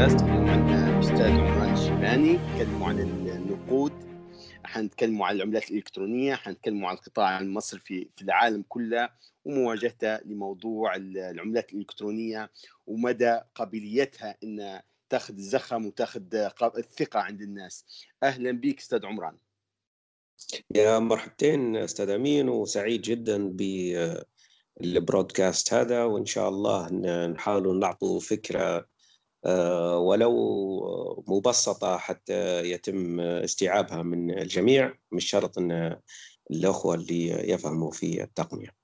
بودكاست 0.00 0.24
اليوم 0.24 0.48
عندنا 0.48 1.00
أستاذ 1.00 1.30
عمران 1.30 1.72
الشيباني 1.72 2.32
نتكلموا 2.32 2.88
عن 2.88 3.00
النقود 3.00 3.92
حنتكلموا 4.64 5.26
عن 5.26 5.36
العملات 5.36 5.70
الإلكترونية 5.70 6.34
حنتكلموا 6.34 6.88
عن 6.88 6.94
القطاع 6.94 7.40
المصرفي 7.40 8.08
في 8.16 8.22
العالم 8.22 8.64
كله 8.68 9.08
ومواجهته 9.44 10.16
لموضوع 10.16 10.96
العملات 10.96 11.72
الإلكترونية 11.72 12.50
ومدى 12.86 13.40
قابليتها 13.54 14.36
إن 14.44 14.80
تاخذ 15.10 15.34
الزخم 15.34 15.86
وتاخذ 15.86 16.22
الثقة 16.76 17.20
عند 17.20 17.42
الناس. 17.42 17.84
أهلا 18.22 18.52
بك 18.52 18.78
أستاذ 18.78 19.06
عمران. 19.06 19.36
يا 20.74 20.98
مرحبتين 20.98 21.76
أستاذ 21.76 22.10
أمين 22.10 22.48
وسعيد 22.48 23.02
جدا 23.02 23.56
بالبرودكاست 24.80 25.74
هذا 25.74 26.04
وإن 26.04 26.26
شاء 26.26 26.48
الله 26.48 26.92
نحاول 27.26 27.78
نعطوا 27.78 28.20
فكرة 28.20 28.89
ولو 29.96 31.24
مبسطة 31.28 31.96
حتى 31.96 32.70
يتم 32.70 33.20
استيعابها 33.20 34.02
من 34.02 34.38
الجميع 34.38 34.94
مش 35.12 35.24
شرط 35.30 35.58
إن 35.58 35.96
الأخوة 36.50 36.94
اللي 36.94 37.50
يفهموا 37.50 37.90
في 37.90 38.22
التقنية. 38.22 38.80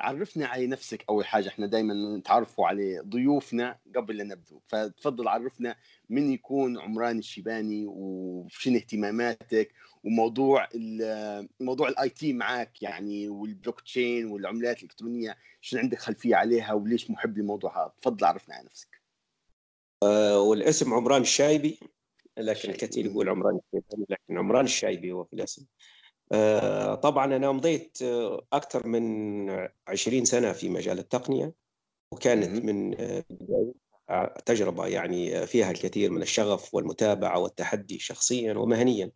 عرفنا 0.00 0.46
على 0.46 0.66
نفسك 0.66 1.04
أول 1.08 1.26
حاجة. 1.26 1.48
إحنا 1.48 1.66
دائما 1.66 2.16
نتعرفوا 2.16 2.66
على 2.66 2.98
ضيوفنا 2.98 3.78
قبل 3.96 4.16
لا 4.16 4.24
نبدو 4.24 4.60
فتفضل 4.68 5.28
عرفنا 5.28 5.76
من 6.10 6.32
يكون 6.32 6.78
عمران 6.78 7.18
الشيباني 7.18 7.86
وشنو 7.86 8.76
اهتماماتك 8.76 9.72
وموضوع 10.04 10.68
موضوع 11.60 11.88
ال 11.88 12.08
IT 12.08 12.32
معك 12.32 12.82
يعني 12.82 13.28
والبلوك 13.28 13.80
تشين 13.80 14.26
والعملات 14.26 14.78
الإلكترونية 14.78 15.36
شنو 15.60 15.80
عندك 15.80 15.98
خلفية 15.98 16.36
عليها 16.36 16.72
وليش 16.72 17.10
محب 17.10 17.38
للموضوع 17.38 17.82
هذا؟ 17.82 17.92
تفضل 18.02 18.26
عرفنا 18.26 18.54
على 18.54 18.66
نفسك. 18.66 18.95
والاسم 20.04 20.94
عمران 20.94 21.22
الشايبي 21.22 21.80
لكن 22.38 22.70
الكثير 22.70 23.06
يقول 23.06 23.28
عمران 23.28 23.60
الشيباني 23.66 24.06
لكن 24.10 24.38
عمران 24.38 24.64
الشايبي 24.64 25.12
هو 25.12 25.24
في 25.24 25.32
الاسم. 25.32 25.66
أه 26.32 26.94
طبعا 26.94 27.36
أنا 27.36 27.52
مضيت 27.52 27.98
أكثر 28.52 28.86
من 28.86 29.68
20 29.88 30.24
سنة 30.24 30.52
في 30.52 30.68
مجال 30.68 30.98
التقنية 30.98 31.52
وكانت 32.12 32.64
من 32.64 32.96
تجربة 34.46 34.86
يعني 34.86 35.46
فيها 35.46 35.70
الكثير 35.70 36.10
من 36.10 36.22
الشغف 36.22 36.74
والمتابعة 36.74 37.38
والتحدي 37.38 37.98
شخصيا 37.98 38.54
ومهنيا. 38.54 39.10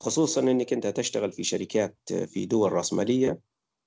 خصوصا 0.00 0.40
إنك 0.40 0.72
أنت 0.72 0.86
تشتغل 0.86 1.32
في 1.32 1.44
شركات 1.44 1.96
في 2.26 2.46
دول 2.46 2.72
رأسمالية 2.72 3.40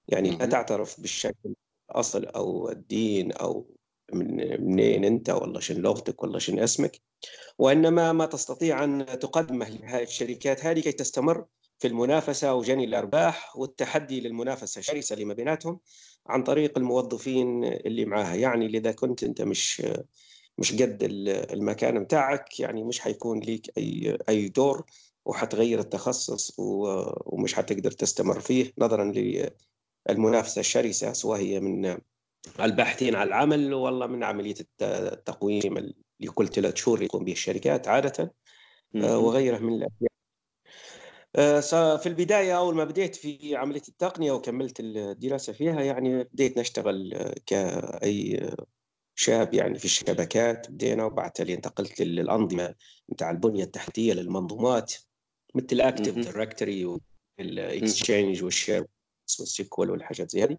يعني 0.07 0.29
لا 0.29 0.45
تعترف 0.45 1.01
بالشكل 1.01 1.53
اصل 1.89 2.25
أو 2.25 2.69
الدين 2.69 3.31
أو 3.31 3.75
من 4.13 4.61
منين 4.61 5.05
انت 5.05 5.29
ولا 5.29 5.59
شن 5.59 5.81
لغتك 5.81 6.23
ولا 6.23 6.39
شن 6.39 6.59
اسمك. 6.59 7.01
وإنما 7.57 8.11
ما 8.11 8.25
تستطيع 8.25 8.83
أن 8.83 9.05
تقدمه 9.05 9.69
لهذه 9.69 10.03
الشركات 10.03 10.65
هذه 10.65 10.79
كي 10.79 10.91
تستمر 10.91 11.45
في 11.79 11.87
المنافسة 11.87 12.53
وجني 12.53 12.85
الأرباح 12.85 13.57
والتحدي 13.57 14.21
للمنافسة 14.21 14.79
الشرسة 14.79 15.13
اللي 15.13 15.25
ما 15.25 15.33
بيناتهم 15.33 15.79
عن 16.27 16.43
طريق 16.43 16.77
الموظفين 16.77 17.63
اللي 17.63 18.05
معاها. 18.05 18.35
يعني 18.35 18.65
اذا 18.65 18.91
كنت 18.91 19.23
أنت 19.23 19.41
مش 19.41 19.83
مش 20.57 20.73
قد 20.73 20.97
المكان 21.51 22.03
بتاعك 22.03 22.59
يعني 22.59 22.83
مش 22.83 22.99
حيكون 22.99 23.39
ليك 23.39 23.71
أي 23.77 24.17
أي 24.29 24.49
دور 24.49 24.85
وحتغير 25.25 25.79
التخصص 25.79 26.53
ومش 26.57 27.53
حتقدر 27.53 27.91
تستمر 27.91 28.39
فيه 28.39 28.73
نظرا 28.77 29.13
للمنافسة 30.09 30.59
الشرسة 30.59 31.13
سواء 31.13 31.39
هي 31.39 31.59
من 31.59 31.97
الباحثين 32.59 33.15
عن 33.15 33.27
العمل 33.27 33.73
والله 33.73 34.07
من 34.07 34.23
عملية 34.23 34.55
التقويم 34.81 35.77
اللي 35.77 36.31
كل 36.33 36.47
ثلاث 36.47 36.75
شهور 36.75 37.03
يقوم 37.03 37.23
به 37.23 37.31
الشركات 37.31 37.87
عادة 37.87 38.33
وغيره 38.95 39.57
من 39.57 39.73
الأشياء. 39.73 40.09
في 41.97 42.05
البداية 42.05 42.57
أول 42.57 42.75
ما 42.75 42.83
بديت 42.83 43.15
في 43.15 43.55
عملية 43.55 43.81
التقنية 43.87 44.31
وكملت 44.31 44.79
الدراسة 44.79 45.53
فيها 45.53 45.81
يعني 45.81 46.23
بديت 46.23 46.57
نشتغل 46.57 47.33
كأي 47.45 48.49
شاب 49.15 49.53
يعني 49.53 49.79
في 49.79 49.85
الشبكات 49.85 50.71
بدينا 50.71 51.03
وبعد 51.05 51.31
تالي 51.31 51.53
انتقلت 51.53 52.01
للأنظمة 52.01 52.75
بتاع 53.09 53.31
البنية 53.31 53.63
التحتية 53.63 54.13
للمنظومات 54.13 54.93
مثل 55.55 55.67
الاكتف 55.71 56.15
دايركتوري 56.15 56.99
والاكسشينج 57.39 58.43
والشير 58.43 58.85
والسيكول 59.39 59.89
والحاجات 59.91 60.31
زي 60.31 60.43
هذه. 60.43 60.57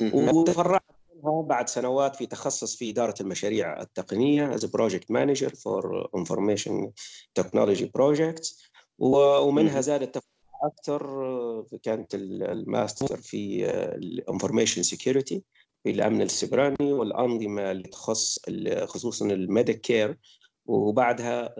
وتفرعت 0.00 0.82
منها 1.24 1.42
بعد 1.42 1.68
سنوات 1.68 2.16
في 2.16 2.26
تخصص 2.26 2.76
في 2.76 2.90
إدارة 2.90 3.14
المشاريع 3.20 3.80
التقنية 3.80 4.54
as 4.54 4.64
project 4.64 5.10
manager 5.10 5.54
for 5.54 6.10
information 6.16 6.92
technology 7.34 7.90
projects 7.94 8.70
ومنها 8.98 9.80
زادت 9.80 10.22
أكثر 10.62 11.64
كانت 11.82 12.14
الماستر 12.14 13.16
في 13.16 13.70
ال 13.94 14.01
information 14.01 14.82
security 14.82 15.44
في 15.84 15.90
الأمن 15.90 16.22
السيبراني 16.22 16.92
والأنظمة 16.92 17.70
اللي 17.70 17.88
تخص 17.88 18.38
خصوصا 18.84 19.26
ال 19.26 19.36
Medicare 19.36 20.18
وبعدها 20.66 21.54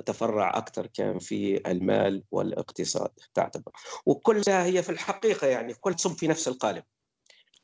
تفرع 0.00 0.58
أكثر 0.58 0.86
كان 0.86 1.18
في 1.18 1.70
المال 1.70 2.22
والاقتصاد 2.30 3.10
تعتبر. 3.34 3.72
وكلها 4.06 4.64
هي 4.64 4.82
في 4.82 4.90
الحقيقة 4.90 5.46
يعني 5.46 5.74
كل 5.74 5.94
تصب 5.94 6.12
في 6.12 6.28
نفس 6.28 6.48
القالب. 6.48 6.84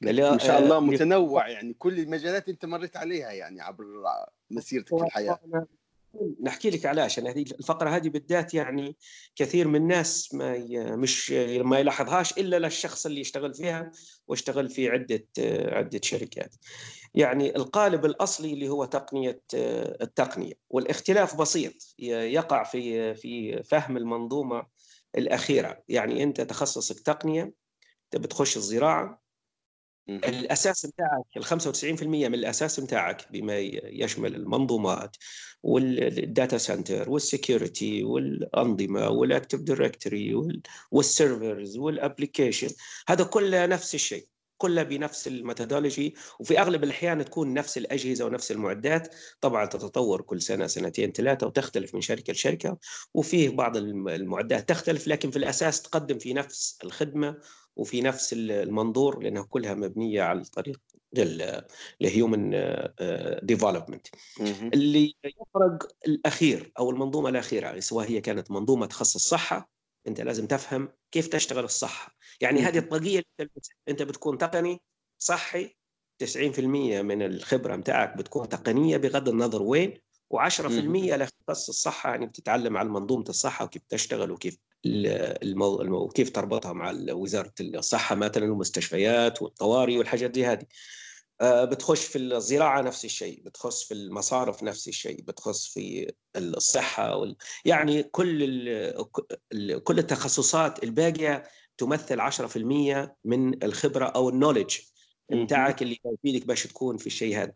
ما 0.02 0.38
شاء 0.38 0.62
الله 0.62 0.80
متنوع 0.80 1.48
يعني. 1.48 1.74
كل 1.74 1.98
المجالات 1.98 2.48
انت 2.48 2.64
مريت 2.64 2.96
عليها 2.96 3.30
يعني 3.30 3.60
عبر 3.60 3.84
مسيرتك 4.50 4.98
في 4.98 5.04
الحياة. 5.04 5.66
نحكي 6.42 6.70
لك 6.70 6.86
علاش 6.86 7.18
أنا 7.18 7.30
هذه 7.30 7.42
الفقرة 7.42 7.90
هذه 7.90 8.08
بالذات 8.08 8.54
يعني 8.54 8.96
كثير 9.36 9.68
من 9.68 9.76
الناس 9.76 10.34
ما 10.34 10.58
مش 10.96 11.30
ما 11.60 11.78
يلاحظهاش 11.78 12.38
إلا 12.38 12.58
للشخص 12.58 13.06
اللي 13.06 13.20
يشتغل 13.20 13.54
فيها 13.54 13.92
واشتغل 14.28 14.68
في 14.68 14.88
عدة 14.88 15.26
عدة 15.76 16.00
شركات. 16.02 16.54
يعني 17.14 17.56
القالب 17.56 18.04
الأصلي 18.04 18.52
اللي 18.52 18.68
هو 18.68 18.84
تقنية 18.84 19.40
التقنية. 19.54 20.54
والاختلاف 20.70 21.36
بسيط 21.36 21.94
يقع 21.98 22.62
في 22.62 23.14
في 23.14 23.62
فهم 23.62 23.96
المنظومة 23.96 24.66
الأخيرة، 25.16 25.82
يعني 25.88 26.22
أنت 26.22 26.40
تخصصك 26.40 27.00
تقنية 27.00 27.52
تبي 28.10 28.28
تخش 28.28 28.56
الزراعة 28.56 29.21
الأساس 30.08 30.86
بتاعك 30.86 31.24
ال 31.36 31.44
95% 31.44 32.02
من 32.02 32.34
الأساس 32.34 32.80
بتاعك 32.80 33.32
بما 33.32 33.58
يشمل 33.58 34.34
المنظومات 34.34 35.16
وال 35.62 35.94
data 35.94 36.58
center 36.58 37.10
وال 37.10 37.29
security 37.29 38.04
والأنظمة 38.04 39.08
وال 39.08 39.21
Active 39.21 39.60
Directory 39.60 40.34
وال 40.90 41.09
servers 41.09 41.76
وال 41.76 41.90
application 41.90 42.68
هذا 43.08 43.24
كله 43.24 43.66
نفس 43.66 43.94
الشيء 43.94 44.26
كلها 44.62 44.82
بنفس 44.82 45.28
ال 45.28 45.35
methodology 45.35 46.14
وفي 46.40 46.60
أغلب 46.60 46.84
الأحيان 46.84 47.24
تكون 47.24 47.54
نفس 47.54 47.78
الأجهزة 47.78 48.24
ونفس 48.24 48.52
المعدات. 48.52 49.14
طبعا 49.40 49.66
تتطور 49.66 50.20
كل 50.22 50.42
سنة 50.42 50.66
سنتين 50.66 51.12
ثلاثة 51.12 51.46
وتختلف 51.46 51.94
من 51.94 52.00
شركة 52.00 52.32
لشركة. 52.32 52.78
وفيه 53.14 53.48
بعض 53.48 53.76
المعدات 53.76 54.68
تختلف 54.68 55.08
لكن 55.08 55.30
في 55.30 55.36
الأساس 55.36 55.82
تقدم 55.82 56.18
في 56.18 56.32
نفس 56.32 56.78
الخدمة 56.84 57.36
وفي 57.76 58.00
نفس 58.00 58.32
المنظور 58.32 59.22
لأنها 59.22 59.42
كلها 59.42 59.74
مبنية 59.74 60.22
على 60.22 60.44
طريق 60.44 60.80
ال 62.00 62.09
human 62.09 62.50
development 63.42 64.06
اللي 64.74 65.14
يفرق 65.24 65.88
الأخير 66.06 66.72
أو 66.78 66.90
المنظومة 66.90 67.28
الأخيرة 67.28 67.80
سواء 67.80 68.08
هي 68.08 68.20
كانت 68.20 68.50
منظومة 68.50 68.86
تخصص 68.86 69.14
الصحة 69.14 69.70
أنت 70.06 70.20
لازم 70.20 70.46
تفهم 70.46 70.88
كيف 71.10 71.26
تشتغل 71.28 71.64
الصحة. 71.64 72.16
يعني 72.40 72.60
هذه 72.60 72.78
الطاقية 72.78 73.22
أنت 73.88 74.02
بتكون 74.02 74.38
تقني 74.38 74.80
صحي 75.18 75.76
90% 76.18 76.58
من 77.02 77.22
الخبرة 77.22 77.76
بتاعك 77.76 78.16
بتكون 78.16 78.48
تقنية 78.48 78.96
بغض 78.96 79.28
النظر 79.28 79.62
وين 79.62 79.98
و10% 80.34 80.60
لخص 80.60 81.68
الصحة 81.68 82.10
يعني 82.10 82.26
بتتعلم 82.26 82.76
عن 82.76 82.88
منظومة 82.88 83.24
الصحة 83.28 83.64
وكيف 83.64 83.82
تشتغل 83.88 84.30
وكيف 84.30 84.58
المو... 84.86 86.08
كيف 86.08 86.30
تربطها 86.30 86.72
مع 86.72 86.94
وزارة 87.10 87.52
الصحة 87.60 88.14
مثلا 88.14 88.50
والمستشفيات 88.50 89.42
والطوارئ 89.42 89.96
والحاجات 89.98 90.30
دي 90.30 90.46
هذه. 90.46 90.66
بتخش 91.42 92.04
في 92.04 92.18
الزراعة 92.18 92.80
نفس 92.80 93.04
الشيء 93.04 93.42
بتخص 93.44 93.84
في 93.84 93.94
المصارف 93.94 94.62
نفس 94.62 94.88
الشيء 94.88 95.22
بتخص 95.22 95.66
في 95.66 96.12
الصحة 96.36 97.16
وال... 97.16 97.36
يعني 97.64 98.02
كل 98.02 98.42
ال... 98.42 99.82
كل 99.84 99.98
التخصصات 99.98 100.84
الباقية 100.84 101.42
تمثل 101.78 102.20
10% 102.20 103.16
من 103.24 103.64
الخبرة 103.64 104.04
أو 104.04 104.28
النولج 104.28 104.76
بتاعك 105.32 105.82
اللي 105.82 105.98
يفيدك 106.04 106.46
باش 106.46 106.66
تكون 106.66 106.96
في 106.96 107.06
الشيء 107.06 107.36
هذا. 107.36 107.52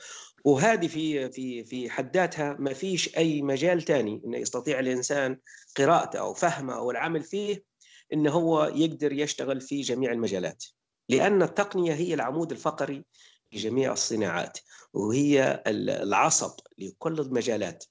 وهذه 0.46 0.87
في 0.87 1.31
في 1.31 1.64
في 1.64 1.90
حد 1.90 2.16
ذاتها 2.16 2.56
ما 2.58 2.72
فيش 2.72 3.16
أي 3.16 3.43
مجال 3.43 3.82
ثاني 3.82 4.22
إنه 4.25 4.38
يستطيع 4.38 4.81
الإنسان 4.81 5.38
قراءته 5.76 6.19
أو 6.19 6.34
فهمه 6.34 6.75
أو 6.75 6.90
العمل 6.90 7.22
فيه 7.22 7.64
إنه 8.12 8.31
هو 8.31 8.64
يقدر 8.64 9.12
يشتغل 9.12 9.60
في 9.60 9.81
جميع 9.81 10.12
المجالات. 10.12 10.64
لأن 11.08 11.43
التقنية 11.43 11.93
هي 11.94 12.14
العمود 12.14 12.52
الفقري 12.52 13.04
جميع 13.52 13.93
الصناعات 13.93 14.58
وهي 14.93 15.62
العصب 15.66 16.60
لكل 16.78 17.20
المجالات 17.20 17.84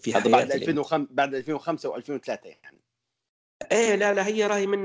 في 0.00 0.14
هذا 0.14 0.30
بعد 0.30 0.52
2005 0.52 1.06
بعد 1.10 1.34
2005 1.34 1.92
و2003 1.92 2.28
يعني. 2.44 2.81
إيه 3.72 3.94
لا 3.94 4.14
لا 4.14 4.26
هي 4.26 4.46
راهي 4.46 4.66
من 4.66 4.84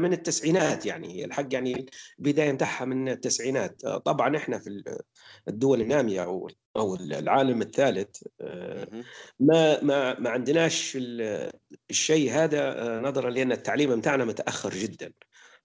من 0.00 0.12
التسعينات 0.12 0.86
يعني 0.86 1.14
هي 1.14 1.24
الحق 1.24 1.46
يعني 1.54 1.86
البداية 2.18 2.50
نتاعها 2.50 2.84
من 2.84 3.08
التسعينات. 3.08 3.86
طبعا 3.86 4.36
إحنا 4.36 4.58
في 4.58 4.98
الدول 5.48 5.80
النامية 5.80 6.24
أو 6.24 6.50
أو 6.76 6.94
العالم 6.94 7.62
الثالث 7.62 8.22
ما 9.40 9.84
ما 9.84 10.20
ما 10.20 10.30
عندناش 10.30 10.98
الشيء 11.90 12.30
هذا 12.30 13.00
نظرا 13.00 13.30
لأن 13.30 13.52
التعليم 13.52 13.96
بتاعنا 14.00 14.24
متأخر 14.24 14.70
جدا 14.70 15.12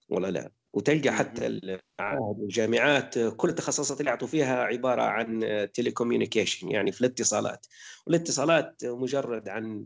ولا 0.08 0.30
لا؟ 0.30 0.50
وتلقى 0.72 1.10
حتى 1.10 1.46
المعاهد 1.46 2.38
والجامعات 2.38 3.18
كل 3.18 3.48
التخصصات 3.48 4.00
اللي 4.00 4.10
يعطوا 4.10 4.28
فيها 4.28 4.62
عبارة 4.62 5.02
عن 5.02 5.40
telecommunication 5.74 6.70
يعني 6.70 6.92
في 6.92 7.00
الاتصالات. 7.00 7.66
والاتصالات 8.06 8.84
مجرد 8.84 9.48
عن 9.48 9.84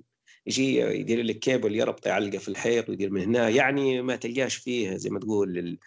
يجي 0.49 0.81
يدير 0.81 1.23
لك 1.23 1.39
كيبل 1.39 1.77
يربط 1.77 2.07
يعلقه 2.07 2.39
في 2.39 2.49
الحيط 2.49 2.89
ويدير 2.89 3.11
من 3.11 3.23
هنا. 3.23 3.49
يعني 3.49 4.03
ما 4.03 4.17
تلقاش 4.17 4.57
فيه 4.57 4.97
زي 4.97 5.11
ما 5.11 5.21
تقول 5.21 5.79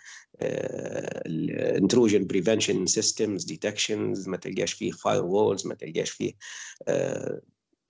ال 0.41 0.60
intrusion 0.60 2.27
prevention 2.27 2.85
systems 2.85 3.43
detections 3.43 4.27
ما 4.27 4.37
تلقاش 4.37 4.73
فيه 4.73 4.91
firewalls 4.91 5.67
ما 5.67 5.75
تلقاش 5.75 6.09
فيه 6.09 6.33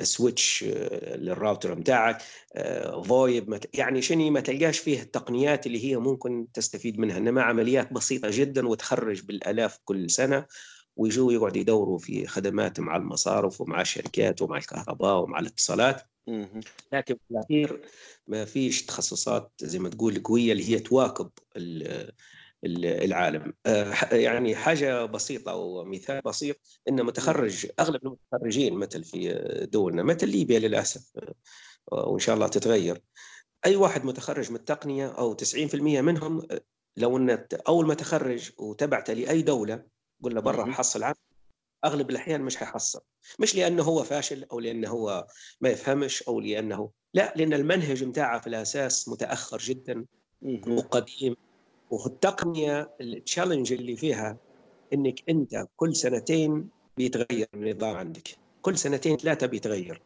switch 0.02 0.66
آه، 0.68 1.16
للراوتر 1.16 1.74
بتاعك 1.74 2.22
VoIP 3.06 3.60
يعني 3.74 4.02
شنو 4.02 4.30
ما 4.30 4.40
تلقاش 4.40 4.80
فيه 4.80 5.02
التقنيات 5.02 5.68
اللي 5.68 5.86
هي 5.86 5.98
ممكن 5.98 6.48
تستفيد 6.54 7.00
منها. 7.00 7.18
إنما 7.18 7.42
عمليات 7.42 7.94
بسيطة 7.94 8.30
جدا 8.32 8.68
وتخرج 8.68 9.22
بالآلاف 9.22 9.80
كل 9.86 10.10
سنة 10.10 10.46
ويجوا 10.96 11.34
يقعدوا 11.34 11.62
يدوروا 11.62 11.98
في 11.98 12.28
خدمات 12.28 12.80
مع 12.80 12.96
المصارف 12.96 13.62
ومع 13.62 13.82
الشركات 13.82 14.42
ومع 14.42 14.58
الكهرباء 14.58 15.24
ومع 15.24 15.40
الاتصالات. 15.40 16.11
لكن 16.94 17.16
في 17.16 17.32
الأخير 17.32 17.82
ما 18.28 18.46
فيش 18.46 18.86
تخصصات 18.86 19.52
زي 19.62 19.80
ما 19.80 19.90
تقول 19.90 20.24
قوية 20.24 20.52
اللي 20.52 20.70
هي 20.70 20.80
تواكب 20.80 21.30
العالم. 22.66 23.54
آه، 23.66 24.16
يعني 24.16 24.56
حاجة 24.56 25.06
بسيطة 25.06 25.56
ومثال 25.56 26.22
بسيط 26.22 26.82
إن 26.90 27.04
متخرج 27.06 27.68
أغلب 27.80 28.02
المتخرجين 28.06 28.74
مثل 28.74 29.04
في 29.04 29.34
دولنا 29.72 30.04
مثل 30.04 30.30
ليبيا 30.30 30.60
للأسف 30.60 31.12
آه، 31.92 32.08
وإن 32.08 32.20
شاء 32.20 32.36
الله 32.36 32.48
تتغير. 32.48 33.02
أي 33.66 33.76
واحد 33.76 34.06
متخرج 34.06 34.50
من 34.50 34.56
التقنية 34.56 35.08
أو 35.08 35.34
90% 35.34 36.02
منهم 36.02 36.42
لو 36.98 37.18
ان 37.18 37.46
أول 37.68 37.88
ما 37.88 37.94
تخرج 37.94 38.52
وتبعت 38.58 39.10
لأي 39.12 39.42
دولة 39.42 39.84
قلنا 40.24 40.40
برا 40.40 40.72
حصل 40.72 41.04
عمل 41.04 41.16
أغلب 41.86 42.10
الأحيان 42.10 42.42
مش 42.42 42.58
حيحصل. 42.58 43.02
مش 43.40 43.56
لأنه 43.56 43.84
هو 43.84 44.04
فاشل 44.04 44.44
أو 44.52 44.60
لأنه 44.60 44.90
هو 44.90 45.28
ما 45.62 45.70
يفهمش 45.70 46.24
أو 46.24 46.40
لأنه 46.40 46.90
لا 47.14 47.34
لأن 47.36 47.54
المنهج 47.54 48.04
بتاعه 48.04 48.40
في 48.42 48.48
الأساس 48.48 49.10
متأخر 49.10 49.58
جدا 49.58 50.06
وقديم. 50.68 51.36
والتقنيه 51.90 52.96
التشالنج 53.02 53.74
اللي 53.74 53.96
فيها 53.96 54.38
إنك 54.94 55.24
أنت 55.30 55.68
كل 55.76 55.96
سنتين 55.96 56.70
بيتغير 56.98 57.48
النظام 57.54 57.96
عندك. 57.96 58.30
كل 58.62 58.78
سنتين 58.78 59.18
ثلاثة 59.18 59.48
بيتغير. 59.48 60.02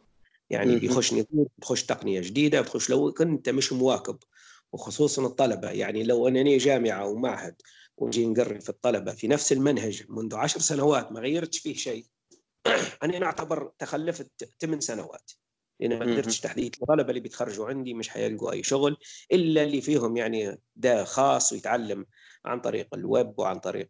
يعني 0.50 0.76
بيخش 0.76 1.14
نظام 1.14 1.46
بتخش 1.58 1.84
تقنية 1.84 2.22
جديدة 2.22 2.62
بتخش 2.62 2.90
لو 2.90 3.12
كنت 3.12 3.50
مش 3.50 3.74
مواكب. 3.74 4.18
وخصوصا 4.74 5.26
الطلبة. 5.26 5.70
يعني 5.70 6.04
لو 6.04 6.28
أنني 6.28 6.58
جامعة 6.58 7.08
ومعهد 7.08 7.56
ونجي 7.98 8.26
نقرب 8.26 8.62
في 8.62 8.70
الطلبة 8.70 9.12
في 9.12 9.28
نفس 9.28 9.52
المنهج 9.52 10.04
منذ 10.10 10.36
عشر 10.36 10.60
سنوات 10.60 11.12
ما 11.12 11.20
غيرتش 11.20 11.60
فيه 11.60 11.76
شيء. 11.76 12.06
أنا 13.04 13.20
نعتبر 13.20 13.72
تخلفت 13.78 14.50
ثمان 14.60 14.80
سنوات. 14.80 15.32
لأن 15.80 16.00
ما 16.00 16.06
قدرتش 16.06 16.40
تحديث 16.40 16.74
الطلبة 16.74 17.10
اللي 17.10 17.20
بيتخرجوا 17.20 17.68
عندي 17.68 17.94
مش 17.94 18.10
حيلقوا 18.10 18.52
أي 18.52 18.64
شغل 18.64 18.98
إلا 19.32 19.64
اللي 19.64 19.82
فيهم 19.82 20.18
يعني 20.18 20.62
ده 20.76 21.04
خاص 21.04 21.54
ويتعلم 21.54 22.06
عن 22.46 22.62
طريق 22.62 22.88
الويب 22.94 23.40
وعن 23.40 23.60
طريق 23.60 23.90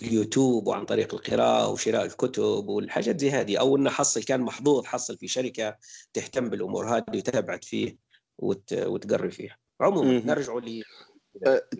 اليوتيوب 0.00 0.66
وعن 0.66 0.84
طريق 0.84 1.14
القراءة 1.14 1.68
وشراء 1.68 2.04
الكتب 2.04 2.68
والحاجات 2.68 3.20
زي 3.20 3.30
هذه. 3.30 3.60
أو 3.60 3.76
إنه 3.76 3.90
حصل 3.90 4.22
كان 4.22 4.40
محظوظ 4.40 4.84
حصل 4.84 5.18
في 5.18 5.28
شركة 5.28 5.76
تهتم 6.12 6.48
بالأمور 6.48 6.96
هذه 6.96 7.16
وتبعت 7.16 7.64
فيه 7.64 7.96
وت... 8.38 8.72
وتقري 8.72 9.30
فيه 9.30 9.58
عموما 9.80 10.18
نرجع 10.26 10.58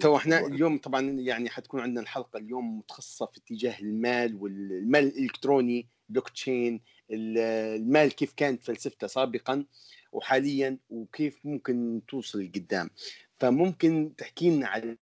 تو 0.00 0.16
إحنا 0.16 0.46
اليوم 0.46 0.78
طبعا 0.78 1.00
يعني 1.00 1.50
حتكون 1.50 1.80
عندنا 1.80 2.00
الحلقة 2.00 2.38
اليوم 2.38 2.78
متخصصة 2.78 3.26
في 3.26 3.38
اتجاه 3.38 3.80
المال 3.80 4.34
والمال 4.34 5.04
الإلكتروني 5.04 5.88
بلوك 6.08 6.28
تشين 6.28 6.80
المال 7.10 8.12
كيف 8.12 8.32
كانت 8.32 8.62
فلسفته 8.62 9.06
سابقا 9.06 9.64
وحاليا 10.12 10.78
وكيف 10.90 11.46
ممكن 11.46 12.02
توصل 12.08 12.44
لقدام. 12.44 12.90
فممكن 13.38 14.12
تحكي 14.18 14.50
لنا 14.50 14.68
عن 14.68 14.96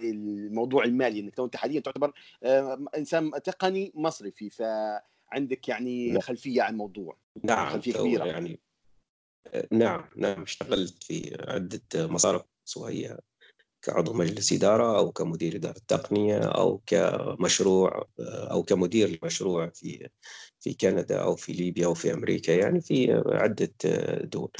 الموضوع 0.00 0.84
المالي 0.84 1.20
انك 1.20 1.40
أنت 1.40 1.56
حاليا 1.56 1.80
تعتبر 1.80 2.12
أه، 2.42 2.84
إنسان 2.96 3.30
تقني 3.30 3.92
مصرفي 3.94 4.50
فعندك 4.50 5.68
يعني 5.68 6.10
نعم. 6.10 6.20
خلفية 6.20 6.62
عن 6.62 6.72
الموضوع 6.72 7.16
نعم 7.44 7.68
خلفية 7.68 7.92
كبيرة. 7.92 8.24
يعني 8.24 8.60
نعم 9.72 10.04
نعم 10.16 10.42
اشتغلت 10.42 11.02
في 11.02 11.36
عدة 11.48 12.06
مصارف 12.06 12.42
سواء 12.64 13.20
كعضو 13.82 14.12
مجلس 14.12 14.52
إدارة 14.52 14.98
أو 14.98 15.12
كمدير 15.12 15.56
إدارة 15.56 15.80
تقنية 15.88 16.38
أو 16.38 16.82
كمشروع 16.86 18.08
أو 18.20 18.62
كمدير 18.62 19.18
لمشروع 19.22 19.70
في 19.74 20.08
في 20.60 20.74
كندا 20.74 21.18
أو 21.22 21.36
في 21.36 21.52
ليبيا 21.52 21.86
أو 21.86 21.94
في 21.94 22.12
أمريكا 22.14 22.52
يعني 22.52 22.80
في 22.80 23.22
عدة 23.26 23.72
دول. 24.24 24.50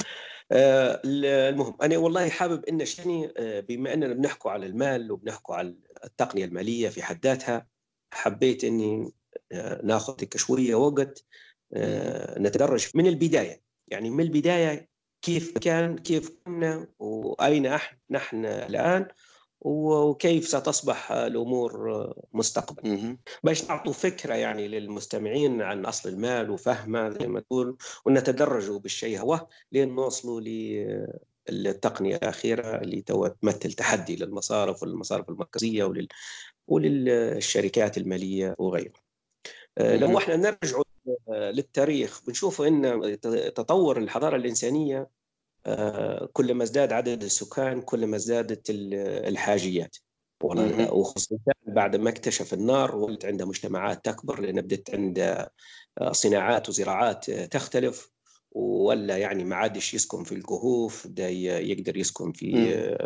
المهم 0.51 1.77
أنا 1.81 1.97
والله 1.97 2.29
حابب 2.29 2.65
أن 2.65 2.85
شني 2.85 3.33
بما 3.39 3.93
أننا 3.93 4.13
بنحكوا 4.13 4.51
على 4.51 4.65
المال 4.65 5.11
وبنحكوا 5.11 5.55
على 5.55 5.75
التقنية 6.03 6.45
المالية 6.45 6.89
في 6.89 7.03
حد 7.03 7.25
ذاتها 7.25 7.67
حبيت 8.13 8.63
أني 8.63 9.11
ناخذ 9.83 10.15
شوية 10.35 10.75
وقت 10.75 11.25
نتدرج 12.37 12.87
من 12.95 13.07
البداية. 13.07 13.61
يعني 13.87 14.09
من 14.09 14.23
البداية 14.23 14.90
كيف 15.21 15.57
كان 15.57 15.97
كيف 15.97 16.31
كنا 16.45 16.87
وأين 16.99 17.77
نحن 18.09 18.45
الآن 18.45 19.07
وكيف 19.61 20.47
ستصبح 20.47 21.11
الأمور 21.11 22.13
مستقبلا. 22.33 23.17
باش 23.43 23.69
نعطوا 23.69 23.93
فكرة 23.93 24.33
يعني 24.33 24.67
للمستمعين 24.67 25.61
عن 25.61 25.85
أصل 25.85 26.09
المال 26.09 26.49
وفهمه 26.49 27.09
زي 27.09 27.27
ما 27.27 27.39
تقول 27.39 27.77
ونتدرجوا 28.05 28.79
بالشيء 28.79 29.19
هو 29.19 29.47
لين 29.71 29.95
نوصلوا 29.95 30.41
للتقنية 31.49 32.15
الأخيرة 32.15 32.81
اللي 32.81 33.01
تمثل 33.01 33.73
تحدي 33.73 34.15
للمصارف 34.15 34.83
والمصارف 34.83 35.29
المركزية 35.29 35.83
ولل 35.83 36.07
وللشركات 36.67 37.97
المالية 37.97 38.55
وغيرها. 38.57 39.01
لو 39.79 40.17
إحنا 40.17 40.35
نرجع 40.35 40.81
للتاريخ. 41.29 42.25
بنشوف 42.27 42.61
إن 42.61 43.17
تطور 43.55 43.97
الحضارة 43.97 44.35
الإنسانية 44.35 45.09
آه، 45.65 46.29
كلما 46.33 46.63
ازداد 46.63 46.93
عدد 46.93 47.23
السكان 47.23 47.81
كلما 47.81 48.15
ازدادت 48.15 48.69
الحاجيات. 48.69 49.97
وخصوصا 50.91 51.53
بعد 51.67 51.95
ما 51.95 52.09
اكتشف 52.09 52.53
النار 52.53 52.95
ولد 52.95 53.25
عنده 53.25 53.45
مجتمعات 53.45 54.05
تكبر 54.05 54.41
لأن 54.41 54.61
بدت 54.61 54.95
عنده 54.95 55.53
آه، 56.01 56.11
صناعات 56.11 56.69
وزراعات 56.69 57.31
تختلف. 57.31 58.11
ولا 58.51 59.17
يعني 59.17 59.43
ما 59.43 59.55
عادش 59.55 59.93
يسكن 59.93 60.23
في 60.23 60.31
الكهوف 60.31 61.07
بدا 61.07 61.29
يقدر 61.29 61.97
يسكن 61.97 62.31
في 62.31 62.97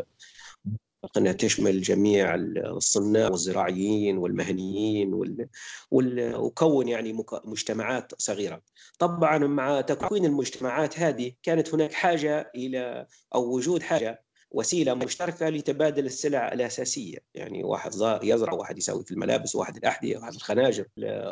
إنها 1.17 1.31
تشمل 1.31 1.81
جميع 1.81 2.35
الصناع 2.35 3.29
والزراعيين 3.29 4.17
والمهنيين 4.17 5.13
وال... 5.13 5.47
وال... 5.91 6.35
وكون 6.35 6.87
يعني 6.87 7.25
مجتمعات 7.45 8.11
صغيرة. 8.17 8.61
طبعا 8.99 9.37
مع 9.37 9.81
تكوين 9.81 10.25
المجتمعات 10.25 10.99
هذه 10.99 11.31
كانت 11.43 11.73
هناك 11.73 11.93
حاجة 11.93 12.51
إلى 12.55 13.07
أو 13.35 13.55
وجود 13.55 13.83
حاجة 13.83 14.25
وسيلة 14.51 14.93
مشتركة 14.93 15.49
لتبادل 15.49 16.05
السلع 16.05 16.53
الأساسية، 16.53 17.17
يعني 17.33 17.63
واحد 17.63 17.91
يزرع 18.23 18.53
واحد 18.53 18.77
يسوي 18.77 19.03
في 19.03 19.11
الملابس 19.11 19.55
واحد 19.55 19.77
الأحذية 19.77 20.17
واحد 20.17 20.33
الخناجر 20.33 20.85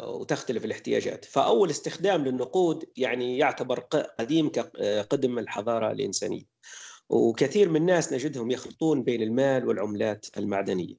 وتختلف 0.07 0.65
الاحتياجات، 0.65 1.25
فأول 1.25 1.69
استخدام 1.69 2.25
للنقود 2.25 2.85
يعني 2.97 3.37
يعتبر 3.37 3.79
قديم 4.19 4.49
كقدم 4.49 5.39
الحضارة 5.39 5.91
الإنسانية. 5.91 6.52
وكثير 7.13 7.69
من 7.69 7.75
الناس 7.75 8.13
نجدهم 8.13 8.51
يخلطون 8.51 9.03
بين 9.03 9.21
المال 9.21 9.67
والعملات 9.67 10.25
المعدنية. 10.37 10.95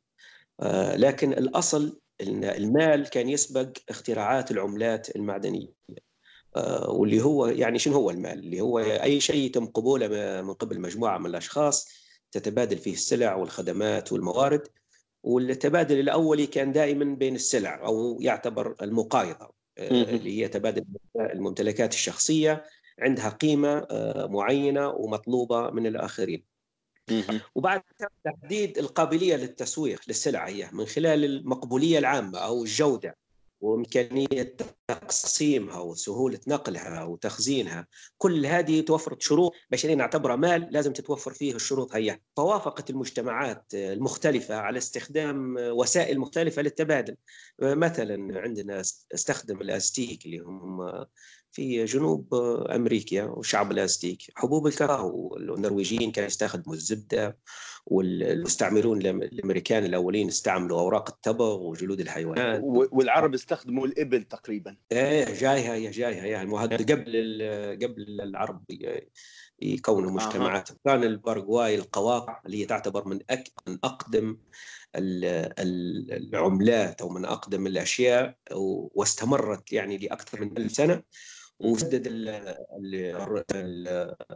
آه، 0.60 0.96
لكن 0.96 1.32
الأصل 1.32 2.00
إن 2.20 2.44
المال 2.44 3.08
كان 3.10 3.28
يسبق 3.28 3.68
اختراعات 3.88 4.50
العملات 4.50 5.16
المعدنية. 5.16 5.68
آه، 6.56 6.90
واللي 6.90 7.22
هو 7.22 7.46
يعني 7.46 7.78
شنو 7.78 7.94
هو 7.94 8.10
المال؟ 8.10 8.38
اللي 8.38 8.60
هو 8.60 8.78
أي 8.78 9.20
شيء 9.20 9.36
يتم 9.36 9.66
قبوله 9.66 10.08
من 10.42 10.54
قبل 10.54 10.80
مجموعة 10.80 11.18
من 11.18 11.26
الأشخاص 11.26 11.88
تتبادل 12.32 12.78
فيه 12.78 12.92
السلع 12.92 13.34
والخدمات 13.34 14.12
والموارد 14.12 14.68
والتبادل 15.22 16.00
الاولي 16.00 16.46
كان 16.46 16.72
دائما 16.72 17.04
بين 17.04 17.34
السلع 17.34 17.86
أو 17.86 18.20
يعتبر 18.20 18.76
المقايضة 18.82 19.50
اللي 19.78 20.40
هي 20.40 20.48
تبادل 20.48 20.84
الممتلكات 21.16 21.92
الشخصية 21.94 22.64
عندها 22.98 23.28
قيمة 23.28 23.86
معينة 24.16 24.88
ومطلوبة 24.88 25.70
من 25.70 25.86
الآخرين. 25.86 26.44
وبعد 27.54 27.82
تحديد 28.24 28.78
القابلية 28.78 29.36
للتسويق 29.36 30.00
للسلع 30.08 30.48
هي 30.48 30.70
من 30.72 30.86
خلال 30.86 31.24
المقبولية 31.24 31.98
العامة 31.98 32.38
أو 32.38 32.62
الجودة 32.62 33.16
وإمكانية 33.60 34.56
تقسيمها 34.88 35.80
وسهولة 35.80 36.40
نقلها 36.48 37.04
وتخزينها. 37.04 37.86
كل 38.18 38.46
هذه 38.46 38.80
توفر 38.80 39.16
شروط 39.20 39.52
باش 39.70 39.86
نعتبرها 39.86 40.36
مال 40.36 40.68
لازم 40.70 40.92
تتوفر 40.92 41.32
فيه 41.32 41.54
الشروط 41.54 41.94
هي. 41.94 42.20
فوافقت 42.36 42.90
المجتمعات 42.90 43.64
المختلفة 43.74 44.54
على 44.54 44.78
استخدام 44.78 45.56
وسائل 45.58 46.18
مختلفة 46.18 46.62
للتبادل. 46.62 47.16
مثلا 47.58 48.40
عندنا 48.40 48.80
استخدم 49.14 49.60
الأستيك 49.60 50.26
اللي 50.26 50.38
هم 50.38 51.06
في 51.54 51.84
جنوب 51.84 52.34
أمريكا 52.74 53.24
وشعب 53.24 53.72
الاستيك 53.72 54.22
حبوب 54.34 54.66
الكاكاو 54.66 55.36
النرويجيين 55.36 56.12
كانوا 56.12 56.26
يستخدموا 56.26 56.74
الزبدة 56.74 57.38
والمستعمرون 57.86 59.06
الأمريكان 59.06 59.84
الأولين 59.84 60.28
استعملوا 60.28 60.80
أوراق 60.80 61.10
التبغ 61.10 61.62
وجلود 61.62 62.00
الحيوانات 62.00 62.60
والعرب 62.64 63.34
استخدموا 63.34 63.86
الإبل 63.86 64.22
تقريبا. 64.22 64.76
إيه 64.92 65.24
جايها 65.24 65.74
يا 65.74 65.90
جايها 65.90 66.26
يعني 66.26 66.58
قبل 66.58 66.82
قبل 67.82 68.20
العرب 68.20 68.64
يكونوا 69.62 70.10
مجتمعات. 70.10 70.70
آه. 70.70 70.76
كان 70.84 71.04
الباراغواي 71.04 71.74
القواقع 71.74 72.40
اللي 72.46 72.60
هي 72.60 72.64
تعتبر 72.64 73.08
من 73.08 73.18
من 73.68 73.78
أقدم 73.84 74.38
العملات 74.96 77.00
أو 77.00 77.08
من 77.08 77.24
أقدم 77.24 77.66
الأشياء 77.66 78.36
واستمرت 78.94 79.72
يعني 79.72 79.98
لأكثر 79.98 80.40
من 80.40 80.58
ألف 80.58 80.72
سنة. 80.72 81.02
وسدد 81.64 82.06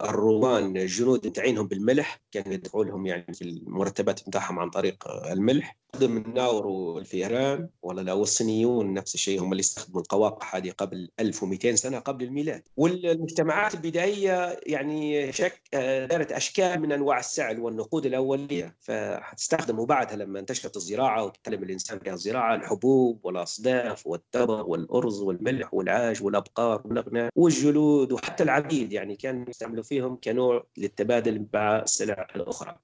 الرومان 0.02 0.76
الجنود 0.76 1.32
تعينهم 1.32 1.66
بالملح 1.66 2.20
كانوا 2.32 2.52
يدفعوا 2.52 2.84
لهم 2.84 3.06
يعني 3.06 3.34
في 3.34 3.42
المرتبات 3.42 4.28
بتاعهم 4.28 4.58
عن 4.58 4.70
طريق 4.70 5.08
الملح. 5.08 5.78
قدم 5.94 6.16
الناور 6.16 6.66
والفيران 6.66 7.68
ولا 7.82 8.00
لا 8.00 8.12
والصينيون 8.12 8.94
نفس 8.94 9.14
الشيء 9.14 9.42
هم 9.42 9.52
اللي 9.52 9.60
استخدموا 9.60 10.00
القواقع 10.00 10.56
هذه 10.56 10.70
قبل 10.70 11.10
1200 11.20 11.74
سنة 11.74 11.98
قبل 11.98 12.24
الميلاد. 12.24 12.62
والمجتمعات 12.76 13.74
البدائية 13.74 14.60
يعني 14.66 15.32
شك 15.32 15.62
دارت 16.10 16.32
أشكال 16.32 16.80
من 16.80 16.92
أنواع 16.92 17.18
السعل 17.18 17.60
والنقود 17.60 18.06
الأولية. 18.06 18.76
فحتستخدموا 18.80 19.86
بعدها 19.86 20.16
لما 20.16 20.38
انتشرت 20.40 20.76
الزراعة 20.76 21.24
وتعلم 21.24 21.62
الإنسان 21.62 21.98
فيها 21.98 22.14
الزراعة 22.14 22.54
الحبوب 22.54 23.24
والأصداف 23.24 24.06
والتبغ 24.06 24.70
والأرز 24.70 25.22
والملح 25.22 25.74
والعاج 25.74 26.22
والأبقار 26.22 26.82
والاغنام 26.84 27.17
والجلود 27.36 28.12
وحتى 28.12 28.42
العبيد 28.42 28.92
يعني 28.92 29.16
كانوا 29.16 29.50
يستعملوا 29.50 29.82
فيهم 29.82 30.18
كنوع 30.24 30.66
للتبادل 30.76 31.46
مع 31.54 31.78
السلع 31.78 32.26
الأخرى. 32.36 32.78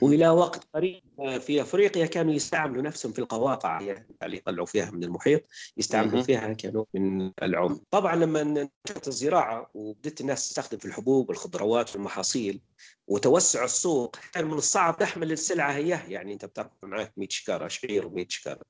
وإلى 0.00 0.28
وقت 0.28 0.68
قريب 0.74 1.02
في 1.40 1.62
أفريقيا 1.62 2.06
كانوا 2.06 2.32
يستعملوا 2.32 2.82
نفسهم 2.82 3.12
في 3.12 3.18
القواقع 3.18 3.80
يعني 3.80 4.16
اللي 4.22 4.36
يطلعوا 4.36 4.66
فيها 4.66 4.90
من 4.90 5.04
المحيط 5.04 5.42
يستعملوا 5.76 6.22
فيها 6.22 6.52
كنوع 6.52 6.86
من 6.94 7.32
العم 7.42 7.80
طبعا 7.90 8.16
لما 8.16 8.40
انتشرت 8.40 9.08
الزراعة 9.08 9.70
وبدت 9.74 10.20
الناس 10.20 10.48
تستخدم 10.48 10.78
في 10.78 10.84
الحبوب 10.84 11.28
والخضروات 11.28 11.94
والمحاصيل 11.94 12.60
وتوسع 13.06 13.64
السوق 13.64 14.16
كان 14.32 14.44
من 14.46 14.54
الصعب 14.54 14.96
تحمل 14.96 15.32
السلعة 15.32 15.72
هي 15.72 16.00
يعني 16.08 16.32
أنت 16.32 16.44
بترفع 16.44 16.70
معك 16.82 17.12
100 17.16 17.28
شكارة 17.30 17.68
شعير 17.68 18.10
و100 18.10 18.24
شكارة 18.28 18.62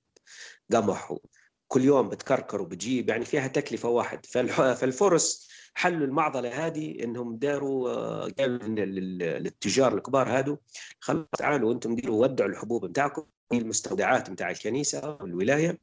قمح 0.73 1.17
كل 1.73 1.85
يوم 1.85 2.09
بتكركر 2.09 2.63
وبتجيب 2.63 3.09
يعني 3.09 3.25
فيها 3.25 3.47
تكلفة 3.47 3.89
واحد. 3.89 4.27
فالفرس 4.27 5.49
حلوا 5.75 6.07
المعضلة 6.07 6.67
هذه 6.67 7.05
إنهم 7.05 7.37
داروا 7.37 7.91
قالوا 8.31 8.59
للتجار 9.39 9.95
الكبار 9.95 10.29
هادو 10.29 10.57
خلاص 11.01 11.27
تعالوا 11.39 11.73
أنتم 11.73 11.95
ديروا 11.95 12.23
ودعوا 12.23 12.51
الحبوب 12.51 12.87
بتاعكم 12.87 13.27
المستودعات 13.53 14.31
بتاع 14.31 14.51
الكنيسة 14.51 15.19
والولاية 15.21 15.79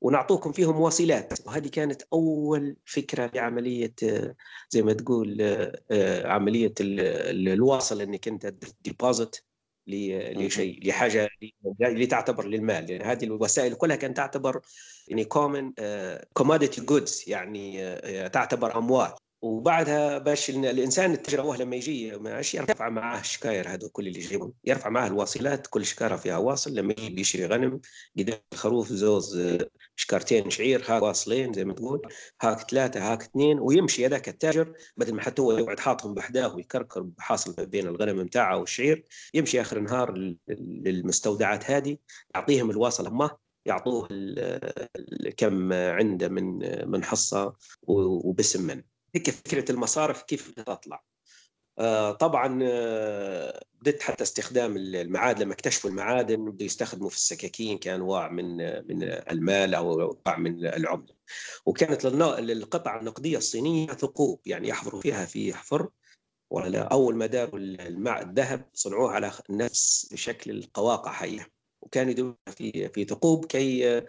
ونعطوكم 0.00 0.52
فيهم 0.52 0.80
وصلات 0.80 1.46
وهذه 1.46 1.68
كانت 1.68 2.02
أول 2.12 2.76
فكرة 2.84 3.30
لعملية 3.34 3.94
زي 4.70 4.82
ما 4.82 4.92
تقول 4.92 5.42
عملية 6.24 6.74
الواصل 6.80 8.00
إنك 8.00 8.28
أنت 8.28 8.54
deposit 8.84 9.36
لشيء 9.86 10.88
لحاجة 10.88 11.28
اللي 11.82 12.06
تعتبر 12.06 12.46
للمال. 12.46 12.90
يعني 12.90 13.04
هذه 13.04 13.24
الوسائل 13.24 13.74
كلها 13.74 13.96
كانت 13.96 14.16
تعتبر 14.16 14.60
يعني 15.08 15.24
common 15.24 15.72
commodity 16.32 16.80
goods 16.80 17.24
يعني 17.26 17.94
تعتبر 18.28 18.78
اموال 18.78 19.12
وبعدها 19.42 20.18
باش 20.18 20.50
الإنسان 20.50 21.12
التجر 21.12 21.40
هو 21.40 21.54
لما 21.54 21.76
يجي 21.76 22.16
ماشي 22.16 22.56
يرفع 22.56 22.88
معاه 22.88 23.20
الشكاير 23.20 23.68
هذول 23.68 23.90
كل 23.90 24.08
اللي 24.08 24.18
يجيبهم. 24.18 24.52
يرفع 24.64 24.90
معاه 24.90 25.06
الواصلات 25.06 25.66
كل 25.66 25.86
شكاره 25.86 26.16
فيها 26.16 26.36
واصل 26.36 26.74
لما 26.74 26.94
يجي 26.98 27.20
يشتري 27.20 27.46
غنم 27.46 27.80
قدام 28.18 28.38
الخروف 28.52 28.92
زوز 28.92 29.40
شكارتين 29.96 30.50
شعير 30.50 30.84
هاك 30.88 31.02
واصلين 31.02 31.52
زي 31.52 31.64
ما 31.64 31.74
تقول 31.74 32.02
هاك 32.42 32.70
ثلاثة 32.70 33.12
هاك 33.12 33.22
اثنين 33.22 33.58
ويمشي 33.60 34.06
هذاك 34.06 34.28
التاجر 34.28 34.72
بدل 34.96 35.14
ما 35.14 35.22
حتى 35.22 35.42
هو 35.42 35.58
يقعد 35.58 35.80
حاطهم 35.80 36.14
بحداه 36.14 36.54
ويكركر 36.54 37.00
بحاصل 37.00 37.66
بين 37.66 37.86
الغنم 37.86 38.24
بتاعه 38.24 38.58
والشعير 38.58 39.04
يمشي 39.34 39.60
آخر 39.60 39.76
النهار 39.76 40.34
للمستودعات 40.48 41.70
هذه 41.70 41.96
يعطيهم 42.34 42.70
الواصل 42.70 43.14
ما 43.14 43.36
يعطوه 43.66 44.08
كم 45.36 45.72
عنده 45.72 46.28
من 46.28 46.58
من 46.90 47.04
حصة 47.04 47.54
وبسم 47.82 48.62
منه 48.62 48.84
هيك 49.14 49.30
فكرة 49.30 49.72
المصارف 49.72 50.22
كيف 50.22 50.50
تطلع. 50.50 51.04
طبعا 52.20 52.58
آه 52.62 53.64
بدت 53.82 54.02
حتى 54.02 54.24
استخدام 54.24 54.76
المعادن 54.76 55.42
لما 55.42 55.52
اكتشفوا 55.52 55.90
المعادن 55.90 56.50
بدوا 56.50 56.66
يستخدموا 56.66 57.08
في 57.08 57.16
السكاكين 57.16 57.78
كانواع 57.78 58.28
من 58.28 58.56
من 58.88 59.02
المال 59.02 59.74
أو 59.74 59.92
انواع 59.94 60.38
من 60.38 60.66
العملة. 60.66 61.14
وكانت 61.66 62.04
للقطع 62.06 63.00
النقدية 63.00 63.38
الصينية 63.38 63.86
ثقوب 63.86 64.40
يعني 64.46 64.68
يحفروا 64.68 65.00
فيها 65.00 65.24
في 65.24 65.54
حفر 65.54 65.88
ولا 66.50 66.82
أول 66.82 67.16
ما 67.16 67.26
داروا 67.26 67.58
الذهب 67.58 68.68
صنعوه 68.74 69.12
على 69.12 69.32
نفس 69.50 70.14
شكل 70.14 70.50
القواقع 70.50 71.24
هي 71.24 71.46
وكانوا 71.82 72.10
يدوروا 72.10 72.34
في 72.56 72.88
في 72.88 73.04
ثقوب 73.04 73.44
كي 73.44 74.02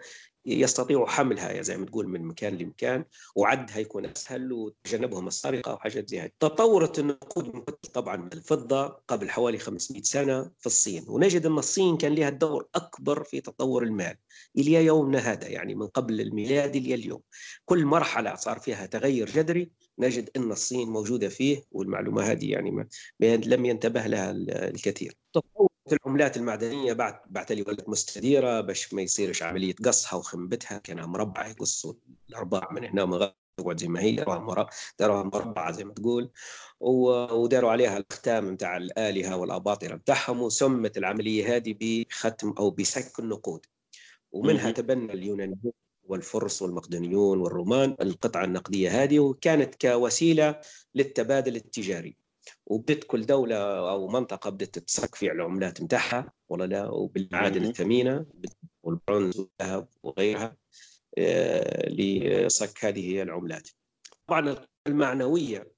يستطيعوا 0.46 1.06
حملها 1.06 1.62
زي 1.62 1.76
ما 1.76 1.86
تقول 1.86 2.08
من 2.08 2.22
مكان 2.22 2.58
لمكان 2.58 3.04
وعدها 3.36 3.78
يكون 3.78 4.06
أسهل 4.06 4.52
وتجنبهم 4.52 5.26
السرقة 5.26 5.74
وحاجات 5.74 6.08
زي 6.08 6.20
هذه. 6.20 6.30
تطورت 6.40 6.98
النقود 6.98 7.62
طبعا 7.94 8.16
من 8.16 8.32
الفضة 8.32 8.86
قبل 9.08 9.30
حوالي 9.30 9.58
500 9.58 10.02
سنة 10.02 10.50
في 10.58 10.66
الصين 10.66 11.04
ونجد 11.08 11.46
أن 11.46 11.58
الصين 11.58 11.96
كان 11.96 12.14
لها 12.14 12.30
دور 12.30 12.66
أكبر 12.74 13.24
في 13.24 13.40
تطور 13.40 13.82
المال 13.82 14.16
إلى 14.58 14.84
يومنا 14.84 15.18
هذا 15.18 15.48
يعني 15.48 15.74
من 15.74 15.86
قبل 15.86 16.20
الميلاد 16.20 16.76
إلى 16.76 16.94
اليوم. 16.94 17.20
كل 17.64 17.84
مرحلة 17.84 18.34
صار 18.34 18.58
فيها 18.58 18.86
تغير 18.86 19.30
جذري 19.30 19.70
نجد 19.98 20.30
أن 20.36 20.52
الصين 20.52 20.88
موجودة 20.88 21.28
فيه 21.28 21.62
والمعلومة 21.72 22.22
هذه 22.22 22.50
يعني 22.50 22.70
ما 22.70 22.86
لم 23.20 23.64
ينتبه 23.64 24.06
لها 24.06 24.30
الكثير. 24.30 25.14
تطور 25.32 25.75
العملات 25.92 26.36
المعدنية 26.36 26.92
بعد 26.92 27.20
بعد 27.26 27.52
لي 27.52 27.62
ولد 27.62 27.84
مستديرة 27.88 28.60
باش 28.60 28.94
ما 28.94 29.02
يصيرش 29.02 29.42
عملية 29.42 29.74
قصها 29.84 30.16
وخنبتها 30.16 30.78
كانها 30.78 31.06
مربعة 31.06 31.48
يقصوا 31.48 31.94
الارباع 32.30 32.68
من 32.72 32.84
هنا 32.84 33.02
ومن 33.02 33.30
تقعد 33.56 33.80
زي 33.80 33.88
ما 33.88 34.00
هي 34.00 34.12
داروها 34.98 35.22
مربعة 35.22 35.72
زي 35.72 35.84
ما 35.84 35.94
تقول. 35.94 36.30
وداروا 36.80 37.70
عليها 37.70 37.98
الختام 37.98 38.50
نتاع 38.52 38.76
الآلهة 38.76 39.36
والأباطرة 39.36 39.94
بتاعهم 39.96 40.42
وسمت 40.42 40.98
العملية 40.98 41.56
هذه 41.56 41.74
بختم 41.80 42.54
أو 42.58 42.70
بسك 42.70 43.18
النقود. 43.18 43.66
ومنها 44.32 44.70
تبنى 44.70 45.12
اليونانيون 45.12 45.72
والفرس 46.04 46.62
والمقدونيون 46.62 47.40
والرومان 47.40 47.96
القطعة 48.00 48.44
النقدية 48.44 49.02
هذه 49.02 49.18
وكانت 49.18 49.86
كوسيلة 49.86 50.60
للتبادل 50.94 51.56
التجاري. 51.56 52.16
وبدت 52.66 53.04
كل 53.04 53.26
دولة 53.26 53.56
أو 53.90 54.08
منطقة 54.08 54.50
بدت 54.50 54.78
تصك 54.78 55.22
العملات 55.22 55.82
نتاعها 55.82 56.32
ولا 56.48 56.64
لا؟ 56.64 56.88
وبالمعادن 56.88 57.64
الثمينة 57.64 58.26
والبرونز 58.82 59.38
والذهب 59.38 59.88
وغيرها 60.02 60.56
آه، 61.18 61.88
لصك 61.88 62.84
هذه 62.84 63.22
العملات. 63.22 63.68
طبعا 64.26 64.56
المعنوية 64.86 65.76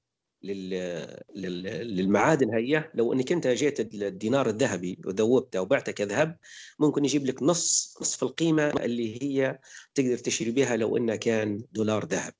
للمعادن 1.35 2.53
هي 2.55 2.91
لو 2.93 3.13
إنك 3.13 3.31
أنت 3.31 3.47
جيت 3.47 3.79
الدينار 3.79 4.49
الذهبي 4.49 4.99
وذوبته 5.05 5.61
وبعته 5.61 5.91
كذهب 5.91 6.37
ممكن 6.79 7.05
يجيب 7.05 7.25
لك 7.25 7.43
نص 7.43 7.97
نصف 8.01 8.23
القيمة 8.23 8.69
اللي 8.69 9.23
هي 9.23 9.59
تقدر 9.95 10.17
تشتري 10.17 10.51
بها 10.51 10.77
لو 10.77 10.97
إنه 10.97 11.15
كان 11.15 11.63
دولار 11.71 12.05
ذهب. 12.05 12.33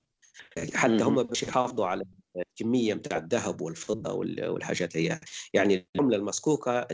حتى 0.73 1.03
هم 1.03 1.23
باش 1.23 1.43
يحافظوا 1.43 1.85
على 1.85 2.05
الكميه 2.37 2.93
بتاع 2.93 3.17
الذهب 3.17 3.61
والفضة 3.61 4.13
والحاجات 4.13 4.97
هي. 4.97 5.19
يعني 5.53 5.87
العملة 5.95 6.17
المسكوكة 6.17 6.87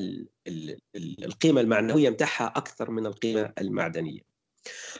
القيمة 0.98 1.62
المعنوية 1.62 2.10
بتاعها 2.10 2.54
أكثر 2.56 2.92
من 2.92 3.06
القيمة 3.06 3.54
المعدنية. 3.58 4.22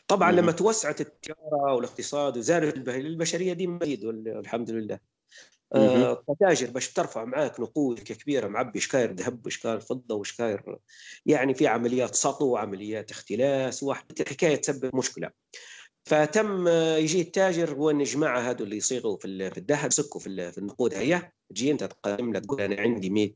طبعا 0.08 0.32
لما 0.32 0.52
توسعت 0.52 1.02
التجارة 1.02 1.74
والاقتصاد 1.74 2.38
وزادت 2.38 2.90
البشرية 2.90 3.54
دي 3.54 3.68
مزيد 3.68 4.06
والحمد 4.06 4.72
لله. 4.72 5.00
آه 5.76 6.24
باش 6.62 6.94
ترفع 6.94 7.26
معاك 7.26 7.60
نقود 7.60 8.00
كبيرة 8.00 8.48
معبي 8.48 8.80
شكاير 8.80 9.12
ذهب 9.12 9.46
وشكاير 9.46 9.80
فضة 9.80 10.16
وشكاير 10.16 10.78
يعني 11.26 11.54
في 11.54 11.68
عمليات 11.68 12.16
سطو 12.16 12.46
وعمليات 12.46 13.12
اختلاس 13.12 13.84
واحد 13.84 14.06
الحكاية 14.20 14.56
تسبب 14.56 14.96
مشكلة. 14.96 15.30
فتم 16.06 16.68
يجي 16.98 17.22
التاجر 17.22 17.74
هو 17.74 17.90
ان 17.90 18.04
جماعة 18.04 18.40
هذو 18.40 18.66
اللي 18.66 18.78
يصيغوا 18.78 19.18
في 19.18 19.28
الذهب 19.58 19.88
يسكوا 19.88 20.22
في 20.22 20.58
النقود 20.58 20.94
هي 20.94 21.32
تجي 21.50 21.72
أنت 21.72 21.84
تقدم 21.84 22.34
له 22.34 22.40
تقول 22.40 22.62
أنا 22.62 22.82
عندي 22.82 23.10
100 23.10 23.34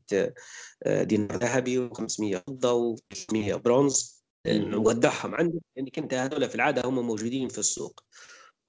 آه، 0.82 1.02
دينار 1.02 1.36
ذهبي 1.36 1.88
و500 1.88 2.38
فضه 2.46 2.96
و300 2.96 3.54
برونز. 3.54 4.20
نودعهم 4.46 5.34
عندك 5.34 5.60
لانك 5.76 5.98
انت 5.98 6.14
هذول 6.14 6.48
في 6.48 6.54
العادة 6.54 6.82
هم 6.88 7.06
موجودين 7.06 7.48
في 7.48 7.58
السوق. 7.58 8.00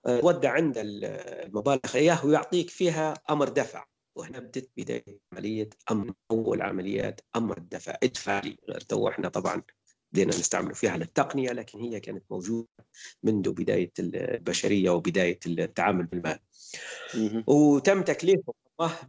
تودع 0.05 0.49
آه، 0.49 0.53
عند 0.53 0.73
المبالغ 0.77 1.95
اياه 1.95 2.25
ويعطيك 2.25 2.69
فيها 2.69 3.13
أمر 3.29 3.49
دفع. 3.49 3.85
وهنا 4.17 4.39
بدت 4.39 4.71
بداية 4.77 5.19
عملية 5.33 5.69
أمر 5.91 6.13
أول 6.31 6.61
عمليات 6.61 7.21
أمر 7.35 7.57
الدفع 7.57 7.97
ادفع 8.03 8.39
لي 8.39 8.57
تو 8.89 9.07
إحنا 9.07 9.29
طبعا 9.29 9.63
بدينا 10.13 10.29
نستعمل 10.29 10.75
فيها 10.75 10.95
التقنيه 10.95 11.51
لكن 11.51 11.79
هي 11.79 11.99
كانت 11.99 12.23
موجودة 12.31 12.67
منذ 13.23 13.51
بداية 13.51 13.91
البشرية 13.99 14.89
وبداية 14.89 15.39
التعامل 15.47 16.05
بالمال. 16.05 16.39
وتم 17.47 18.01
تكليفه 18.01 18.53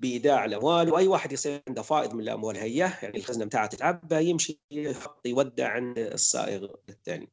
بإيداع 0.01 0.45
الأموال 0.45 0.93
وأي 0.93 1.09
واحد 1.09 1.33
يصير 1.33 1.63
عنده 1.69 1.83
فائض 1.83 2.15
من 2.15 2.21
الأموال 2.21 2.57
هي 2.57 2.77
يعني 2.77 3.19
الخزنة 3.19 3.45
بتاعته 3.45 3.77
تتعبى 3.77 4.25
يمشي 4.25 4.61
يحط 4.71 5.27
يودع 5.27 5.69
عند 5.69 5.99
الصائغ 5.99 6.75
الثاني. 6.89 7.33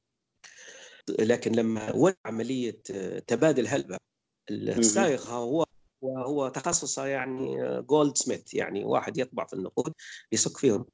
لكن 1.19 1.51
لما 1.51 1.95
ودع 1.95 2.15
عملية 2.25 2.81
تبادل 3.27 3.67
هلبة 3.67 3.97
الصائغ 4.51 5.29
هو 5.29 5.65
وهو 6.01 6.49
تخصصه 6.49 7.05
يعني 7.05 7.57
goldsmith 7.81 8.53
يعني 8.53 8.85
واحد 8.85 9.17
يطبع 9.17 9.45
في 9.45 9.53
النقود 9.53 9.93
يسك 10.31 10.57
فيهم. 10.57 10.85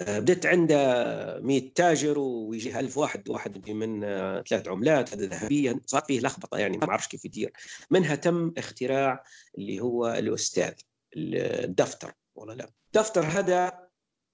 آه، 0.00 0.18
بدت 0.18 0.46
عنده 0.46 1.40
100 1.40 1.72
تاجر 1.74 2.18
ويجي 2.18 2.80
1000 2.80 2.98
واحد 2.98 3.28
واحد 3.28 3.70
من 3.70 4.04
آه، 4.04 4.42
ثلاث 4.48 4.68
عملات 4.68 5.14
هذا 5.14 5.26
ذهبيا. 5.26 5.80
صار 5.86 6.02
فيه 6.02 6.20
لخبطة 6.20 6.58
يعني 6.58 6.78
ما 6.78 6.90
أعرفش 6.90 7.08
كيف 7.08 7.24
يدير. 7.24 7.52
منها 7.90 8.14
تم 8.14 8.52
اختراع 8.58 9.24
اللي 9.58 9.80
هو 9.80 10.08
الأستاذ 10.08 10.72
الدفتر 11.16 12.12
ولا 12.34 12.52
لا. 12.52 12.70
الدفتر 12.86 13.24
هذا 13.24 13.79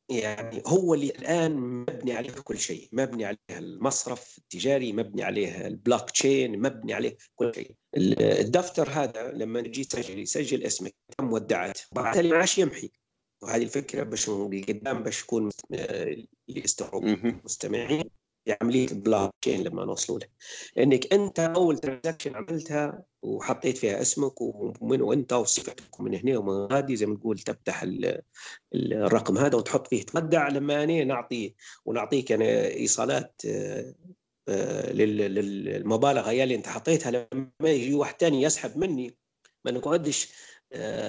يعني 0.08 0.62
هو 0.66 0.94
اللي 0.94 1.10
الآن 1.10 1.56
مبني 1.56 2.12
عليه 2.12 2.30
كل 2.30 2.58
شيء 2.58 2.88
مبني 2.92 3.25
عليه 3.25 3.38
المصرف 3.50 4.38
التجاري 4.38 4.92
مبني 4.92 5.22
عليه 5.22 5.66
البلوك 5.66 6.10
تشين 6.10 6.58
مبني 6.58 6.94
عليه 6.94 7.16
كل 7.34 7.52
شيء. 7.54 7.75
الدفتر 7.96 8.90
هذا 8.90 9.32
لما 9.32 9.60
تجي 9.60 9.84
تسجل 9.84 10.18
يسجل 10.18 10.62
اسمك 10.62 10.94
تم 11.18 11.32
ودعت؟ 11.32 11.78
بعد 11.92 12.16
اللي 12.16 12.34
معاش 12.34 12.58
يمحي. 12.58 12.90
وهذه 13.42 13.62
الفكرة 13.62 14.02
باش 14.02 14.30
قدام 14.30 15.02
باش 15.02 15.22
يكون 15.22 15.50
اللي 15.70 16.28
يستوعب 16.48 17.04
المستمعين. 17.04 18.10
عمليه 18.62 18.88
البلوك 18.88 19.31
تشين 19.43 19.62
لما 19.62 19.85
نوصلوا 19.85 20.19
له 20.19 20.26
إنك 20.79 21.12
أنت 21.12 21.41
أول 21.41 21.79
transaction 21.78 22.36
عملتها 22.37 23.02
وحطيت 23.23 23.78
فيها 23.78 24.00
اسمك 24.00 24.41
ومن 24.41 25.02
وأنت 25.02 25.32
وصفتك 25.32 26.00
ومن 26.00 26.15
هنا 26.15 26.39
ومن 26.39 26.67
غادي 26.73 26.97
زي 26.97 27.06
ما 27.06 27.17
تقول 27.17 27.39
تفتح 27.39 27.85
الرقم 28.75 29.39
هذا 29.39 29.56
وتحط 29.56 29.87
فيه 29.87 30.02
تودع 30.02 30.49
لما 30.49 30.85
أنا 30.85 31.04
نعطي 31.04 31.54
ونعطيك 31.85 32.32
أنا 32.32 32.67
إيصالات 32.67 33.43
آه، 33.47 33.95
آه، 34.49 34.93
للمبالغ 34.93 36.28
هي 36.28 36.43
اللي 36.43 36.54
أنت 36.54 36.67
حطيتها. 36.67 37.11
لما 37.11 37.71
يجي 37.71 37.95
واحد 37.95 38.15
ثاني 38.21 38.43
يسحب 38.43 38.78
مني 38.78 39.17
ما 39.65 39.71
نقعدش 39.71 40.32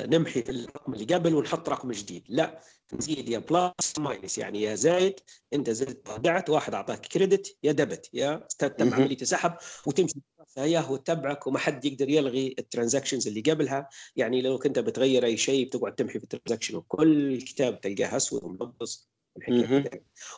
نمحي 0.06 0.42
في 0.42 0.52
الرقم 0.52 0.94
اللي 0.94 1.16
قبل 1.16 1.36
ونحط 1.36 1.70
رقم 1.70 1.92
جديد. 1.92 2.24
لا 2.30 2.62
نزيد 2.94 3.30
يا 3.30 3.40
plus 3.40 4.00
minus. 4.00 4.38
يعني 4.38 4.62
يا 4.62 4.76
زايد 4.76 5.20
انت 5.54 5.70
زدت 5.70 6.10
ودعت 6.10 6.50
واحد 6.50 6.74
اعطاك 6.74 7.06
credit 7.06 7.58
يا 7.64 7.72
debit 7.72 8.10
يا 8.14 8.48
تم 8.60 8.94
عملية 8.94 9.18
سحب 9.18 9.54
وتمشي 9.86 10.20
اياه 10.58 10.92
وتتبعك 10.92 11.48
وما 11.48 11.60
حد 11.60 11.86
يقدر 11.86 12.10
يلغي 12.10 12.56
ال 12.60 12.65
transactions 12.65 13.28
اللي 13.28 13.42
قبلها. 13.42 13.90
يعني 14.16 14.42
لو 14.42 14.60
كنت 14.60 14.80
بتغير 14.80 15.26
أي 15.26 15.38
شيء 15.38 15.66
بتقعد 15.68 15.96
تمحي 15.96 16.20
في 16.20 16.24
ال 16.24 16.28
transaction 16.28 16.76
وكل 16.76 17.34
الكتاب 17.34 17.82
تلقاه 17.82 18.18
أسود 18.18 18.44
وملبس 18.44 19.08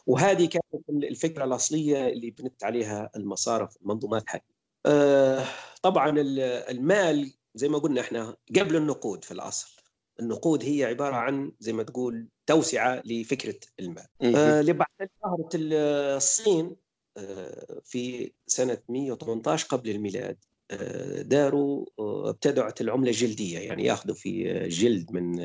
وهذه 0.07 0.45
كانت 0.45 0.89
الفكرة 0.89 1.43
الأصلية 1.43 2.07
اللي 2.07 2.31
بنت 2.31 2.63
عليها 2.63 3.11
المصارف 3.15 3.77
المنظومات 3.81 4.23
هذه 4.29 4.41
آه 4.85 5.45
طبعا 5.81 6.13
المال 6.17 7.33
زي 7.59 7.69
ما 7.69 7.77
قلنا 7.77 8.01
إحنا 8.01 8.35
قبل 8.55 8.75
النقود 8.75 9.23
في 9.23 9.31
الأصل. 9.31 9.81
النقود 10.19 10.63
هي 10.63 10.83
عبارة 10.83 11.15
عن 11.15 11.51
زي 11.59 11.73
ما 11.73 11.83
تقول 11.83 12.27
توسعة 12.45 13.01
لفكرة 13.05 13.59
المال. 13.79 14.05
آه 14.35 14.61
لبعد 14.61 14.87
ظهرت 15.23 15.55
الصين 15.55 16.75
آه 17.17 17.81
في 17.85 18.31
سنة 18.47 18.77
118 18.89 19.67
قبل 19.67 19.89
الميلاد 19.89 20.37
آه 20.71 21.21
داروا 21.21 21.85
آه، 21.99 22.29
ابتدعت 22.29 22.81
العملة 22.81 23.09
الجلديه 23.09 23.59
يعني 23.59 23.85
ياخذوا 23.85 24.15
في 24.15 24.59
جلد 24.67 25.11
من 25.11 25.39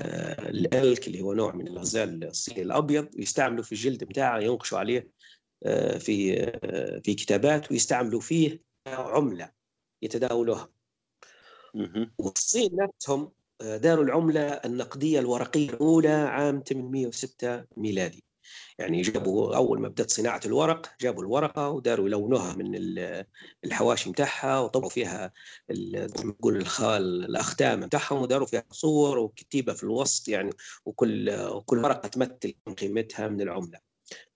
آه، 0.00 0.50
الألك 0.50 1.06
اللي 1.06 1.20
هو 1.22 1.32
نوع 1.32 1.54
من 1.54 1.68
الغزال 1.68 2.24
الصيني 2.24 2.62
الأبيض 2.62 3.08
ويستعملوا 3.16 3.64
في 3.64 3.72
الجلد 3.72 4.04
بتاعه 4.04 4.40
ينقشوا 4.40 4.78
عليه 4.78 5.10
آه، 5.66 5.98
في 5.98 6.36
في 7.04 7.14
كتابات 7.14 7.70
ويستعملوا 7.72 8.20
فيه 8.20 8.60
عملة 8.86 9.50
يتداولوها. 10.02 10.68
والصين 12.18 12.70
نفسهم 12.76 13.32
آه، 13.60 13.76
داروا 13.76 14.04
العملة 14.04 14.40
النقدية 14.40 15.20
الورقية 15.20 15.70
الأولى 15.70 16.08
عام 16.08 16.62
806 16.62 17.64
ميلادي. 17.76 18.24
يعني 18.78 19.02
جابوا 19.02 19.56
أول 19.56 19.80
ما 19.80 19.88
بدأت 19.88 20.10
صناعة 20.10 20.40
الورق 20.46 20.92
جابوا 21.00 21.22
الورقة 21.22 21.68
وداروا 21.68 22.06
يلونوها 22.06 22.54
من 22.54 22.74
الحواشي 23.64 24.10
متاعها 24.10 24.60
وطبعوا 24.60 24.90
فيها 24.90 25.32
نقول 26.24 26.64
الأختام 26.82 27.80
متاعهم 27.80 28.22
وداروا 28.22 28.46
فيها 28.46 28.64
صور 28.70 29.18
وكتيبة 29.18 29.72
في 29.72 29.84
الوسط 29.84 30.28
يعني 30.28 30.50
وكل 30.86 31.36
كل 31.66 31.78
ورقة 31.78 32.08
تمثل 32.08 32.54
قيمتها 32.78 33.28
من 33.28 33.40
العملة. 33.40 33.78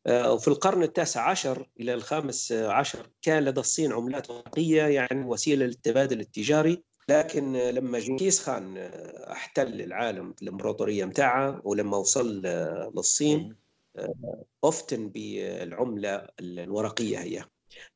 آه، 0.07 0.33
وفي 0.33 0.49
القرن 0.49 0.83
التاسع 0.83 1.31
عشر 1.31 1.69
إلى 1.81 1.95
الخامس 1.95 2.53
عشر 2.53 3.11
كان 3.23 3.45
لدى 3.45 3.61
الصين 3.61 3.93
عملات 3.93 4.31
ورقية 4.31 4.83
يعني 4.83 5.25
وسيلة 5.25 5.67
للتبادل 5.67 6.21
التجاري. 6.21 6.83
لكن 7.09 7.53
لما 7.57 7.99
جنكيز 7.99 8.41
خان 8.41 8.77
احتل 9.33 9.81
العالم 9.81 10.35
الامبراطورية 10.43 11.05
متاعه 11.05 11.61
ولما 11.65 11.97
وصل 11.97 12.43
للصين 12.97 13.57
أفتن 14.65 15.09
بالعملة 15.09 16.27
الورقية 16.41 17.19
هي. 17.19 17.45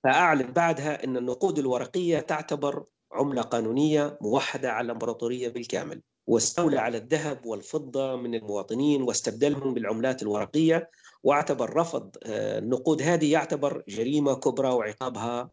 فأعلن 0.05 0.53
بعدها 0.53 1.05
إن 1.05 1.17
النقود 1.17 1.59
الورقية 1.59 2.21
تعتبر 2.21 2.85
عملة 3.13 3.43
قانونية 3.43 4.19
موحدة 4.21 4.73
على 4.73 4.85
الامبراطورية 4.85 5.49
بالكامل 5.49 6.03
واستولى 6.27 6.79
على 6.79 6.99
الذهب 6.99 7.47
والفضة 7.47 8.17
من 8.17 8.35
المواطنين 8.35 9.03
واستبدلهم 9.03 9.75
بالعملات 9.75 10.23
الورقية 10.23 10.91
واعتبر 11.23 11.77
رفض 11.77 12.17
النقود 12.27 13.03
هذه 13.03 13.33
يعتبر 13.33 13.83
جريمة 13.89 14.35
كبرى 14.35 14.69
وعقابها 14.69 15.51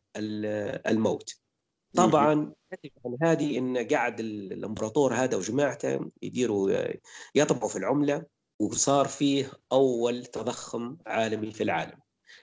الموت. 0.87 1.48
طبعا 1.95 2.53
عن 3.05 3.17
هذه 3.21 3.57
إن 3.57 3.77
قاعد 3.87 4.19
الإمبراطور 4.19 5.13
هذا 5.13 5.37
وجماعته 5.37 5.99
يديروا 6.21 6.71
يطبعوا 7.35 7.69
في 7.69 7.75
العملة 7.75 8.25
وصار 8.59 9.07
فيه 9.07 9.51
أول 9.71 10.25
تضخم 10.25 10.97
عالمي 11.07 11.51
في 11.51 11.63
العالم. 11.63 11.99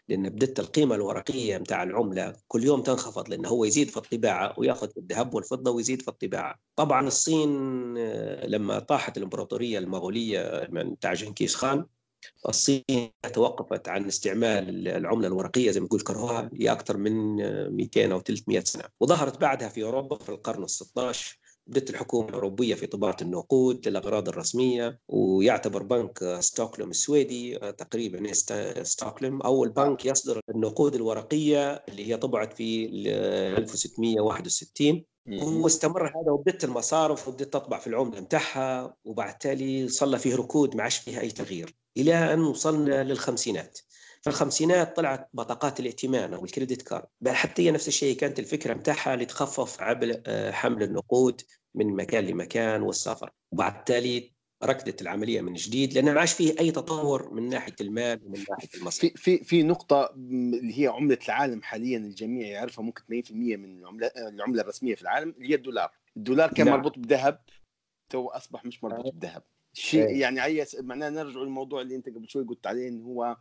لأن 0.08 0.28
بدت 0.28 0.60
القيمة 0.60 0.94
الورقية 0.94 1.58
متاع 1.58 1.82
العملة 1.82 2.36
كل 2.48 2.64
يوم 2.64 2.82
تنخفض 2.82 3.28
لأنه 3.28 3.48
هو 3.48 3.64
يزيد 3.64 3.90
في 3.90 3.96
الطباعة 3.96 4.54
ويأخذ 4.58 4.88
الذهب 4.96 5.34
والفضة 5.34 5.70
ويزيد 5.70 6.02
في 6.02 6.08
الطباعة. 6.08 6.60
طبعا 6.76 7.06
الصين 7.06 7.50
لما 8.44 8.78
طاحت 8.78 9.16
الإمبراطورية 9.16 9.78
المغولية 9.78 10.68
من 10.70 10.98
تاع 10.98 11.14
جنكيز 11.14 11.54
خان 11.54 11.86
الصين 12.48 13.10
توقفت 13.34 13.88
عن 13.88 14.06
استعمال 14.06 14.88
العملة 14.88 15.26
الورقية 15.26 15.70
زي 15.70 15.80
ما 15.80 15.86
يقول 15.86 16.00
كرهوها 16.00 16.50
لأكثر 16.52 16.96
من 16.96 17.36
200 17.76 18.12
أو 18.12 18.20
300 18.20 18.60
سنة. 18.60 18.84
وظهرت 19.00 19.40
بعدها 19.40 19.68
في 19.68 19.82
أوروبا 19.82 20.18
في 20.18 20.28
القرن 20.28 20.62
ال 20.62 20.70
16 20.70 21.38
بدت 21.66 21.90
الحكومة 21.90 22.28
الأوروبية 22.28 22.74
في 22.74 22.86
طباعة 22.86 23.16
النقود 23.22 23.88
للأغراض 23.88 24.28
الرسمية 24.28 25.00
ويعتبر 25.08 25.82
بنك 25.82 26.36
ستوكلم 26.40 26.90
السويدي 26.90 27.58
تقريبا 27.58 28.32
ستوكلم 28.82 29.42
أول 29.42 29.68
بنك 29.68 30.04
يصدر 30.06 30.40
النقود 30.50 30.94
الورقية 30.94 31.72
اللي 31.88 32.08
هي 32.08 32.16
طبعت 32.16 32.52
في 32.52 32.86
1661 33.58 35.04
واستمر 35.42 36.06
هذا 36.06 36.30
وبدت 36.30 36.64
المصارف 36.64 37.28
وبدت 37.28 37.52
تطبع 37.52 37.78
في 37.78 37.86
العملة 37.86 38.20
نتاعها 38.20 38.96
وبعد 39.04 39.38
تالي 39.38 39.88
صلى 39.88 40.18
فيه 40.18 40.34
ركود 40.36 40.76
ما 40.76 40.82
عادش 40.82 40.98
فيها 40.98 41.20
أي 41.20 41.30
تغيير. 41.30 41.74
إلى 41.96 42.34
أن 42.34 42.40
وصلنا 42.40 43.04
للخمسينات. 43.04 43.78
في 44.22 44.30
الخمسينات 44.30 44.96
طلعت 44.96 45.28
بطاقات 45.32 45.80
الائتمان 45.80 46.34
أو 46.34 46.44
الكريدت 46.44 46.82
كارد. 46.82 47.06
حتى 47.28 47.66
هي 47.66 47.70
نفس 47.70 47.88
الشيء 47.88 48.16
كانت 48.16 48.38
الفكرة 48.38 48.74
نتاعها 48.74 49.16
لتخفف 49.16 49.80
عبء 49.80 50.20
آه، 50.26 50.50
حمل 50.50 50.82
النقود 50.82 51.40
من 51.74 51.96
مكان 51.96 52.24
لمكان 52.24 52.82
والسفر. 52.82 53.30
وبعد 53.52 53.84
تالي 53.84 54.36
ركدت 54.64 55.02
العملية 55.02 55.40
من 55.40 55.54
جديد 55.54 55.92
لأن 55.92 56.14
ما 56.14 56.20
عادش 56.20 56.32
فيه 56.32 56.54
أي 56.60 56.70
تطور 56.70 57.34
من 57.34 57.48
ناحية 57.48 57.74
المال 57.80 58.20
ومن 58.24 58.44
ناحية 58.50 58.68
المصرف. 58.74 59.00
في 59.00 59.16
في 59.16 59.44
في 59.44 59.62
نقطة 59.62 60.10
اللي 60.14 60.82
هي 60.82 60.86
عملة 60.86 61.18
العالم 61.24 61.62
حاليا 61.62 61.98
الجميع 61.98 62.48
يعرفها 62.48 62.82
ممكن 62.82 63.02
80% 63.02 63.32
من 63.56 63.78
العملة 63.78 64.10
العملة 64.16 64.62
الرسمية 64.62 64.94
في 64.94 65.02
العالم 65.02 65.34
اللي 65.38 65.50
هي 65.50 65.54
الدولار. 65.54 65.90
الدولار 66.16 66.52
كان 66.52 66.66
نعم. 66.66 66.76
مربوط 66.76 66.98
بالذهب 66.98 67.44
تو 68.08 68.26
أصبح 68.28 68.64
مش 68.64 68.84
مربوط 68.84 69.12
بالذهب 69.12 69.42
شيء 69.78 70.08
إيه. 70.08 70.20
يعني 70.20 70.40
عي 70.40 70.66
معناه 70.78 71.08
نرجع 71.08 71.40
للموضوع 71.40 71.80
اللي 71.80 71.96
انت 71.96 72.08
قبل 72.08 72.28
شوي 72.28 72.44
قلت 72.44 72.66
عليه 72.66 72.88
انه 72.88 73.04
هو 73.04 73.36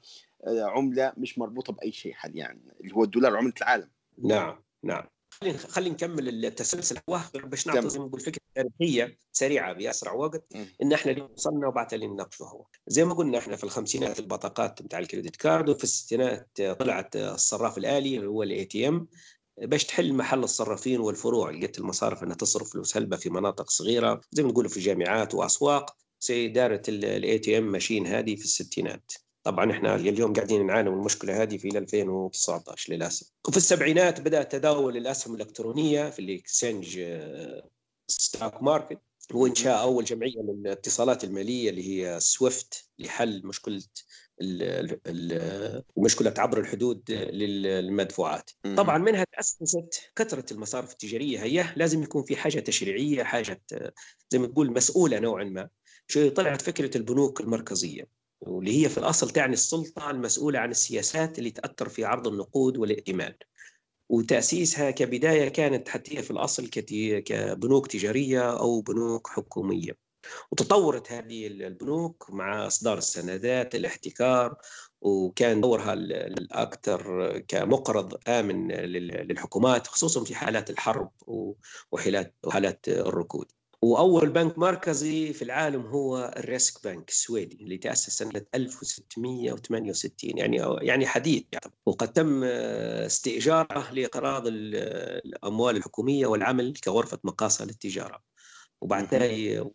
آه، 0.47 0.63
عملة 0.63 1.13
مش 1.17 1.39
مربوطة 1.39 1.73
بأي 1.73 1.91
شيء 1.91 2.13
حاليا 2.13 2.59
اللي 2.81 2.93
هو 2.95 3.03
الدولار 3.03 3.37
عملة 3.37 3.53
العالم. 3.57 3.89
نعم 4.23 4.63
نعم. 4.83 5.03
خلينا 5.29 5.57
خلينا 5.57 5.93
نكمل 5.93 6.45
التسلسل. 6.45 6.99
باش 7.33 7.67
نعطي 7.67 7.89
زي 7.89 7.99
ما 7.99 8.05
نقول 8.05 8.19
فكرة 8.19 8.41
تاريخية 8.55 9.17
سريعة 9.31 9.73
باسرع 9.73 10.13
وقت 10.13 10.55
إن 10.81 10.93
إحنا 10.93 11.11
اللي 11.11 11.21
وصلنا 11.21 11.67
وبعد 11.67 11.93
اللي 11.93 12.07
نناقشه 12.07 12.43
هو. 12.43 12.65
زي 12.87 13.05
ما 13.05 13.13
قلنا 13.13 13.37
إحنا 13.37 13.55
في 13.55 13.63
الخمسينات 13.63 14.19
البطاقات 14.19 14.81
بتاع 14.81 14.99
ال 14.99 15.04
credit 15.04 15.35
card 15.35 15.69
وفي 15.69 15.83
الستينات 15.83 16.61
طلعت 16.61 17.15
الصراف 17.15 17.77
الآلي 17.77 18.17
اللي 18.17 18.27
هو 18.27 18.43
ال 18.43 18.65
ATM 18.65 19.07
باش 19.57 19.85
تحل 19.85 20.13
محل 20.13 20.43
الصرافين 20.43 20.99
والفروع 20.99 21.49
لقيت 21.49 21.79
المصارف 21.79 22.23
إنها 22.23 22.35
تصرف 22.35 22.73
فلوس 22.73 22.97
هلبة 22.97 23.17
في 23.17 23.29
مناطق 23.29 23.69
صغيرة 23.69 24.21
زي 24.31 24.43
ما 24.43 24.49
نقولوا 24.49 24.69
في 24.69 24.79
جامعات 24.79 25.33
وأسواق. 25.33 26.04
زي 26.21 26.47
دارت 26.47 26.89
ال 26.89 27.39
ATM 27.39 27.71
machine 27.71 28.07
هذه 28.07 28.35
في 28.35 28.43
الستينات. 28.43 29.11
طبعا 29.43 29.71
إحنا 29.71 29.95
اليوم 29.95 30.33
قاعدين 30.33 30.65
نعاني 30.65 30.89
من 30.89 30.97
المشكلة 30.97 31.41
هذه 31.41 31.57
في 31.57 31.77
2019 31.77 32.93
للأسف. 32.93 33.31
وفي 33.47 33.57
السبعينات 33.57 34.21
بدأ 34.21 34.43
تداول 34.43 34.97
الأسهم 34.97 35.35
الإلكترونية 35.35 36.09
في 36.09 36.19
ال 36.19 36.28
exchange 36.28 36.99
stock 38.07 38.63
market 38.63 38.99
وانشاء 39.33 39.81
أول 39.81 40.05
جمعية 40.05 40.41
للاتصالات 40.41 41.23
المالية 41.23 41.69
اللي 41.69 41.87
هي 41.87 42.19
سويفت 42.19 42.89
لحل 42.99 43.41
مشكلة 43.45 43.83
المشكلة 45.97 46.33
عبر 46.37 46.59
الحدود 46.59 47.11
للمدفوعات. 47.11 48.51
طبعا 48.77 48.97
منها 48.97 49.25
تأسست 49.33 50.11
كثرة 50.15 50.53
المصارف 50.53 50.91
التجارية. 50.91 51.43
هي 51.43 51.65
لازم 51.75 52.03
يكون 52.03 52.23
في 52.23 52.35
حاجة 52.35 52.59
تشريعية 52.59 53.23
حاجة 53.23 53.61
زي 54.29 54.39
ما 54.39 54.47
تقول 54.47 54.71
مسؤولة 54.71 55.19
نوعا 55.19 55.43
ما. 55.43 55.69
طلعت 56.35 56.61
فكرة 56.61 56.97
البنوك 56.97 57.41
المركزية 57.41 58.07
واللي 58.41 58.83
هي 58.83 58.89
في 58.89 58.97
الأصل 58.97 59.29
تعني 59.29 59.53
السلطة 59.53 60.11
المسؤولة 60.11 60.59
عن 60.59 60.71
السياسات 60.71 61.39
اللي 61.39 61.51
تأثر 61.51 61.89
في 61.89 62.05
عرض 62.05 62.27
النقود 62.27 62.77
والائتمان. 62.77 63.33
وتأسيسها 64.09 64.91
كبداية 64.91 65.49
كانت 65.49 65.89
حتى 65.89 66.21
في 66.21 66.31
الأصل 66.31 66.67
كبنوك 66.69 67.87
تجارية 67.87 68.59
أو 68.59 68.81
بنوك 68.81 69.27
حكومية. 69.27 69.97
وتطورت 70.51 71.11
هذه 71.11 71.47
البنوك 71.47 72.27
مع 72.29 72.67
إصدار 72.67 72.97
السندات 72.97 73.75
الاحتكار 73.75 74.55
وكان 75.01 75.61
دورها 75.61 75.93
الأكثر 75.93 77.39
كمقرض 77.47 78.17
آمن 78.27 78.71
للحكومات 78.71 79.87
خصوصا 79.87 80.23
في 80.23 80.35
حالات 80.35 80.69
الحرب 80.69 81.11
وحالات 81.91 82.87
الركود. 82.87 83.51
وأول 83.81 84.29
بنك 84.29 84.57
مركزي 84.57 85.33
في 85.33 85.41
العالم 85.41 85.81
هو 85.81 86.33
الريسك 86.37 86.83
بنك 86.87 87.09
السويدي 87.09 87.63
اللي 87.63 87.77
تأسس 87.77 88.17
سنة 88.17 88.41
1668 88.55 90.37
يعني 90.37 90.61
يعني 90.81 91.05
حديث 91.07 91.43
يعني. 91.51 91.73
وقد 91.85 92.13
تم 92.13 92.43
استئجاره 92.43 93.91
لاقراض 93.91 94.43
الأموال 94.47 95.77
الحكومية 95.77 96.27
والعمل 96.27 96.73
كغرفة 96.73 97.19
مقاصة 97.23 97.65
للتجارة. 97.65 98.21
وبعد 98.81 99.13
ذلك 99.13 99.71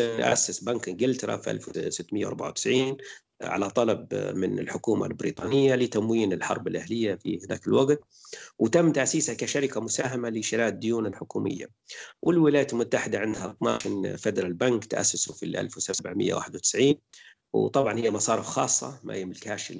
أسس 0.00 0.64
بنك 0.64 0.88
إنجلترا 0.88 1.36
في 1.36 1.50
1694 1.50 2.96
على 3.42 3.70
طلب 3.70 4.14
من 4.14 4.58
الحكومة 4.58 5.06
البريطانية 5.06 5.74
لتموين 5.74 6.32
الحرب 6.32 6.68
الأهلية 6.68 7.14
في 7.14 7.36
ذاك 7.36 7.66
الوقت 7.66 8.00
وتم 8.58 8.92
تأسيسها 8.92 9.34
كشركة 9.34 9.80
مساهمة 9.80 10.28
لشراء 10.28 10.68
الديون 10.68 11.06
الحكومية. 11.06 11.66
والولايات 12.22 12.72
المتحدة 12.72 13.18
عندها 13.18 13.50
12 13.50 14.16
فدرال 14.16 14.52
بنك 14.52 14.84
تأسسوا 14.84 15.34
في 15.34 15.46
1791 15.60 16.94
وطبعا 17.52 17.98
هي 17.98 18.10
مصارف 18.10 18.46
خاصة 18.46 19.00
ما 19.04 19.16
يملكهاش 19.16 19.72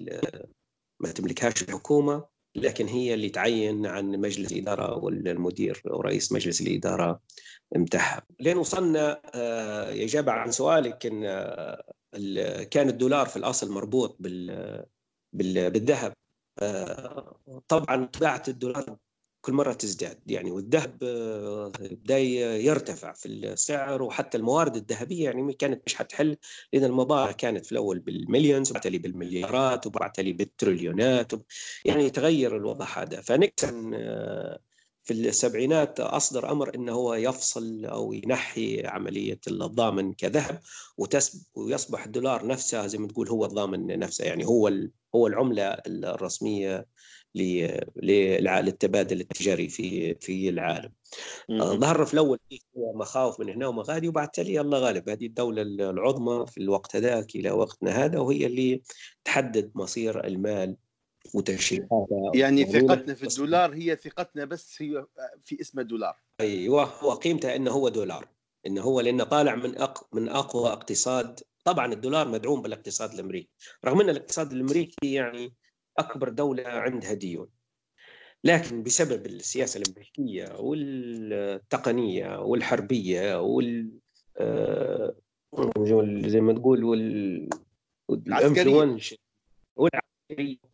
ما 1.01 1.13
تملكهاش 1.15 1.63
الحكومة 1.63 2.25
لكن 2.55 2.87
هي 2.87 3.15
اللي 3.15 3.29
تعين 3.29 3.87
عن 3.87 4.11
مجلس 4.11 4.53
الإدارة 4.53 4.99
والمدير 4.99 5.83
ورئيس 5.85 6.33
مجلس 6.33 6.61
الإدارة 6.61 7.21
متاعها 7.77 8.23
لين 8.41 8.57
وصلنا 8.57 9.21
آه، 9.35 10.05
إجابة 10.05 10.33
عن 10.33 10.51
سؤالك 10.51 11.07
إن 11.07 11.25
كان 12.71 12.89
الدولار 12.89 13.27
في 13.27 13.37
الأصل 13.37 13.71
مربوط 13.73 14.17
بال 14.21 15.71
بالذهب. 15.71 16.13
آه، 16.59 17.41
طبعا 17.69 18.05
طباعه 18.05 18.43
الدولار 18.49 18.97
كل 19.41 19.53
مرة 19.53 19.73
تزداد. 19.73 20.19
يعني 20.27 20.51
والذهب 20.51 20.99
آه، 21.03 21.73
بدأ 21.81 22.19
يرتفع 22.19 23.13
في 23.13 23.27
السعر 23.29 24.03
وحتى 24.03 24.39
الموارد 24.39 24.77
الذهبية 24.77 25.25
يعني 25.25 25.53
كانت 25.53 25.83
مش 25.87 25.95
حتحل 25.95 26.37
لأن 26.73 26.85
المبالغ 26.85 27.33
كانت 27.33 27.67
في 27.67 27.73
الأول 27.73 27.99
بالمليونز 27.99 28.71
وبعد 28.71 28.87
بالمليارات 28.87 29.87
وبعد 29.87 30.13
بالتريليونات 30.19 31.33
يعني 31.85 32.11
تغير 32.11 32.57
الوضع 32.57 32.87
هذا. 32.87 33.21
فنكسن 33.21 33.95
آه، 33.95 34.61
في 35.11 35.29
السبعينات 35.29 36.01
أصدر 36.01 36.53
أمر 36.53 36.75
أنه 36.75 36.93
هو 36.93 37.15
يفصل 37.15 37.85
أو 37.85 38.13
ينحي 38.13 38.87
عملية 38.87 39.41
الضامن 39.49 40.13
كذهب 40.13 40.61
ويصبح 41.55 42.05
الدولار 42.05 42.47
نفسه 42.47 42.87
زي 42.87 42.99
ما 42.99 43.09
تقول 43.09 43.29
هو 43.29 43.45
الضامن 43.45 43.99
نفسه 43.99 44.25
يعني 44.25 44.47
هو 44.47 44.73
هو 45.15 45.27
العملة 45.27 45.77
الرسمية 45.87 46.87
للتبادل 47.97 49.21
التجاري 49.21 49.69
في 49.69 50.15
في 50.15 50.49
العالم. 50.49 50.93
ظهر 51.53 52.05
في 52.05 52.15
الأول 52.15 52.39
مخاوف 52.77 53.41
من 53.41 53.49
هنا 53.51 53.67
ومغادي 53.67 54.09
وبعد 54.09 54.31
تالي 54.31 54.61
الله 54.61 54.79
غالب. 54.79 55.09
هذه 55.09 55.27
الدولة 55.27 55.63
العظمى 55.63 56.47
في 56.47 56.59
الوقت 56.59 56.97
هذاك 56.97 57.37
إلى 57.37 57.51
وقتنا 57.51 57.91
هذا 57.91 58.19
وهي 58.19 58.47
اللي 58.47 58.83
تحدد 59.25 59.71
مصير 59.75 60.27
المال 60.27 60.77
وتشريحاتها 61.35 62.33
يعني 62.35 62.65
ثقتنا 62.65 63.15
في 63.15 63.23
الدولار 63.23 63.75
هي 63.75 63.97
ثقتنا 63.97 64.45
بس 64.45 64.83
هي 64.83 65.07
في 65.45 65.61
اسم 65.61 65.81
دولار 65.81 66.17
أيوه 66.41 66.85
هو 66.85 67.11
قيمته 67.11 67.57
إنه 67.57 67.71
هو 67.71 67.89
دولار 67.89 68.29
إنه 68.67 68.83
هو 68.83 69.01
لأنه 69.01 69.25
طالع 69.25 69.55
من 69.55 69.79
أق... 69.79 70.15
من 70.15 70.29
أقوى 70.29 70.69
اقتصاد. 70.69 71.41
طبعا 71.65 71.93
الدولار 71.93 72.29
مدعوم 72.29 72.63
بالاقتصاد 72.63 73.13
الأمريكي 73.13 73.51
رغم 73.85 74.01
إن 74.01 74.11
الاقتصاد 74.11 74.53
الأمريكي 74.53 75.13
يعني 75.13 75.55
أكبر 75.99 76.29
دولة 76.29 76.69
عندها 76.69 77.13
ديون. 77.13 77.49
لكن 78.45 78.83
بسبب 78.83 79.27
السياسة 79.27 79.81
الأمريكية 79.81 80.57
والتقنية 80.59 82.39
والحربية 82.41 83.41
وال 83.41 83.91
آه، 84.37 85.15
زي 86.27 86.41
ما 86.41 86.53
تقول 86.53 86.85
وال 86.85 87.49
وال 88.09 88.28
influence 88.28 89.15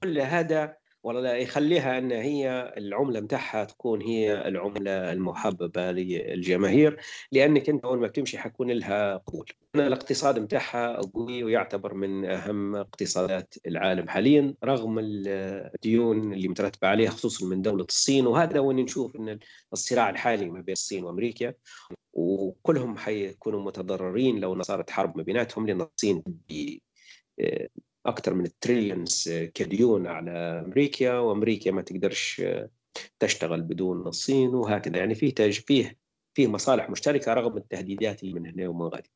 كل 0.03 0.19
هذا 0.19 0.77
والله 1.03 1.35
يخليها 1.35 1.99
أن 1.99 2.13
هي 2.13 2.75
العملة 2.77 3.21
متاعها 3.21 3.65
تكون 3.65 4.03
هي 4.03 4.49
العملة 4.49 5.13
المحببة 5.13 5.93
للجماهير 5.93 7.01
لأنك 7.33 7.69
أنت 7.69 7.85
أول 7.85 7.99
ما 7.99 8.07
بتمشي 8.07 8.39
حيكون 8.39 8.71
لها 8.71 9.17
قبول. 9.17 9.51
الاقتصاد 9.75 10.39
متاعها 10.39 10.97
قوي 10.97 11.45
ويعتبر 11.45 11.95
من 11.95 12.25
أهم 12.25 12.77
اقتصادات 12.77 13.55
العالم 13.67 14.09
حاليا 14.09 14.55
رغم 14.65 14.99
الديون 14.99 16.33
اللي 16.33 16.49
مترتبة 16.49 16.89
عليها 16.89 17.11
خصوصا 17.11 17.47
من 17.47 17.63
دولة 17.63 17.87
الصين. 17.89 18.27
وهذا 18.27 18.61
وين 18.61 18.77
نشوف 18.77 19.17
إن 19.17 19.39
الصراع 19.73 20.11
الحالي 20.11 20.51
ما 20.51 20.61
بين 20.61 20.73
الصين 20.73 21.05
وأمريكا 21.05 21.55
وكلهم 22.13 22.97
حيكونوا 22.97 23.63
متضررين 23.63 24.41
لو 24.41 24.63
صارت 24.63 24.91
حرب 24.91 25.17
ما 25.17 25.23
بيناتهم 25.23 25.67
لأن 25.67 25.81
الصين 25.81 26.23
أكثر 28.07 28.35
من 28.35 28.45
ال 28.45 28.53
trillions 28.53 29.29
كديون 29.55 30.07
على 30.07 30.31
أمريكا 30.67 31.19
وأمريكا 31.19 31.71
ما 31.71 31.83
تقدرش 31.83 32.43
تشتغل 33.19 33.63
بدون 33.63 34.07
الصين 34.07 34.49
وهكذا 34.49 34.97
يعني 34.97 35.15
فيه 35.15 35.35
فيه 35.51 35.99
فيه 36.35 36.47
مصالح 36.47 36.91
مشتركة 36.91 37.35
رغم 37.35 37.57
التهديدات 37.57 38.25
من 38.25 38.47
هنا 38.47 38.69
ومن 38.69 38.87
غادي. 38.87 39.11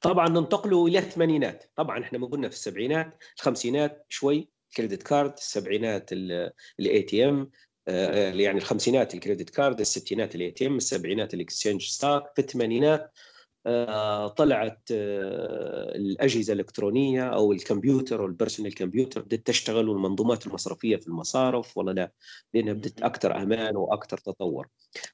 طبعا 0.00 0.28
ننتقلوا 0.28 0.88
إلى 0.88 0.98
الثمانينات، 0.98 1.64
طبعا 1.76 2.02
إحنا 2.02 2.18
ما 2.18 2.26
قلنا 2.26 2.48
في 2.48 2.54
السبعينات، 2.54 3.22
الخمسينات 3.36 4.06
شوي 4.08 4.48
credit 4.76 5.02
card، 5.02 5.32
السبعينات 5.32 6.12
ال 6.12 7.02
ATM، 7.02 7.50
يعني 7.86 8.58
الخمسينات 8.58 9.14
ال 9.14 9.19
credit 9.19 9.50
card 9.50 9.80
الستينات 9.80 10.34
ال 10.34 10.50
ATM 10.50 10.76
السبعينات 10.76 11.34
ال 11.34 11.39
exchange 11.39 11.82
stock 11.82 12.32
في 12.34 12.38
الثمانينات 12.38 13.12
طلعت 14.28 14.88
آه، 14.92 15.96
الأجهزة 15.96 16.52
الإلكترونية 16.52 17.24
أو 17.24 17.52
الكمبيوتر 17.52 18.20
أو 18.20 18.26
ال 18.26 18.31
personal 18.31 18.74
computer 18.74 19.22
بدأت 19.22 19.46
تشتغل 19.46 19.88
والمنظومات 19.88 20.46
المصرفية 20.46 20.96
في 20.96 21.08
المصارف 21.08 21.78
ولا 21.78 21.92
لا؟ 21.92 22.12
لأنها 22.54 22.72
بدأت 22.72 23.02
أكثر 23.02 23.42
أمان 23.42 23.76
وأكثر 23.76 24.18
تطور. 24.18 24.68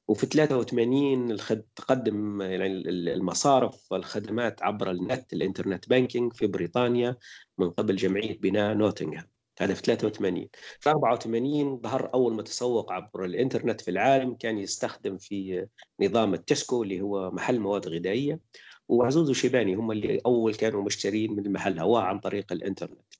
وفي 0.08 0.26
83 0.26 1.36
تقدم 1.76 2.42
يعني 2.42 2.66
المصارف 2.88 3.92
الخدمات 3.92 4.62
عبر 4.62 4.90
النت 4.90 5.32
ال 5.32 5.38
internet 5.38 5.88
banking 5.88 6.32
في 6.32 6.46
بريطانيا 6.46 7.16
من 7.58 7.70
قبل 7.70 7.96
جمعية 7.96 8.38
بناء 8.38 8.74
نوتنغهام. 8.74 9.33
هذا 9.60 9.74
في 9.74 9.82
83 9.82 10.48
في 10.80 10.90
84 10.90 11.80
ظهر 11.80 12.10
أول 12.14 12.34
متسوق 12.34 12.92
عبر 12.92 13.24
الإنترنت 13.24 13.80
في 13.80 13.90
العالم 13.90 14.34
كان 14.34 14.58
يستخدم 14.58 15.18
في 15.18 15.66
نظام 16.00 16.34
التسكو 16.34 16.82
اللي 16.82 17.00
هو 17.00 17.30
محل 17.30 17.60
مواد 17.60 17.88
غذائية 17.88 18.40
وعزوز 18.88 19.30
وشيباني 19.30 19.74
هم 19.74 19.92
اللي 19.92 20.20
أول 20.26 20.54
كانوا 20.54 20.82
مشترين 20.82 21.32
من 21.32 21.46
المحل 21.46 21.78
هواه 21.78 22.02
عن 22.02 22.20
طريق 22.20 22.52
الإنترنت. 22.52 23.14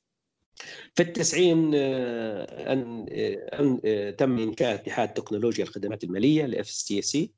في 0.95 1.03
التسعين 1.03 1.73
آه، 1.75 2.73
أن, 2.73 3.07
آه، 3.13 3.61
أن 3.61 3.81
آه، 3.85 4.11
تم 4.11 4.39
إنشاء 4.39 4.75
اتحاد 4.75 5.13
تكنولوجيا 5.13 5.65
الخدمات 5.65 6.05
المالية 6.05 6.63
تي 6.63 7.03
سي 7.03 7.33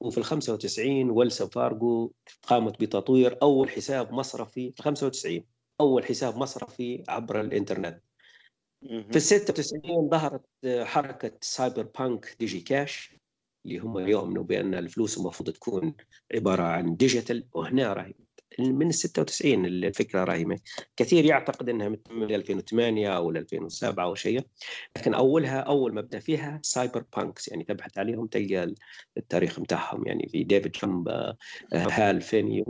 وفي 0.00 0.18
ال 0.18 0.24
95 0.24 1.10
Wells 1.10 1.46
Fargo 1.46 2.12
قامت 2.42 2.80
بتطوير 2.80 3.38
أول 3.42 3.70
حساب 3.70 4.12
مصرفي 4.12 4.72
في 4.72 4.82
95 4.82 5.44
أول 5.80 6.04
حساب 6.04 6.36
مصرفي 6.36 7.04
عبر 7.08 7.40
الإنترنت. 7.40 8.02
في 8.82 9.16
ال 9.16 9.22
96 9.22 10.08
ظهرت 10.08 10.42
حركة 10.66 11.32
cypherpunk 11.40 12.36
DigiCash 12.40 13.16
اللي 13.66 13.78
هم 13.78 13.98
يؤمنوا 13.98 14.42
بأن 14.44 14.74
الفلوس 14.74 15.18
المفروض 15.18 15.50
تكون 15.50 15.94
عبارة 16.34 16.62
عن 16.62 16.96
ديجيتال 16.96 17.48
وهنا 17.52 17.92
راهي 17.92 18.14
من 18.58 18.86
ال 18.86 18.94
96 18.94 19.66
الفكرة 19.66 20.24
راهي. 20.24 20.56
كثير 20.96 21.24
يعتقد 21.24 21.68
إنها 21.68 21.88
من 21.88 22.34
2008 22.34 23.16
أو 23.16 23.30
2007 23.30 24.04
أو 24.04 24.14
شيء 24.14 24.46
لكن 24.96 25.14
أولها 25.14 25.60
أول 25.60 25.94
ما 25.94 26.00
بدا 26.00 26.18
فيها 26.18 26.60
سايبر 26.62 27.04
بانكس 27.16 27.48
يعني 27.48 27.64
تبحث 27.64 27.98
عليهم 27.98 28.26
تلقى 28.26 28.74
التاريخ 29.16 29.60
بتاعهم 29.60 30.06
يعني 30.06 30.28
في 30.28 30.44
ديفيد 30.44 30.72
جامبا 30.72 31.36
هال 31.72 32.20
فيني 32.20 32.64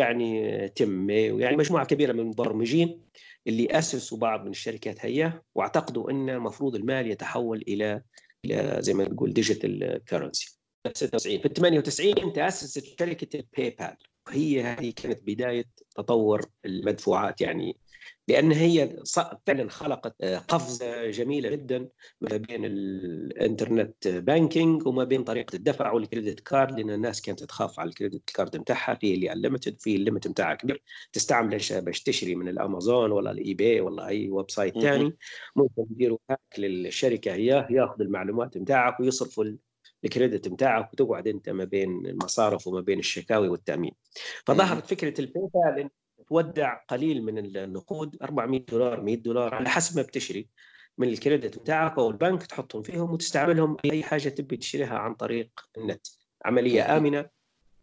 يعني 0.00 0.72
مي 0.80 1.30
ويعني 1.30 1.56
مجموعة 1.56 1.86
كبيرة 1.86 2.12
من 2.12 2.20
المبرمجين 2.20 3.00
اللي 3.46 3.78
أسسوا 3.78 4.18
بعض 4.18 4.44
من 4.44 4.50
الشركات 4.50 5.06
هي 5.06 5.42
واعتقدوا 5.54 6.10
إن 6.10 6.30
المفروض 6.30 6.74
المال 6.74 7.10
يتحول 7.10 7.64
إلى 7.68 8.02
إلى 8.44 8.76
زي 8.78 8.94
ما 8.94 9.04
نقول 9.04 9.32
digital 9.32 10.00
currency 10.08 10.58
96 10.94 11.38
في 11.38 11.48
98 11.48 12.32
تأسست 12.32 12.98
شركة 12.98 13.36
ال 13.38 13.70
PayPal 13.70 13.96
وهي 14.26 14.62
هذه 14.62 14.92
كانت 14.96 15.22
بداية 15.22 15.64
تطور 15.96 16.46
المدفوعات 16.64 17.40
يعني 17.40 17.76
لأن 18.30 18.52
هي 18.52 18.96
فعلا 19.46 19.70
خلقت 19.70 20.14
آه، 20.20 20.38
قفزة 20.38 21.10
جميلة 21.10 21.48
جدا 21.48 21.88
ما 22.20 22.36
بين 22.36 22.64
ال 22.64 22.80
internet 22.80 24.08
banking 24.08 24.86
وما 24.86 25.04
بين 25.04 25.24
طريقة 25.24 25.56
الدفع 25.56 25.92
وال 25.92 26.04
credit 26.04 26.40
card 26.40 26.78
لأن 26.78 26.90
الناس 26.90 27.22
كانت 27.22 27.44
تخاف 27.44 27.80
على 27.80 27.88
ال 27.88 27.94
credit 27.94 28.30
card 28.30 28.56
بتاعها 28.56 28.94
في 28.94 29.14
اللي 29.14 29.32
unlimited 29.32 29.80
في 29.80 29.96
ال 29.96 30.01
limit 30.01 30.28
بتاعها 30.28 30.54
كبير. 30.54 30.82
تستعمل 31.12 31.60
باش 31.70 32.02
تشتري 32.02 32.34
من 32.34 32.48
الأمازون 32.48 33.12
ولا 33.12 33.30
ال 33.30 33.54
eBay 33.54 33.80
ولا 33.80 34.06
أي 34.06 34.30
website 34.30 34.78
ثاني. 34.78 35.16
ممكن 35.56 35.86
يديروا 35.90 36.18
هاك 36.30 36.40
للشركة 36.58 37.34
هي 37.34 37.66
ياخذ 37.70 38.00
المعلومات 38.00 38.58
بتاعك 38.58 39.00
ويصرفوا 39.00 39.44
الكريدت 40.04 40.48
بتاعك 40.48 40.92
وتقعد 40.92 41.28
أنت 41.28 41.48
ما 41.48 41.64
بين 41.64 42.06
المصارف 42.06 42.66
وما 42.66 42.80
بين 42.80 42.98
الشكاوي 42.98 43.48
والتأمين. 43.48 43.92
فظهرت 44.46 44.86
فكرة 44.86 45.20
البيبال 45.20 45.50
بال 45.76 45.90
تودع 46.30 46.74
قليل 46.74 47.22
من 47.24 47.38
النقود 47.38 48.16
400 48.22 48.60
دولار 48.60 49.00
100 49.00 49.16
دولار 49.16 49.54
على 49.54 49.68
حسب 49.68 49.96
ما 49.96 50.02
بتشتري 50.02 50.48
من 50.98 51.08
الكريدت 51.08 51.58
بتاعك 51.58 51.98
أو 51.98 52.10
البنك 52.10 52.46
تحطهم 52.46 52.82
فيهم 52.82 53.12
وتستعملهم 53.12 53.76
أي 53.84 54.02
حاجة 54.02 54.28
تبي 54.28 54.56
تشتريها 54.56 54.98
عن 54.98 55.14
طريق 55.14 55.50
النت. 55.78 56.06
عملية 56.44 56.96
آمنة 56.96 57.28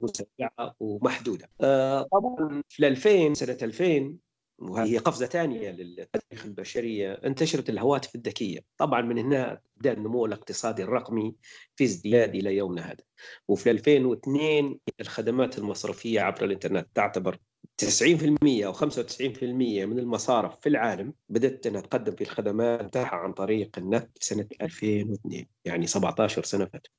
مسرعه 0.02 0.76
ومحدودة. 0.80 1.50
آه، 1.62 2.08
طبعا 2.12 2.64
في 2.70 2.88
2000 2.88 3.34
سنة 3.34 3.58
2000 3.62 4.18
وهي 4.60 4.98
قفزة 4.98 5.26
ثانية 5.26 5.72
للتاريخ 5.72 6.46
البشرية. 6.46 7.14
انتشرت 7.14 7.70
الهواتف 7.70 8.16
الذكية، 8.16 8.60
طبعا 8.78 9.02
من 9.02 9.18
هنا 9.18 9.62
بدأ 9.78 9.94
النمو 9.94 10.26
الاقتصادي 10.26 10.84
الرقمي 10.84 11.36
في 11.76 11.84
ازدياد 11.84 12.36
إلى 12.36 12.56
يومنا 12.56 12.82
هذا. 12.82 13.04
وفي 13.48 13.72
2002 13.72 14.80
الخدمات 15.02 15.58
المصرفية 15.58 16.22
عبر 16.22 16.46
الإنترنت 16.46 16.88
تعتبر 16.94 17.38
90% 17.82 18.66
أو 18.66 18.74
95% 18.74 19.44
من 19.86 20.00
المصارف 20.00 20.60
في 20.60 20.70
العالم 20.70 21.14
بدأت 21.30 21.68
انها 21.68 21.82
تقدم 21.82 22.16
في 22.16 22.22
الخدمات 22.22 22.84
بتاعها 22.84 23.16
عن 23.16 23.34
طريق 23.34 23.78
النت 23.78 24.10
سنة 24.20 24.48
2002 24.62 25.46
يعني 25.66 25.88
17 25.88 26.44
سنة 26.44 26.66
فاتوا. 26.66 26.94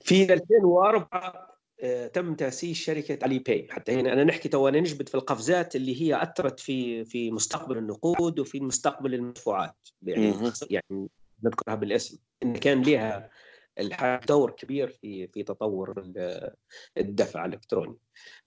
في 0.00 0.32
2004 0.32 1.54
آه، 1.82 2.06
تم 2.06 2.34
تأسيس 2.34 2.76
شركة 2.76 3.18
Alipay 3.22 3.68
حتى 3.70 3.92
هنا 3.92 4.12
أنا 4.12 4.24
نحكي 4.24 4.48
تو 4.48 4.68
أنا 4.68 4.80
نجبد 4.80 5.08
في 5.08 5.14
القفزات 5.14 5.76
اللي 5.76 6.02
هي 6.02 6.22
أثرت 6.22 6.60
في 6.60 7.04
في 7.04 7.30
مستقبل 7.30 7.78
النقود 7.78 8.40
وفي 8.40 8.60
مستقبل 8.60 9.14
المدفوعات. 9.14 9.88
يعني 10.02 10.52
يعني 10.70 11.08
نذكرها 11.44 11.74
بالاسم. 11.74 12.18
إن 12.42 12.56
كان 12.56 12.82
لها 12.82 13.30
دور 14.28 14.50
كبير 14.50 14.88
في 14.88 15.26
في 15.26 15.42
تطور 15.42 16.04
الدفع 16.98 17.44
الإلكتروني. 17.44 17.96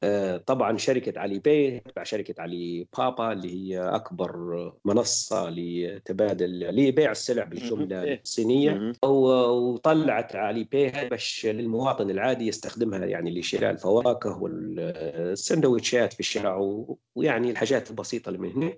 آه، 0.03 0.37
طبعا 0.37 0.77
شركة 0.77 1.19
Alipay 1.19 1.79
تبع 1.79 2.03
شركة 2.03 2.41
علي 2.41 2.87
بابا 2.97 3.31
اللي 3.31 3.51
هي 3.53 3.79
أكبر 3.79 4.73
منصة 4.85 5.49
لتبادل 5.49 6.59
لبيع 6.59 7.11
السلع 7.11 7.43
بالجملة 7.43 8.03
إيه. 8.03 8.21
الصينية. 8.21 8.93
وطلعت 9.05 10.35
Alipay 10.35 11.09
باش 11.09 11.45
للمواطن 11.45 12.09
العادي 12.09 12.47
يستخدمها 12.47 13.05
يعني 13.05 13.39
لشراء 13.39 13.71
الفواكه 13.71 14.37
والسندويتشات 14.41 16.13
في 16.13 16.19
الشارع 16.19 16.85
ويعني 17.15 17.51
الحاجات 17.51 17.89
البسيطة 17.89 18.29
اللي 18.29 18.39
من 18.39 18.51
هنا. 18.51 18.77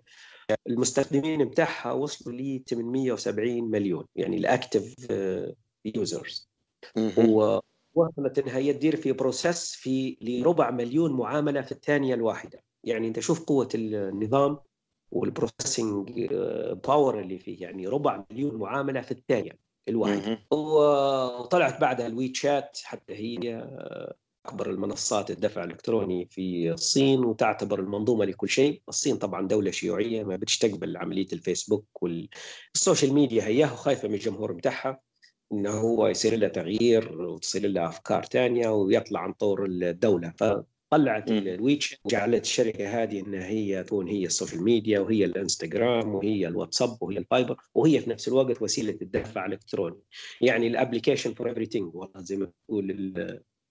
المستخدمين 0.68 1.46
بتاعها 1.46 1.92
وصلوا 1.92 2.36
ل 2.36 2.64
870 2.70 3.64
مليون. 3.64 4.06
يعني 4.16 4.38
ال 4.38 4.46
active 4.46 4.95
users 5.86 6.50
ووصلت 7.18 8.39
انها 8.39 8.58
هي 8.58 8.74
تدير 8.74 8.96
في 8.96 9.12
process 9.12 9.74
في 9.74 10.18
لربع 10.22 10.72
مليون 10.72 11.13
معاملة 11.13 11.62
في 11.62 11.72
الثانية 11.72 12.13
الواحدة. 12.13 12.63
يعني 12.84 13.08
أنت 13.08 13.20
شوف 13.20 13.44
قوة 13.44 13.70
النظام 13.76 14.58
وال 15.12 15.31
processing 15.31 16.26
power 16.88 17.19
اللي 17.20 17.39
فيه 17.39 17.62
يعني 17.62 17.88
ربع 17.88 18.26
مليون 18.32 18.56
معاملة 18.56 19.02
في 19.02 19.12
الثانية 19.12 19.58
الواحدة. 19.88 20.39
وطلعت 20.52 21.82
بعدها 21.82 22.08
ال 22.08 22.34
WeChat 22.34 22.80
حتى 22.84 23.13
هي 23.13 23.68
أكبر 24.46 24.70
المنصات 24.70 25.32
الدفع 25.32 25.63
الإلكتروني 25.63 26.26
في 26.26 26.72
الصين 26.72 27.26
وتعتبر 27.26 27.80
المنظومة 27.80 28.26
لكل 28.26 28.50
شيء، 28.50 28.82
الصين 28.89 29.18
طبعا 29.18 29.48
دولة 29.48 29.72
شيوعية 29.72 30.24
ما 30.24 30.36
بتستقبل 30.36 30.98
عملية 30.98 31.28
الفيسبوك 31.34 31.86
وال 32.02 32.30
social 32.30 33.13
media 33.13 33.43
هي 33.48 33.68
خايفه 33.68 34.08
من 34.08 34.13
الجمهور 34.13 34.52
بتاعها. 34.52 35.09
انه 35.52 35.72
هو 35.72 36.08
يصير 36.08 36.36
له 36.36 36.48
تغيير 36.48 37.22
وتصير 37.22 37.68
له 37.68 37.88
أفكار 37.88 38.26
ثانية 38.26 38.70
ويطلع 38.70 39.20
عن 39.20 39.34
طور 39.34 39.66
الدولة. 39.66 40.34
فطلعت 40.38 41.32
الويتش 41.32 41.98
جعلت 42.06 42.44
الشركة 42.44 43.04
هذه 43.04 43.20
انها 43.20 43.48
هي 43.48 43.84
تكون 43.84 44.08
هي 44.08 44.26
ال 44.26 44.31
social 44.31 44.63
media 44.63 45.00
وهي 45.00 45.26
الإنستغرام 45.26 46.16
وهي 46.16 46.48
الواتساب 46.48 47.04
وهي 47.04 47.18
الفايبر 47.18 47.58
وهي 47.76 48.00
في 48.00 48.10
نفس 48.10 48.28
الوقت 48.28 48.62
وسيلة 48.62 48.98
الدفع 49.02 49.46
الإلكتروني. 49.46 50.00
يعني 50.42 50.68
ال 50.67 50.73
application 50.73 51.34
for 51.34 51.50
everything 51.50 51.82
والله 51.82 52.22
زي 52.22 52.38
ما 52.38 52.52
تقول 52.68 52.92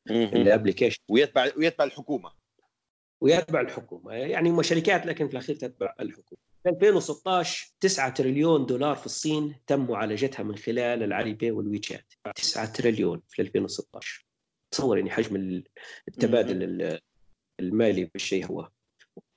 ال 0.09 0.17
application 0.17 1.03
ويتبع 1.09 1.51
ويتبع 1.57 1.85
الحكومة. 1.85 2.31
ويتبع 3.21 3.61
الحكومة. 3.61 4.13
يعني 4.13 4.51
هم 4.51 4.63
شركات 4.63 5.07
لكن 5.07 5.27
في 5.27 5.33
الأخير 5.33 5.57
تتبع 5.57 5.95
الحكومة. 6.01 6.48
2016 6.67 7.73
9 7.81 8.11
تريليون 8.11 8.67
دولار 8.67 8.97
في 8.97 9.07
الصين 9.07 9.55
تم 9.67 9.87
معالجتها 9.87 10.43
من 10.43 10.57
خلال 10.57 11.03
ال 11.03 11.35
Alipay 11.35 11.51
وال 11.51 11.65
WeChat. 11.65 12.13
9 12.35 12.73
تريليون 12.73 13.23
في 13.29 13.43
2016 13.43 14.27
تصور 14.71 14.99
يعني 14.99 15.11
حجم 15.11 15.63
التبادل 16.09 16.99
المالي 17.61 18.05
بالشيء 18.05 18.47
هو. 18.47 18.69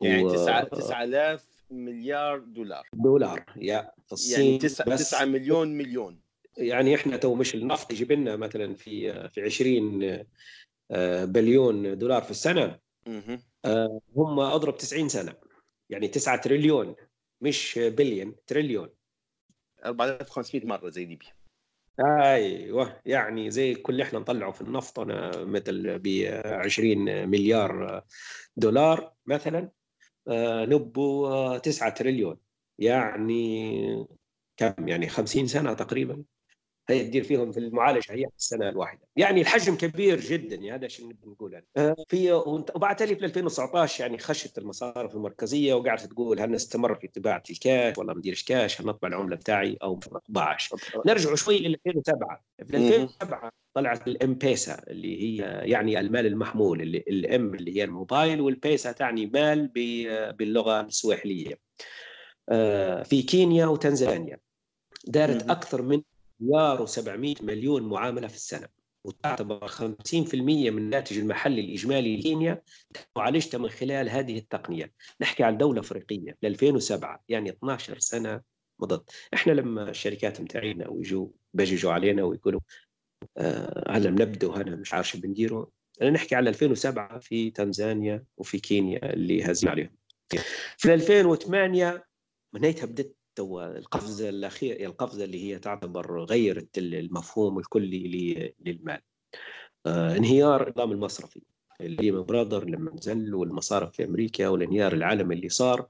يعني 0.02 0.32
9 0.32 0.64
9000 0.64 1.46
مليار 1.72 2.40
دولار. 2.40 2.88
دولار 2.94 3.46
يا. 3.56 3.92
في 4.06 4.14
الصين 4.14 4.46
يعني 4.46 4.58
9 4.58 4.96
9 4.96 5.26
مليون 5.26 5.78
مليون. 5.78 6.22
يعني 6.58 6.96
إحنا 6.96 7.18
تو 7.18 7.36
مش 7.36 7.56
النفط 7.56 7.92
يجيب 7.92 8.12
لنا 8.12 8.36
مثلا 8.36 8.76
في 8.76 9.30
في 9.30 9.42
20 9.42 10.24
آه، 10.92 11.26
بليون 11.26 11.98
دولار 11.98 12.22
في 12.22 12.32
السنة. 12.32 12.80
آه، 13.66 14.02
هم 14.16 14.40
أضرب 14.40 14.78
90 14.78 15.10
سنة. 15.10 15.34
يعني 15.90 16.08
9 16.08 16.42
تريليون. 16.42 16.96
مش 17.42 17.80
بليون 17.84 18.36
تريليون. 18.48 18.90
4500 19.86 20.66
مرة 20.66 20.90
زي 20.90 21.06
ليبيا 21.06 21.30
أيوه 22.00 23.02
يعني 23.06 23.52
زي 23.52 23.76
كل 23.76 23.94
اللي 23.94 24.04
إحنا 24.04 24.20
نطلعه 24.20 24.52
في 24.52 24.62
النفط. 24.62 25.00
أنا 25.00 25.32
مثل 25.46 26.00
ب 26.00 26.08
20 26.46 27.28
مليار 27.30 28.04
دولار 28.56 29.14
مثلا 29.26 29.72
آه، 30.28 30.66
نقول 30.66 31.58
9 31.58 31.90
تريليون. 31.90 32.38
يعني 32.80 34.08
كم؟ 34.58 34.88
يعني 34.88 35.10
50 35.10 35.48
سنة 35.48 35.74
تقريبا. 35.74 36.24
هي 36.90 37.04
تدير 37.04 37.24
فيهم 37.24 37.52
في 37.52 37.60
المعالجة 37.60 38.12
هي 38.14 38.26
في 38.30 38.38
السنة 38.38 38.70
الواحدة. 38.70 39.02
يعني 39.16 39.42
الحجم 39.42 39.76
كبير 39.76 40.20
جدا 40.20 40.56
يعني 40.56 40.72
هذا 40.74 40.86
الشيء 40.86 41.06
نبي 41.06 41.28
نقوله. 41.28 41.62
آه، 41.78 41.96
في 42.10 42.34
وبعد 42.76 42.96
تالي 42.96 43.16
في 43.16 43.26
2019 43.26 44.02
يعني 44.02 44.18
خشت 44.18 44.58
المصارف 44.58 45.16
المركزية 45.16 45.74
وقعدت 45.74 46.06
تقول 46.06 46.40
هل 46.40 46.52
نستمر 46.52 46.96
في 46.96 47.08
طباعه 47.08 47.44
الكاش 47.50 47.98
ولا 47.98 48.14
نديرش 48.14 48.44
كاش 48.44 48.82
هل 48.82 48.88
نطبع 48.88 49.08
العملة 49.08 49.36
بتاعي 49.36 49.78
أو 49.84 49.96
ما 49.96 50.18
نطبعش. 50.18 50.74
نرجع 51.06 51.36
شوي 51.36 51.60
ل 51.60 51.76
2007 51.88 52.44
في 52.58 52.78
2007 52.78 53.52
طلعت 53.74 54.08
ال 54.08 54.34
M-Pesa 54.34 54.84
اللي 54.88 55.22
هي 55.22 55.62
يعني 55.70 56.00
المال 56.00 56.26
المحمول 56.26 56.82
اللي 56.82 57.04
ال 57.08 57.32
M 57.32 57.56
اللي 57.56 57.78
هي 57.78 57.84
الموبايل 57.84 58.42
والبيسا 58.42 58.92
تعني 58.92 59.26
مال 59.26 59.68
باللغة 60.38 60.82
السواحليه 60.82 61.60
آه، 62.50 63.04
في 63.04 63.22
كينيا 63.22 63.66
وتنزانيا. 63.66 64.40
دارت 65.08 65.50
أكثر 65.50 65.82
من 65.82 66.02
مليار 66.42 66.88
و700 66.88 67.44
مليون 67.44 67.84
معاملة 67.84 68.28
في 68.28 68.36
السنة. 68.36 68.68
وتعتبر 69.04 69.68
50% 69.68 70.34
من 70.70 70.78
الناتج 70.78 71.18
المحلي 71.18 71.62
الإجمالي 71.62 72.18
لكينيا 72.18 72.62
معالجته 73.16 73.58
من 73.58 73.70
خلال 73.70 74.10
هذه 74.10 74.38
التقنية، 74.38 74.92
نحكي 75.22 75.44
عن 75.44 75.58
دولة 75.58 75.80
أفريقية 75.80 76.38
ل 76.42 76.46
2007 76.46 77.24
يعني 77.30 77.50
12 77.50 78.00
سنة 78.00 78.42
مضت، 78.80 79.12
إحنا 79.34 79.52
لما 79.52 79.90
الشركات 79.90 80.42
متاعينا 80.42 80.90
ويجوا 80.90 81.28
بيجوا 81.54 81.92
علينا 81.92 82.24
ويقولوا 82.24 82.62
آه 83.38 83.92
هلا 83.92 84.10
بنبدو 84.10 84.52
هنا 84.52 84.76
مش 84.76 84.94
عارف 84.94 85.10
شو 85.10 85.20
بنديروا، 85.20 85.66
أنا 86.02 86.10
نحكي 86.10 86.36
على 86.36 86.50
2007 86.50 87.20
في 87.20 87.52
تنزانيا 87.52 88.24
وفي 88.38 88.60
كينيا 88.60 89.14
اللي 89.14 89.52
هزم 89.52 89.70
عليهم. 89.70 89.96
في 90.78 90.94
2008 90.94 92.06
منيتها 92.54 92.86
بدت 92.86 93.16
تو 93.36 93.62
القفزة 93.62 94.30
الأخيرة 94.30 94.86
القفزة 94.86 95.24
اللي 95.24 95.44
هي 95.44 95.60
تعتبر 95.60 96.24
غيرت 96.24 96.78
المفهوم 96.78 97.60
الكلي 97.60 98.54
للمال. 98.66 99.02
آه 99.86 100.18
انهيار 100.18 100.68
النظام 100.68 100.92
المصرفي 100.92 101.42
اللي 101.82 102.12
برادر 102.12 102.66
لما 102.70 102.92
نزل 102.96 103.36
والمصارف 103.36 103.92
في 103.96 104.04
أمريكا 104.06 104.48
والانهيار 104.48 104.94
العالمي 104.94 105.36
اللي 105.36 105.50
صار. 105.50 105.88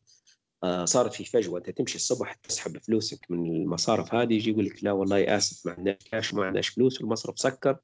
آه 0.63 0.85
صارت 0.85 1.13
في 1.13 1.25
فجوة 1.25 1.59
أنت 1.59 1.69
تمشي 1.69 1.95
الصبح 1.95 2.33
تسحب 2.33 2.77
فلوسك 2.77 3.25
من 3.29 3.61
المصارف 3.61 4.13
هذه 4.13 4.33
يجي 4.33 4.51
يقول 4.51 4.65
لك 4.65 4.83
لا 4.83 4.91
والله 4.91 5.37
آسف 5.37 5.65
ما 5.65 5.73
عندناش 5.73 5.97
كاش 6.11 6.33
ما 6.33 6.45
عندناش 6.45 6.69
فلوس 6.69 7.01
والمصرف 7.01 7.39
سكر. 7.39 7.77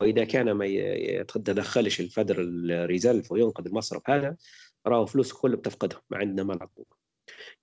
وإذا 0.00 0.24
كان 0.24 0.52
ما 0.52 0.66
يتدخلش 0.66 2.00
ال 2.00 2.11
Federal 2.11 2.86
Reserve 2.86 3.32
وينقذ 3.32 3.66
المصرف 3.66 4.10
هذا 4.10 4.36
راهو 4.86 5.06
فلوس 5.06 5.32
كله 5.32 5.56
بتفقدها 5.56 6.02
ما 6.10 6.18
عندنا 6.18 6.42
ما 6.42 6.54
نعطوك. 6.54 6.95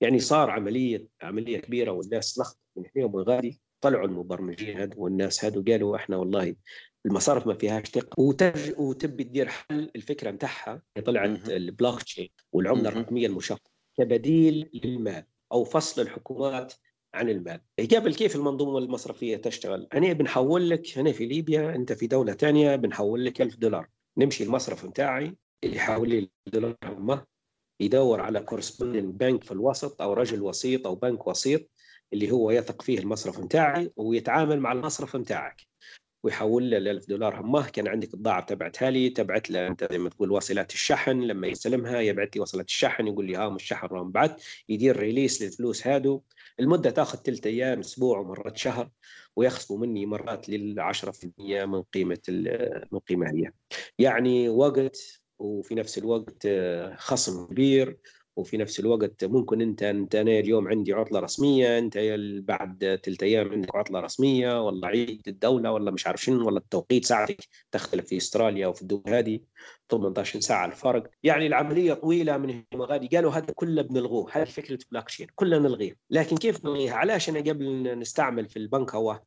يعني 0.01 0.19
صار 0.19 0.49
عملية 0.49 1.07
عملية 1.21 1.57
كبيرة 1.57 1.91
والناس 1.91 2.39
تلخبط 2.39 2.59
من 2.75 2.83
هنا 2.95 3.05
ومن 3.05 3.23
غادي 3.23 3.61
طلعوا 3.81 4.05
المبرمجين 4.07 4.79
هذو 4.79 5.03
والناس 5.03 5.45
هذو 5.45 5.63
قالوا 5.67 5.95
إحنا 5.95 6.17
والله 6.17 6.55
المصارف 7.05 7.47
ما 7.47 7.53
فيهاش 7.53 7.83
ثقة. 7.89 8.21
وتج 8.21 8.79
وتبي 8.79 9.23
تدير 9.23 9.47
حل 9.47 9.91
الفكرة 9.95 10.31
نتاعها. 10.31 10.81
طلعت 11.05 11.49
البلوك 11.49 12.01
تشين 12.01 12.29
والعملة 12.51 12.89
الرقمية 12.89 13.27
المشفرة. 13.27 13.59
كبديل 13.97 14.69
للمال 14.73 15.25
أو 15.51 15.63
فصل 15.63 16.01
الحكومات 16.01 16.73
عن 17.13 17.29
المال. 17.29 17.61
قبل 17.95 18.15
كيف 18.15 18.35
المنظومة 18.35 18.77
المصرفية 18.77 19.37
تشتغل؟ 19.37 19.87
أنا 19.93 20.13
بنحول 20.13 20.69
لك 20.69 20.97
هنا 20.97 21.11
في 21.11 21.25
ليبيا 21.25 21.75
أنت 21.75 21.93
في 21.93 22.07
دولة 22.07 22.33
ثانية 22.33 22.75
بنحول 22.75 23.25
لك 23.25 23.41
1000 23.41 23.55
دولار. 23.55 23.89
نمشي 24.17 24.43
المصرف 24.43 24.85
نتاعي 24.85 25.35
يحول 25.63 26.09
لي 26.09 26.29
الدولار 26.47 26.75
يدور 27.79 28.21
على 28.21 28.39
correspondent 28.39 29.19
bank 29.19 29.43
في 29.43 29.51
الوسط 29.51 30.01
أو 30.01 30.13
رجل 30.13 30.41
وسيط 30.41 30.87
أو 30.87 30.95
بنك 30.95 31.27
وسيط 31.27 31.69
اللي 32.13 32.31
هو 32.31 32.51
يثق 32.51 32.81
فيه 32.81 32.99
المصرف 32.99 33.39
نتاعي 33.39 33.91
ويتعامل 33.95 34.59
مع 34.59 34.71
المصرف 34.71 35.15
نتاعك 35.15 35.61
ويحول 36.23 36.71
له 36.71 36.77
1000 36.77 37.07
دولار 37.07 37.41
همه. 37.41 37.69
كان 37.69 37.87
عندك 37.87 38.13
البضاعه 38.13 38.45
تبعتها 38.45 38.89
لي 38.89 39.09
تبعت 39.09 39.49
له. 39.49 39.67
أنت 39.67 39.87
زي 39.91 39.97
ما 39.97 40.09
تقول 40.09 40.31
وصلات 40.31 40.73
الشحن. 40.73 41.21
لما 41.21 41.47
يستلمها 41.47 42.01
يبعث 42.01 42.29
لي 42.35 42.41
وصلات 42.41 42.65
الشحن 42.65 43.07
يقول 43.07 43.25
لي 43.25 43.35
ها 43.35 43.49
مش 43.49 43.63
الشحن 43.63 43.87
راهم 43.87 44.11
بعت 44.11 44.43
يدير 44.69 44.97
ريليس 44.97 45.41
للفلوس 45.41 45.87
هادو. 45.87 46.21
المدة 46.59 46.89
تأخذ 46.89 47.17
ثلاث 47.17 47.47
أيام 47.47 47.79
أسبوع 47.79 48.19
ومرات 48.19 48.57
شهر. 48.57 48.89
ويخصموا 49.35 49.79
مني 49.79 50.05
مرات 50.05 50.49
لل 50.49 50.79
10% 50.79 51.65
من 51.65 51.81
قيمة 51.81 52.19
من 52.91 52.99
قيمة 52.99 53.31
هي. 53.31 53.51
يعني 53.99 54.49
وقت 54.49 55.22
وفي 55.39 55.75
نفس 55.75 55.97
الوقت 55.97 56.45
آه، 56.45 56.95
خصم 56.95 57.45
كبير 57.45 57.97
وفي 58.35 58.57
نفس 58.57 58.79
الوقت 58.79 59.25
ممكن 59.25 59.61
انت 59.61 59.83
انت 59.83 60.15
أنا 60.15 60.31
اليوم 60.31 60.67
عندي 60.67 60.93
عطلة 60.93 61.19
رسمية 61.19 61.77
انت 61.77 61.97
بعد 62.43 62.99
ثلاث 63.03 63.23
أيام 63.23 63.51
عندك 63.51 63.75
عطلة 63.75 63.99
رسمية 63.99 64.65
والله 64.65 64.87
عيد 64.87 65.21
الدولة 65.27 65.71
ولا 65.71 65.91
مش 65.91 66.07
عارف 66.07 66.21
شنو 66.21 66.47
ولا 66.47 66.57
التوقيت 66.57 67.05
ساعتك 67.05 67.37
تختلف 67.71 68.05
في 68.05 68.17
استراليا 68.17 68.67
وفي 68.67 68.81
الدول 68.81 69.03
هذه 69.07 69.39
18 69.89 70.39
ساعة 70.39 70.65
الفرق. 70.65 71.09
يعني 71.23 71.47
العملية 71.47 71.93
طويلة 71.93 72.37
من 72.37 72.63
غادي. 72.75 73.07
قالوا 73.07 73.31
هذا 73.31 73.53
كله 73.55 73.81
بنلغوه. 73.81 74.29
هذه 74.31 74.45
فكرة 74.45 74.79
بلاك 74.91 75.07
تشين 75.07 75.27
كلنا 75.35 75.59
نلغيه. 75.59 75.97
لكن 76.09 76.37
كيف 76.37 76.65
نلغيها؟ 76.65 76.93
علاش 76.93 77.29
أنا 77.29 77.39
قبل 77.39 77.99
نستعمل 77.99 78.49
في 78.49 78.57
البنك 78.57 78.95
هو 78.95 79.19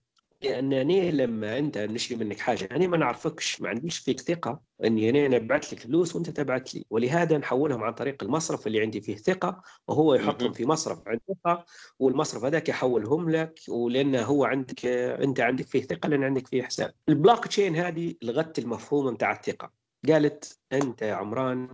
لانني 0.43 1.11
لما 1.11 1.59
أنت 1.59 1.79
نشري 1.79 2.19
منك 2.19 2.39
حاجة 2.39 2.69
أنا 2.73 2.87
ما 2.87 2.97
نعرفكش 2.97 3.61
ما 3.61 3.69
عنديش 3.69 3.99
فيك 3.99 4.21
ثقة 4.21 4.61
إني 4.85 5.11
أنا 5.11 5.39
نبعث 5.39 5.73
لك 5.73 5.81
فلوس 5.81 6.17
وأنت 6.17 6.31
تبعث 6.31 6.75
لي. 6.75 6.85
ولهذا 6.91 7.39
نحولهم 7.39 7.83
عن 7.83 7.93
طريق 7.93 8.23
المصرف 8.23 8.67
اللي 8.67 8.81
عندي 8.81 9.01
فيه 9.01 9.17
ثقة 9.17 9.63
وهو 9.89 10.15
يحطهم 10.15 10.53
في 10.53 10.67
مصرف 10.67 11.09
عند 11.09 11.21
ثقة 11.29 11.65
والمصرف 11.99 12.45
هذاك 12.45 12.69
يحولهم 12.69 13.31
لك 13.31 13.61
ولأن 13.69 14.17
هو 14.17 14.45
عندك 14.45 14.87
أنت 14.87 15.41
عندك 15.41 15.67
فيه 15.67 15.83
ثقة 15.83 16.09
لأن 16.09 16.25
عندك 16.25 16.47
فيه 16.47 16.63
حساب. 16.63 16.93
البلوك 17.09 17.47
تشين 17.47 17.77
هذه 17.77 18.15
لغت 18.23 18.59
المفهوم 18.59 19.15
بتاع 19.15 19.33
الثقة. 19.33 19.73
قالت 20.09 20.59
أنت 20.73 21.03
يا 21.03 21.15
عمران 21.15 21.69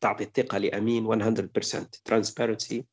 تعطي 0.00 0.24
الثقة 0.24 0.58
لأمين 0.58 1.06
100% 1.06 1.86
ترانسبيرنسي 2.04 2.84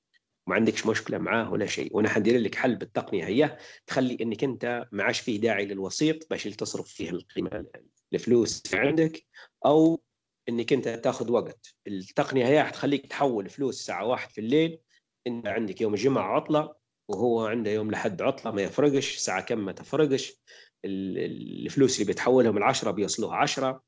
ما 0.48 0.56
عندكش 0.56 0.86
مشكلة 0.86 1.18
معاه 1.18 1.52
ولا 1.52 1.66
شيء. 1.66 1.96
وأنا 1.98 2.10
حندير 2.10 2.40
لك 2.40 2.56
حل 2.56 2.76
بالتقنية 2.76 3.26
هي 3.26 3.58
تخلي 3.88 4.18
إنك 4.22 4.44
أنت 4.44 4.88
ما 4.92 5.04
عادش 5.04 5.20
فيه 5.20 5.42
داعي 5.42 5.66
للوسيط 5.66 6.30
باش 6.30 6.44
تصرف 6.44 6.88
فيه 6.88 7.10
القيمة 7.10 7.66
الفلوس 8.14 8.64
عندك 8.74 9.26
أو 9.66 10.02
إنك 10.50 10.74
أنت 10.74 10.88
تاخذ 10.88 11.32
وقت. 11.32 11.76
التقنية 11.88 12.48
هي 12.48 12.64
حتخليك 12.64 13.06
تحول 13.08 13.50
فلوس 13.50 13.80
الساعة 13.80 14.06
واحد 14.06 14.30
في 14.30 14.42
الليل 14.42 14.80
انت 15.28 15.48
عندك 15.48 15.82
يوم 15.82 15.94
الجمعه 15.94 16.36
عطلة 16.36 16.76
وهو 17.10 17.46
عنده 17.46 17.72
يوم 17.72 17.92
لحد 17.92 18.22
عطلة 18.22 18.52
ما 18.52 18.62
يفرقش 18.62 19.18
ساعه 19.18 19.42
كم 19.42 19.66
ما 19.66 19.72
تفرقش 19.72 20.42
الفلوس 20.86 22.02
اللي 22.02 22.14
بتحولهم 22.14 22.58
العشرة 22.58 22.92
بيوصلوها 22.92 23.36
عشرة. 23.36 23.84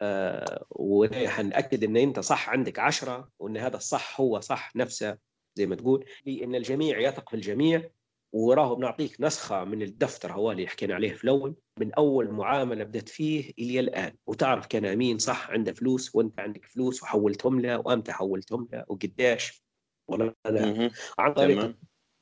آه 0.00 0.66
وحنأكد 0.70 1.84
إن 1.84 1.96
أنت 1.96 2.20
صح 2.20 2.48
عندك 2.50 2.78
عشرة 2.78 3.30
وإن 3.38 3.56
هذا 3.56 3.76
الصح 3.76 4.20
هو 4.20 4.40
صح 4.40 4.76
نفسه. 4.76 5.18
زي 5.54 5.66
ما 5.66 5.74
تقول 5.74 6.04
ان 6.28 6.54
الجميع 6.54 7.00
يثق 7.00 7.28
في 7.28 7.36
الجميع 7.36 7.90
وراه 8.32 8.74
بنعطيك 8.74 9.20
نسخة 9.20 9.64
من 9.64 9.82
الدفتر 9.82 10.32
هو 10.32 10.52
اللي 10.52 10.66
حكينا 10.66 10.94
عليه 10.94 11.12
في 11.12 11.24
الأول 11.24 11.54
من 11.80 11.94
أول 11.94 12.30
معاملة 12.30 12.84
بدأت 12.84 13.08
فيه 13.08 13.52
إلى 13.58 13.80
الآن. 13.80 14.16
وتعرف 14.26 14.66
كان 14.66 14.84
أمين 14.84 15.18
صح 15.18 15.50
عنده 15.50 15.72
فلوس 15.72 16.14
وأنت 16.14 16.40
عندك 16.40 16.64
فلوس 16.64 17.02
وحولتهم 17.02 17.60
له 17.60 17.78
وأمتى 17.78 18.12
حولتهم 18.12 18.68
له 18.72 18.84
وقديش. 18.88 19.64
ولا 20.08 20.34
لا 20.46 20.90
عن 21.18 21.34
طريق 21.34 21.76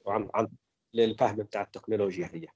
عن 0.07 0.30
عن 0.35 0.49
الفهم 0.95 1.37
بتاع 1.37 1.62
التكنولوجيا 1.62 2.30
هي. 2.33 2.47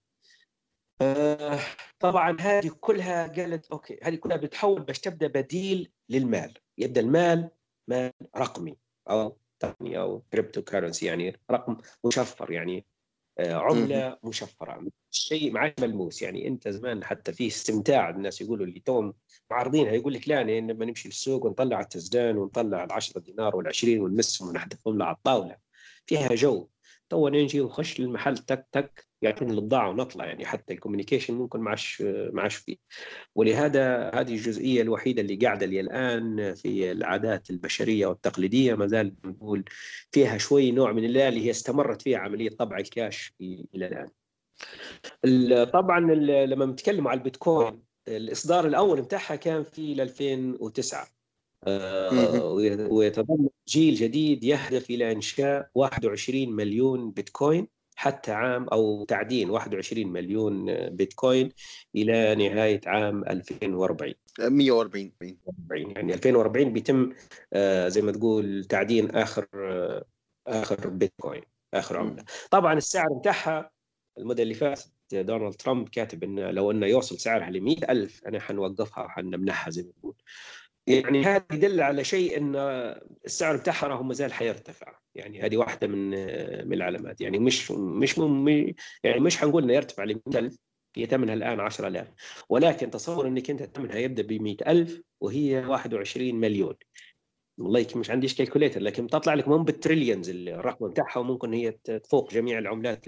آه 1.01 1.59
طبعا 1.99 2.37
هذه 2.41 2.69
كلها 2.81 3.27
قالت 3.27 3.67
okay 3.67 3.99
هذه 4.03 4.15
كلها 4.15 4.37
بتحول 4.37 4.83
باش 4.83 5.01
تبدأ 5.01 5.27
بديل 5.27 5.93
للمال. 6.09 6.55
يبدأ 6.79 7.01
المال 7.01 7.51
مال 7.89 8.13
رقمي 8.37 8.77
أو 9.11 9.39
تقنيه 9.61 10.03
أو 10.03 10.23
cryptocurrency 10.33 11.07
يعني 11.07 11.41
رقم 11.51 11.77
مشفر 12.05 12.51
يعني 12.51 12.87
آه، 13.39 13.55
عملة 13.55 14.19
مشفرة. 14.25 14.87
شيء 15.11 15.53
معك 15.53 15.81
ملموس 15.81 16.23
يعني 16.23 16.49
أنت 16.49 16.69
زمان 16.69 17.05
حتى 17.05 17.33
في 17.33 17.47
استمتاع 17.47 18.11
الناس 18.11 18.41
يقولوا 18.41 18.67
اللي 18.67 18.81
تو 18.81 18.98
هم 18.98 19.15
معارضينها 19.51 19.93
يقول 19.93 20.15
لك 20.15 20.29
لا 20.29 20.43
لما 20.43 20.85
نمشي 20.85 21.09
للسوق 21.09 21.47
ونطلع 21.47 21.81
التزدام 21.81 22.37
ونطلع 22.37 22.85
ال 22.85 22.93
10 22.93 23.21
دينار 23.21 23.57
وال 23.57 23.69
20 23.69 24.01
ونمسهم 24.01 24.49
ونحذفهم 24.49 25.03
على 25.03 25.17
الطاولة 25.17 25.57
فيها 26.07 26.35
جو. 26.35 26.69
تو 27.09 27.29
نجي 27.29 27.61
ونخش 27.61 28.01
للمحل 28.01 28.39
تك 28.39 28.69
تك 28.73 29.07
يعطيني 29.23 29.53
البضاعه 29.53 29.91
ونطلع 29.91 30.27
يعني 30.27 30.47
حتى 30.47 30.75
ال 30.75 30.79
communication 30.79 31.35
ممكن 31.35 31.61
معش 31.61 32.03
معش 32.33 32.57
فيه. 32.57 32.77
ولهذا 33.35 34.11
هذه 34.15 34.33
الجزئية 34.33 34.83
الوحيدة 34.83 35.23
اللي 35.23 35.37
قاعدة 35.37 35.67
لي 35.67 35.81
الآن 35.81 36.55
في 36.55 36.93
العادات 36.93 37.51
البشرية 37.51 38.07
والتقليدية 38.07 38.75
ما 38.75 38.87
زال 38.87 39.15
نقول 39.25 39.65
فيها 40.13 40.39
شوي 40.39 40.71
نوع 40.71 40.93
من 40.93 41.05
اللي 41.05 41.47
هي 41.47 41.51
استمرت 41.51 42.03
فيها 42.03 42.19
عملية 42.19 42.51
طبع 42.51 42.79
الكاش 42.79 43.35
إلى 43.41 43.87
الآن. 43.87 44.09
طبعا 45.65 46.01
لما 46.47 46.67
نتكلم 46.67 47.09
على 47.09 47.19
البيتكوين 47.19 47.83
الإصدار 48.09 48.67
الأول 48.67 49.03
بتاعها 49.03 49.37
كان 49.37 49.63
في 49.63 50.03
2009 50.03 51.03
آه، 51.03 51.16
ويتضمن 52.91 53.49
جيل 53.69 53.95
جديد 53.95 54.45
يهدف 54.45 54.91
إلى 54.91 55.13
إنشاء 55.13 55.71
21 55.75 56.53
مليون 56.53 57.11
بيتكوين 57.11 57.69
حتى 57.97 58.33
عام 58.33 58.69
أو 58.69 59.05
تعدين 59.05 59.51
21 59.51 60.07
مليون 60.07 60.67
بيتكوين 60.89 61.53
إلى 61.95 62.35
نهاية 62.35 62.81
عام 62.87 63.25
2040 63.25 64.15
140 64.41 65.13
يعني 65.71 66.15
2040 66.15 66.73
بيتم 66.73 67.13
آه، 67.53 67.89
زي 67.89 68.03
ما 68.03 68.13
تقول 68.13 68.65
تعدين 68.65 69.11
آخر 69.11 69.47
آه، 69.55 70.05
آخر 70.47 70.89
بيتكوين 70.89 71.43
آخر 71.75 71.97
عملة. 71.97 72.25
طبعا 72.51 72.75
السعر 72.75 73.13
بتاعها 73.21 73.71
المدة 74.19 74.43
اللي 74.43 74.55
فاتت 74.55 74.91
دونالد 75.13 75.55
ترامب 75.55 75.89
كاتب 75.89 76.25
انه 76.25 76.51
لو 76.51 76.71
إنه 76.71 76.87
يوصل 76.87 77.19
سعرها 77.19 77.51
ل 77.51 77.61
100000 77.61 78.27
أنا 78.27 78.41
حنوقفها 78.41 79.05
وحنمنحها 79.05 79.71
زي 79.71 79.83
ما 79.83 79.93
تقول. 80.01 80.15
يعني 80.87 81.25
هذا 81.25 81.45
يدل 81.53 81.81
على 81.81 82.05
شيء 82.05 82.39
إن 82.39 82.57
السعر 83.25 83.57
بتاعها 83.57 83.87
راهو 83.87 84.03
ما 84.03 84.15
زال 84.15 84.33
حيرتفع. 84.33 84.99
يعني 85.15 85.43
هذه 85.43 85.57
واحدة 85.57 85.87
من 85.87 86.11
من 86.69 86.73
العلامات. 86.73 87.21
يعني 87.21 87.39
مش 87.39 87.71
مش 87.71 88.19
يعني 89.05 89.21
مش 89.21 89.39
حنقول 89.39 89.63
إنه 89.63 89.73
يرتفع 89.73 90.05
ل 90.05 90.21
100000 90.27 90.57
هي 90.97 91.07
ثمنها 91.07 91.35
الآن 91.35 91.61
10000 91.61 92.09
ولكن 92.49 92.91
تصور 92.91 93.27
إنك 93.27 93.51
أنت 93.51 93.63
ثمنها 93.63 93.97
يبدأ 93.97 94.23
ب 94.23 94.33
100000 94.33 95.01
وهي 95.21 95.59
21 95.67 96.35
مليون. 96.35 96.75
والله 97.59 97.81
يمكن 97.81 98.01
مش 98.01 98.11
عنديش 98.11 98.35
calculator 98.35 98.81
لكن 98.81 99.07
تطلع 99.07 99.35
لك 99.35 99.49
مو 99.49 99.59
بال 99.59 99.72
trillions 99.72 100.31
الرقم 100.31 100.89
بتاعها 100.89 101.19
وممكن 101.19 101.53
هي 101.53 101.71
تفوق 101.71 102.33
جميع 102.33 102.59
العملات 102.59 103.05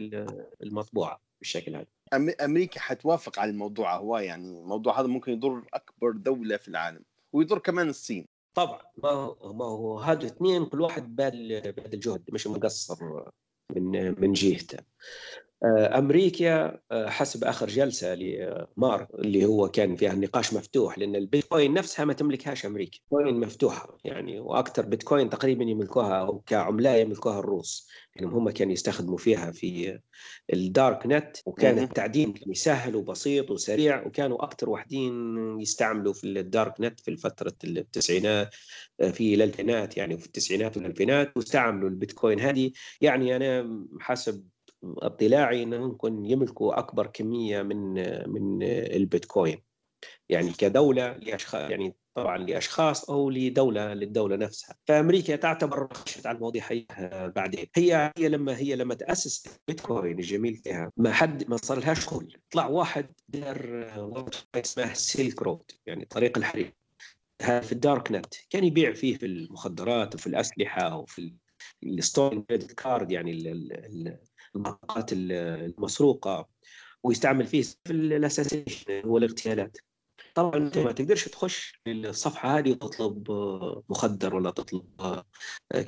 المطبوعة 0.62 1.20
بالشكل 1.40 1.76
هذا. 1.76 1.86
أمريكا 2.44 2.80
حتوافق 2.80 3.38
على 3.38 3.50
الموضوع 3.50 3.96
هو 3.96 4.18
يعني 4.18 4.44
الموضوع 4.44 5.00
هذا 5.00 5.06
ممكن 5.06 5.32
يضر 5.32 5.62
أكبر 5.74 6.10
دولة 6.10 6.56
في 6.56 6.68
العالم. 6.68 7.04
ويضر 7.38 7.58
كمان 7.58 7.88
الصين. 7.88 8.26
طبعا. 8.54 8.82
ما 9.02 9.10
هو 9.10 9.52
ما 9.52 9.64
هو 9.64 9.98
هذا 9.98 10.26
اثنين 10.26 10.66
كل 10.66 10.80
واحد 10.80 11.16
بال 11.16 11.52
الجهد 11.94 12.22
مش 12.32 12.46
مقصر 12.46 12.96
من 13.76 14.20
من 14.20 14.32
جهته. 14.32 14.78
أمريكا 15.64 16.80
آه، 16.92 17.08
حسب 17.08 17.44
آخر 17.44 17.66
جلسة 17.66 18.14
لمار 18.14 19.08
اللي 19.14 19.44
هو 19.44 19.68
كان 19.68 19.96
فيها 19.96 20.12
النقاش 20.12 20.54
مفتوح 20.54 20.98
لأن 20.98 21.16
البيتكوين 21.16 21.74
نفسها 21.74 22.04
ما 22.04 22.12
تملكهاش 22.12 22.66
أمريكا، 22.66 22.98
بيتكوين 23.10 23.40
مفتوحة 23.40 23.98
يعني 24.04 24.40
وأكثر 24.40 24.86
بيتكوين 24.86 25.30
تقريبا 25.30 25.64
يملكوها 25.64 26.20
أو 26.20 26.38
كعملة 26.38 26.94
يملكوها 26.94 27.38
الروس، 27.38 27.88
يعني 28.16 28.28
هم 28.28 28.50
كانوا 28.50 28.72
يستخدموا 28.72 29.18
فيها 29.18 29.50
في 29.50 29.98
الدارك 30.52 31.06
نت 31.06 31.36
وكان 31.46 31.78
التعدين 31.78 32.34
سهل 32.52 32.96
وبسيط 32.96 33.50
وسريع 33.50 34.06
وكانوا 34.06 34.44
أكثر 34.44 34.70
واحدين 34.70 35.36
يستعملوا 35.60 36.12
في 36.12 36.24
الدارك 36.24 36.74
نت 36.80 37.00
في 37.00 37.16
فتره 37.16 37.54
التسعينات 37.64 38.54
في 39.12 39.34
الألفينات 39.34 39.96
يعني 39.96 40.18
في 40.18 40.26
التسعينات 40.26 40.76
والألفينات 40.76 41.36
واستعملوا 41.36 41.88
البيتكوين 41.88 42.40
هذه. 42.40 42.72
يعني 43.00 43.36
أنا 43.36 43.78
حسب 44.00 44.44
اطلاعي 44.84 45.62
إنه 45.62 45.78
ممكن 45.78 46.24
يملكوا 46.24 46.78
أكبر 46.78 47.06
كمية 47.06 47.62
من 47.62 47.94
من 48.30 48.62
البيتكوين. 48.62 49.62
يعني 50.28 50.52
كدولة 50.52 51.12
لاشخاص 51.12 51.70
يعني 51.70 51.96
طبعا 52.14 52.38
لأشخاص 52.38 53.10
أو 53.10 53.30
لدولة 53.30 53.94
للدولة 53.94 54.36
نفسها. 54.36 54.76
فأمريكا 54.86 55.36
تعتبر 55.36 55.88
خشت 55.94 56.26
على 56.26 56.36
المواضيع 56.36 56.64
بعدين. 57.36 57.66
هي 57.76 58.12
هي 58.18 58.28
لما 58.28 58.56
هي 58.56 58.76
لما 58.76 58.94
تأسس 58.94 59.58
بيتكوين 59.68 60.18
الجميل 60.18 60.56
فيها 60.56 60.92
ما 60.96 61.12
حد 61.12 61.50
ما 61.50 61.56
صار 61.56 61.78
لها 61.78 61.94
شغل 61.94 62.36
طلع 62.50 62.66
واحد 62.66 63.12
دار 63.28 64.38
اسمها 64.54 64.94
سيلك 64.94 65.42
رود 65.42 65.70
يعني 65.86 66.04
طريق 66.04 66.38
الحرير. 66.38 66.74
هذا 67.42 67.60
في 67.60 67.72
ال 67.72 67.80
dark 67.80 68.12
net. 68.12 68.34
كان 68.50 68.64
يبيع 68.64 68.92
فيه 68.92 69.18
في 69.18 69.26
المخدرات 69.26 70.14
وفي 70.14 70.26
الأسلحة 70.26 70.96
وفي 70.96 71.34
ال 71.82 71.91
stolen 71.91 72.44
card 72.76 73.12
يعني 73.12 73.32
البطاقات 74.56 75.10
المسروقة 75.12 76.48
ويستعمل 77.02 77.46
فيه 77.46 77.62
في 77.62 77.90
ال 77.90 77.98
assassination 77.98 79.02
هو 79.04 79.18
الاغتيالات. 79.18 79.78
طبعا 80.34 80.56
أنت 80.56 80.78
ما 80.78 80.92
تقدرش 80.92 81.28
تخش 81.28 81.80
الصفحه 81.88 82.58
هذه 82.58 82.70
وتطلب 82.70 83.30
مخدر 83.88 84.34
ولا 84.34 84.50
تطلب 84.50 84.84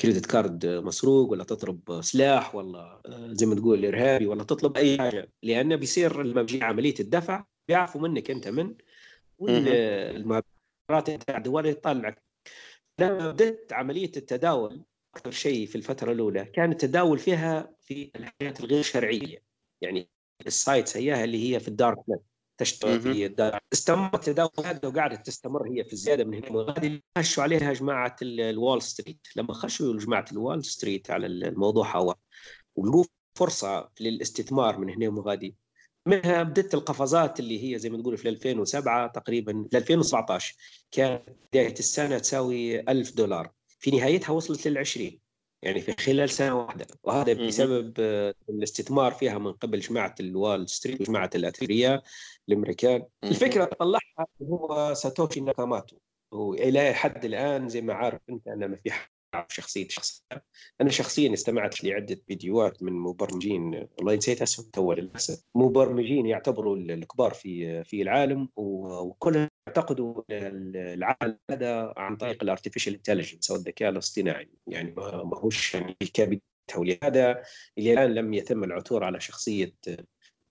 credit 0.00 0.26
card 0.26 0.66
مسروق 0.66 1.30
ولا 1.30 1.44
تطلب 1.44 2.00
سلاح 2.02 2.54
ولا 2.54 3.02
زي 3.32 3.46
ما 3.46 3.54
تقول 3.54 3.86
إرهابي 3.86 4.26
ولا 4.26 4.44
تطلب 4.44 4.76
أي 4.76 4.98
حاجة 4.98 5.32
لأنه 5.42 5.76
بيصير 5.76 6.22
لما 6.22 6.42
بيجي 6.42 6.64
عملية 6.64 6.94
الدفع 7.00 7.44
بيعرفوا 7.68 8.00
منك 8.00 8.30
أنت 8.30 8.48
من 8.48 8.74
والمعبرات 9.38 11.08
انت 11.08 11.30
الدول 11.30 11.66
يطلعك. 11.66 12.22
لما 13.00 13.30
بدأت 13.30 13.72
عملية 13.72 14.12
التداول 14.16 14.82
أكثر 15.16 15.30
شيء 15.30 15.66
في 15.66 15.76
الفترة 15.76 16.12
الأولى 16.12 16.44
كان 16.44 16.72
التداول 16.72 17.18
فيها 17.18 17.74
في 17.80 18.10
الحياة 18.16 18.54
الغير 18.60 18.82
شرعية. 18.82 19.42
يعني 19.80 20.08
ال 20.46 20.55
sites 20.55 20.96
هي 20.96 21.24
اللي 21.24 21.54
هي 21.54 21.60
في 21.60 21.68
ال 21.68 21.74
dark 21.74 21.98
net 22.08 22.22
تشتغل 22.58 23.00
في 23.00 23.26
ال 23.26 23.32
dark. 23.32 23.62
استمر 23.72 24.14
التداول 24.14 24.50
هذا 24.64 24.88
وقعدت 24.88 25.26
تستمر 25.26 25.68
هي 25.68 25.84
في 25.84 25.92
الزيادة 25.92 26.24
من 26.24 26.34
هنا. 26.34 26.56
وغادي 26.56 27.04
خشوا 27.18 27.42
عليها 27.42 27.72
جماعة 27.72 28.16
ال 28.22 28.34
Wall 28.34 28.82
Street. 28.82 29.26
لما 29.36 29.54
خشوا 29.54 29.98
جماعة 29.98 30.24
ال 30.32 30.39
Wall 30.39 30.64
Street 30.64 31.10
على 31.10 31.26
الموضوع 31.26 31.96
هو 31.96 32.14
ولقوا 32.76 33.04
فرصة 33.34 33.90
للاستثمار 34.00 34.78
من 34.78 34.90
هنا 34.90 35.08
وغادي 35.08 35.56
منها 36.06 36.42
بدت 36.42 36.74
القفزات 36.74 37.40
اللي 37.40 37.74
هي 37.74 37.78
زي 37.78 37.90
ما 37.90 38.02
تقول 38.02 38.16
في 38.16 38.28
2007 38.28 39.06
تقريبا 39.06 39.68
في 39.70 39.78
2017 39.78 40.56
كانت 40.90 41.22
بداية 41.52 41.72
السنة 41.72 42.18
تساوي 42.18 42.80
1000 42.80 43.14
دولار. 43.14 43.52
في 43.80 43.90
نهايتها 43.90 44.32
وصلت 44.32 44.68
لل 44.68 44.78
20 44.78 45.18
يعني 45.62 45.80
في 45.80 45.92
خلال 45.92 46.30
سنة 46.30 46.58
واحدة. 46.58 46.86
وهذا 47.02 47.32
بسبب 47.32 48.00
الاستثمار 48.48 49.12
فيها 49.12 49.38
من 49.38 49.52
قبل 49.52 49.80
جماعة 49.80 50.14
ال 50.20 50.30
Wall 50.30 50.70
Street 50.70 51.00
وجماعة 51.00 51.30
الأثرياء 51.34 52.02
الأمريكان. 52.48 53.06
الفكرة 53.24 53.64
طلعها 53.64 54.26
هو 54.42 54.94
ساتوشي 54.94 55.40
ناكاموتو. 55.40 55.96
والى 56.32 56.92
حد 56.94 57.24
الآن 57.24 57.68
زي 57.68 57.80
ما 57.80 57.94
عارف 57.94 58.20
أنت 58.30 58.48
أنا 58.48 58.66
ما 58.66 58.76
في 58.76 58.90
شخصية 59.48 59.88
شخصيه 59.88 60.44
أنا 60.80 60.90
شخصيا 60.90 61.32
استمعت 61.32 61.84
لعدة 61.84 62.22
فيديوهات 62.26 62.82
من 62.82 62.92
مبرمجين 62.92 63.88
والله 63.98 64.14
نسيت 64.14 64.42
اسمهم 64.42 64.70
تو 64.70 64.92
للأسف 64.92 65.44
مبرمجين 65.54 66.26
يعتبروا 66.26 66.76
الكبار 66.76 67.34
في 67.34 67.84
في 67.84 68.02
العالم 68.02 68.48
وكلهم 68.56 69.48
يعتقدوا 69.66 70.22
العالم 70.30 71.38
هذا 71.50 71.94
عن 71.96 72.16
طريق 72.16 72.42
ال 72.42 72.47
artificial 72.47 72.94
intelligence 72.94 73.50
أو 73.50 73.56
الذكاء 73.56 73.90
الاصطناعي. 73.90 74.48
يعني 74.66 74.90
ما 75.24 75.38
هوش 75.38 75.74
يعني 75.74 75.96
كابيتة 76.14 76.42
ولهذا 76.76 77.42
إلى 77.78 77.92
الآن 77.92 78.14
لم 78.14 78.34
يتم 78.34 78.64
العثور 78.64 79.04
على 79.04 79.20
شخصية 79.20 79.74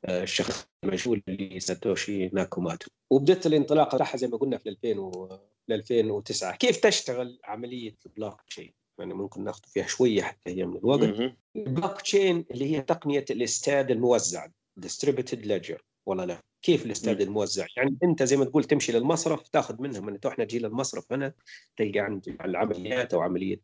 آه، 0.06 0.24
الشخص 0.24 0.68
المجهول 0.84 1.24
اللي 1.28 1.60
ساتوشي 1.60 2.28
ناكاموتو. 2.28 2.90
وبدت 3.10 3.46
الانطلاقة 3.46 3.96
بتاعها 3.96 4.18
زي 4.18 4.28
ما 4.28 4.38
قلنا 4.38 4.58
في 4.58 4.70
2000 4.70 5.00
و 5.00 5.40
2009 5.72 6.56
كيف 6.56 6.78
تشتغل 6.78 7.40
عملية 7.44 7.96
البلوك 8.06 8.42
تشين 8.42 8.74
يعني 9.00 9.14
ممكن 9.14 9.44
ناخذ 9.44 9.62
فيها 9.68 9.88
شوية 9.88 10.22
حتى 10.22 10.50
هي 10.50 10.66
من 10.66 10.78
الوقت. 10.78 11.34
البلوك 11.56 12.02
تشين 12.02 12.46
اللي 12.52 12.76
هي 12.76 12.82
تقنية 12.82 13.26
الأستاذ 13.32 13.92
الموزع 13.92 14.48
distributed 14.86 15.46
ledger 15.46 15.78
ولا 16.06 16.26
لا؟ 16.26 16.40
كيف 16.62 16.86
الأستاذ 16.86 17.22
الموزع؟ 17.22 17.66
يعني 17.78 17.98
انت 18.04 18.24
زي 18.24 18.38
ما 18.38 18.46
تقول 18.46 18.64
تمشي 18.64 18.92
للمصرف 18.92 19.48
تاخذ 19.48 19.82
منهم 19.82 20.06
من 20.06 20.18
إحنا 20.28 20.46
تجي 20.46 20.60
للمصرف 20.60 21.14
هنا 21.14 21.34
تلقى 21.78 22.00
عند 22.00 22.38
العمليات 22.46 23.14
أو 23.14 23.22
عملية 23.22 23.60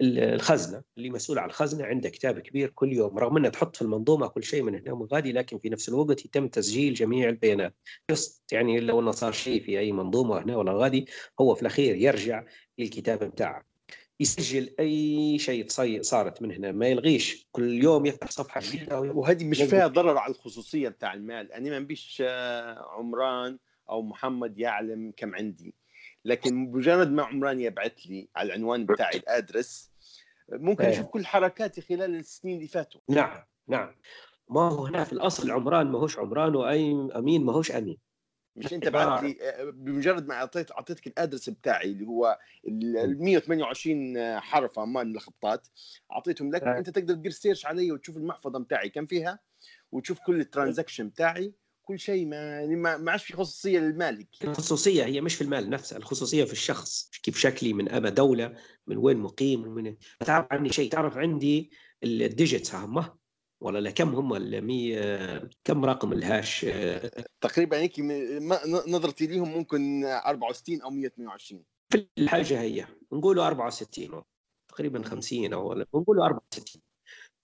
الخزنة 0.00 0.82
اللي 0.98 1.10
مسؤول 1.10 1.38
عن 1.38 1.48
الخزنة 1.48 1.84
عنده 1.84 2.08
كتاب 2.08 2.38
كبير 2.38 2.70
كل 2.70 2.92
يوم 2.92 3.18
رغم 3.18 3.36
إنه 3.36 3.48
تحط 3.48 3.76
في 3.76 3.82
المنظومة 3.82 4.26
كل 4.26 4.42
شيء 4.42 4.62
من 4.62 4.74
هنا 4.74 4.92
ومن 4.92 5.06
غادي 5.12 5.32
لكن 5.32 5.58
في 5.58 5.68
نفس 5.68 5.88
الوقت 5.88 6.24
يتم 6.24 6.48
تسجيل 6.48 6.94
جميع 6.94 7.28
البيانات. 7.28 7.74
يعني 8.52 8.80
لو 8.80 9.00
إنه 9.00 9.10
صار 9.10 9.32
شيء 9.32 9.62
في 9.62 9.78
أي 9.78 9.92
منظومة 9.92 10.42
هنا 10.42 10.56
ولا 10.56 10.72
غادي 10.72 11.06
هو 11.40 11.54
في 11.54 11.62
الأخير 11.62 11.96
يرجع 11.96 12.44
للكتاب 12.78 13.18
بتاعه. 13.18 13.73
يسجل 14.20 14.74
أي 14.80 15.38
شيء 15.38 15.66
صارت 16.02 16.42
من 16.42 16.52
هنا 16.52 16.72
ما 16.72 16.86
يلغيش. 16.86 17.48
كل 17.52 17.82
يوم 17.82 18.06
يفتح 18.06 18.30
صفحة 18.30 18.60
جديدة 18.60 19.00
وهذه 19.00 19.44
مش 19.44 19.62
فيها 19.62 19.86
ضرر 19.86 20.18
على 20.18 20.30
الخصوصية 20.30 20.88
بتاع 20.88 21.14
المال. 21.14 21.52
أنا 21.52 21.70
ما 21.70 21.78
بيش 21.78 22.22
عمران 22.76 23.58
أو 23.90 24.02
محمد 24.02 24.58
يعلم 24.58 25.12
كم 25.16 25.34
عندي. 25.34 25.74
لكن 26.24 26.66
بمجرد 26.70 27.12
ما 27.12 27.22
عمران 27.22 27.60
يبعث 27.60 27.92
لي 28.06 28.28
على 28.36 28.46
العنوان 28.46 28.86
بتاعي 28.86 29.16
الأدرس 29.16 29.90
ممكن 30.48 30.84
أشوف 30.84 31.06
كل 31.06 31.26
حركاتي 31.26 31.80
خلال 31.80 32.14
السنين 32.14 32.56
اللي 32.56 32.68
فاتوا. 32.68 33.00
نعم 33.08 33.44
نعم. 33.68 33.94
ما 34.48 34.68
هو 34.68 34.86
هنا 34.86 35.04
في 35.04 35.12
الأصل 35.12 35.50
عمران 35.50 35.86
ما 35.86 35.98
هوش 35.98 36.18
عمران 36.18 36.56
وأي 36.56 37.08
أمين 37.16 37.44
ما 37.44 37.52
هوش 37.52 37.72
أمين. 37.72 37.98
مش 38.56 38.72
أنت 38.72 38.88
بعت 38.88 39.22
لي 39.22 39.36
بمجرد 39.72 40.26
ما 40.26 40.34
أعطيت 40.34 40.70
أعطيتك 40.70 41.06
الأدرس 41.06 41.50
بتاعي 41.50 41.90
اللي 41.90 42.06
هو 42.06 42.38
ال 42.68 43.22
128 43.22 44.40
حرف 44.40 44.78
مال 44.78 45.16
الخطات 45.16 45.68
أعطيتهم 46.12 46.52
لك 46.52 46.62
أنت 46.62 46.90
تقدر 46.90 47.14
تدير 47.14 47.30
سيرش 47.32 47.66
علي 47.66 47.92
وتشوف 47.92 48.16
المحفظة 48.16 48.58
بتاعي 48.58 48.88
كم 48.88 49.06
فيها 49.06 49.38
وتشوف 49.92 50.18
كل 50.26 50.40
ال 50.40 50.46
transaction 50.46 51.08
بتاعي 51.08 51.52
كل 51.82 51.98
شيء 51.98 52.26
ما 52.26 52.36
يعني 52.36 52.76
ما, 52.76 52.96
ما 52.96 53.10
عادش 53.12 53.24
في 53.24 53.32
خصوصية 53.32 53.78
للمالك. 53.78 54.28
الخصوصية 54.44 55.04
هي 55.04 55.20
مش 55.20 55.34
في 55.34 55.44
المال 55.44 55.70
نفسه 55.70 55.96
الخصوصية 55.96 56.44
في 56.44 56.52
الشخص 56.52 57.10
كيف 57.22 57.38
شكلي 57.38 57.72
من 57.72 57.88
أبا 57.88 58.08
دولة 58.08 58.54
من 58.86 58.96
وين 58.96 59.16
مقيم 59.16 59.68
من 59.68 59.96
تعرف 60.20 60.46
عني 60.50 60.72
شيء 60.72 60.90
تعرف 60.90 61.16
عندي 61.16 61.70
ال 62.04 62.14
digits 62.14 62.74
هم 62.74 63.04
ولا 63.64 63.78
لا؟ 63.78 63.90
كم 63.90 64.14
هم 64.14 64.34
ال 64.34 65.48
كم 65.64 65.84
رقم 65.84 66.12
ال 66.12 66.21
hash؟ 66.21 66.66
تقريبا 67.40 67.78
هيك 67.78 68.00
نظرتي 68.86 69.26
ليهم 69.26 69.48
ممكن 69.48 70.04
64 70.04 70.82
أو 70.82 70.90
128 70.90 71.64
في 71.92 72.06
الحاجة 72.18 72.60
هي 72.60 72.86
نقولوا 73.12 73.46
64 73.46 74.22
تقريبا 74.68 75.02
50 75.02 75.52
أو 75.52 75.74
نقولوا 75.94 76.26
64 76.26 76.82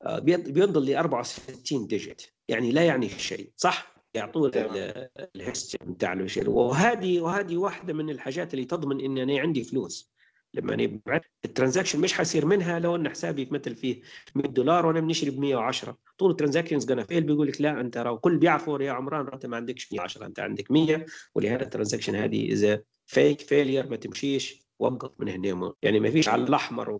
آه، 0.02 0.18
بينضل 0.18 0.84
لي 0.84 0.98
64 1.00 1.86
ديجيت 1.86 2.22
يعني 2.48 2.72
لا 2.72 2.82
يعني 2.82 3.08
شيء 3.08 3.52
صح؟ 3.56 3.94
يعطونا 4.14 5.10
الهيستوري 5.36 5.92
بتاع 5.92 6.26
وهذه 6.46 7.20
وهذه 7.20 7.56
واحدة 7.56 7.92
من 7.92 8.10
الحاجات 8.10 8.54
اللي 8.54 8.64
تضمن 8.64 9.00
إن 9.00 9.18
أنا 9.18 9.40
عندي 9.40 9.64
فلوس. 9.64 10.12
لما 10.54 10.74
أنا 10.74 11.20
الترانزاكشن 11.44 12.00
مش 12.00 12.12
حيصير 12.12 12.46
منها 12.46 12.78
لو 12.78 12.96
إن 12.96 13.08
حسابي 13.08 13.48
مثل 13.50 13.74
فيه 13.74 14.00
100 14.34 14.46
دولار 14.48 14.86
وأنا 14.86 15.00
بنشري 15.00 15.30
ب 15.30 15.38
110 15.38 15.96
طول 16.18 16.30
الترانزاكشنز 16.30 16.86
جانا 16.86 17.04
فيل 17.04 17.22
بيقول 17.22 17.48
لك 17.48 17.60
لا 17.60 17.80
أنت 17.80 17.96
راو 17.96 18.18
كل 18.18 18.36
بيعرفوا 18.36 18.82
يا 18.82 18.92
عمران 18.92 19.28
أنت 19.32 19.46
ما 19.46 19.56
عندكش 19.56 19.92
110 19.92 20.26
أنت 20.26 20.40
عندك 20.40 20.70
100 20.70 21.06
ولهذا 21.34 21.62
الترانزاكشن 21.62 22.14
هذه 22.14 22.52
اذا 22.52 22.82
فيك 23.06 23.40
فيلير 23.40 23.88
ما 23.88 23.96
تمشيش 23.96 24.66
وقف 24.78 25.10
من 25.18 25.28
هنا 25.28 25.72
يعني 25.82 26.00
ما 26.00 26.10
فيش 26.10 26.28
على 26.28 26.42
الأحمر 26.42 26.98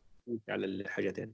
على 0.49 0.67
الحاجات 0.67 1.21
هذه. 1.21 1.33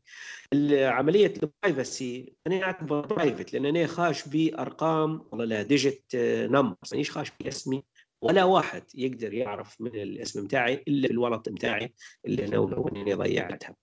عمليه 0.89 1.35
ال 1.43 1.54
privacy 1.54 2.35
أنا 2.47 2.63
اعتبر 2.63 3.07
private 3.07 3.53
لأن 3.53 3.67
أنا 3.67 3.87
خاش 3.87 4.29
بأرقام 4.29 5.27
والله 5.31 5.45
لا 5.45 5.63
digit 5.63 6.05
number 6.15 6.77
مانيش 6.93 7.11
خاش 7.11 7.33
بأسمي؟ 7.41 7.85
ولا 8.23 8.45
واحد 8.45 8.83
يقدر 8.95 9.35
يعرف 9.35 9.81
من 9.81 9.95
الاسم 9.95 10.45
بتاعي 10.45 10.85
إلا 10.89 11.11
ال 11.11 11.16
wallet 11.16 11.49
بتاعي 11.49 11.95
اللي 12.27 12.45
أنا 12.45 12.55
لو 12.57 12.89
إني 12.89 13.15
ضيعتها. 13.15 13.77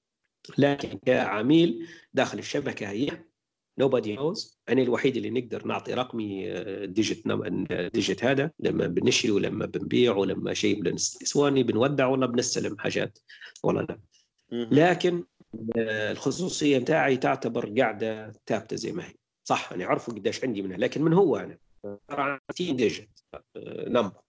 لكن 0.57 0.99
كعميل 1.05 1.87
داخل 2.13 2.39
الشبكة 2.39 2.89
هي 2.89 3.09
nobody 3.81 4.17
knows. 4.17 4.55
أنا 4.69 4.81
الوحيد 4.81 5.17
اللي 5.17 5.29
نقدر 5.29 5.67
نعطي 5.67 5.93
رقمي 5.93 6.53
digit 6.85 7.27
digit 7.93 8.25
هذا. 8.25 8.51
لما 8.59 8.87
بنشري 8.87 9.31
ولما 9.31 9.65
بنبيع 9.65 10.15
ولما 10.15 10.53
شيء 10.53 10.81
بنسواني 10.81 11.63
بنودع 11.63 12.07
ولا 12.07 12.25
بنستلم 12.25 12.77
حاجات 12.77 13.19
ولا 13.63 13.81
لا. 13.81 13.99
لكن 14.51 15.23
الخصوصية 15.77 16.77
بتاعي 16.77 17.17
تعتبر 17.17 17.73
قاعدة 17.79 18.33
ثابتة 18.47 18.75
زي 18.75 18.91
ما 18.91 19.07
هي. 19.07 19.13
صح 19.43 19.73
أنا 19.73 19.85
عرفوا 19.85 20.13
قديش 20.13 20.43
عندي 20.43 20.61
منها 20.61 20.77
لكن 20.77 21.01
من 21.01 21.13
هو 21.13 21.37
أنا؟ 21.37 21.57
60 22.51 22.75
digit 22.75 23.19
number 23.87 24.22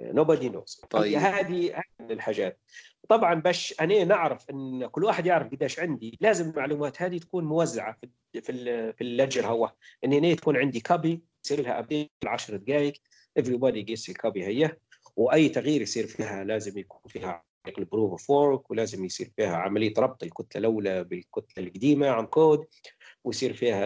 nobody 0.00 0.48
knows 0.48 0.82
طيب. 0.90 1.18
هذه 1.18 1.82
الحاجات. 2.00 2.60
طبعا 3.08 3.34
باش 3.34 3.74
أنا 3.80 4.04
نعرف 4.04 4.50
إن 4.50 4.86
كل 4.86 5.04
واحد 5.04 5.26
يعرف 5.26 5.50
قديش 5.50 5.80
عندي 5.80 6.18
لازم 6.20 6.50
المعلومات 6.50 7.02
هذه 7.02 7.18
تكون 7.18 7.44
موزعة 7.44 7.96
في 8.00 8.40
في 8.40 8.92
في 8.92 9.00
ال 9.00 9.07
ledger 9.07 9.46
هو. 9.46 9.72
إن 10.04 10.12
هنا 10.12 10.34
تكون 10.34 10.56
عندي 10.56 10.80
copy 10.80 11.22
يصير 11.44 11.60
لها 11.60 11.78
update 11.78 12.10
10 12.26 12.56
دقائق. 12.56 12.92
Everybody 13.40 13.76
يقيس 13.76 14.08
ال 14.08 14.15
copy 14.15 14.44
هي. 14.44 14.76
وأي 15.16 15.48
تغيير 15.48 15.82
يصير 15.82 16.06
فيها 16.06 16.44
لازم 16.44 16.78
يكون 16.78 17.00
فيها 17.08 17.44
ال 17.78 17.83
proof 17.83 18.10
of 18.10 18.30
work 18.30 18.70
ولازم 18.70 19.04
يصير 19.04 19.30
فيها 19.36 19.56
عملية 19.56 19.94
ربط 19.98 20.22
الكتلة 20.22 20.60
الأولى 20.60 21.04
بالكتلة 21.04 21.64
القديمة 21.66 22.08
عن 22.08 22.26
كود 22.26 22.66
ويصير 23.24 23.52
فيها 23.52 23.84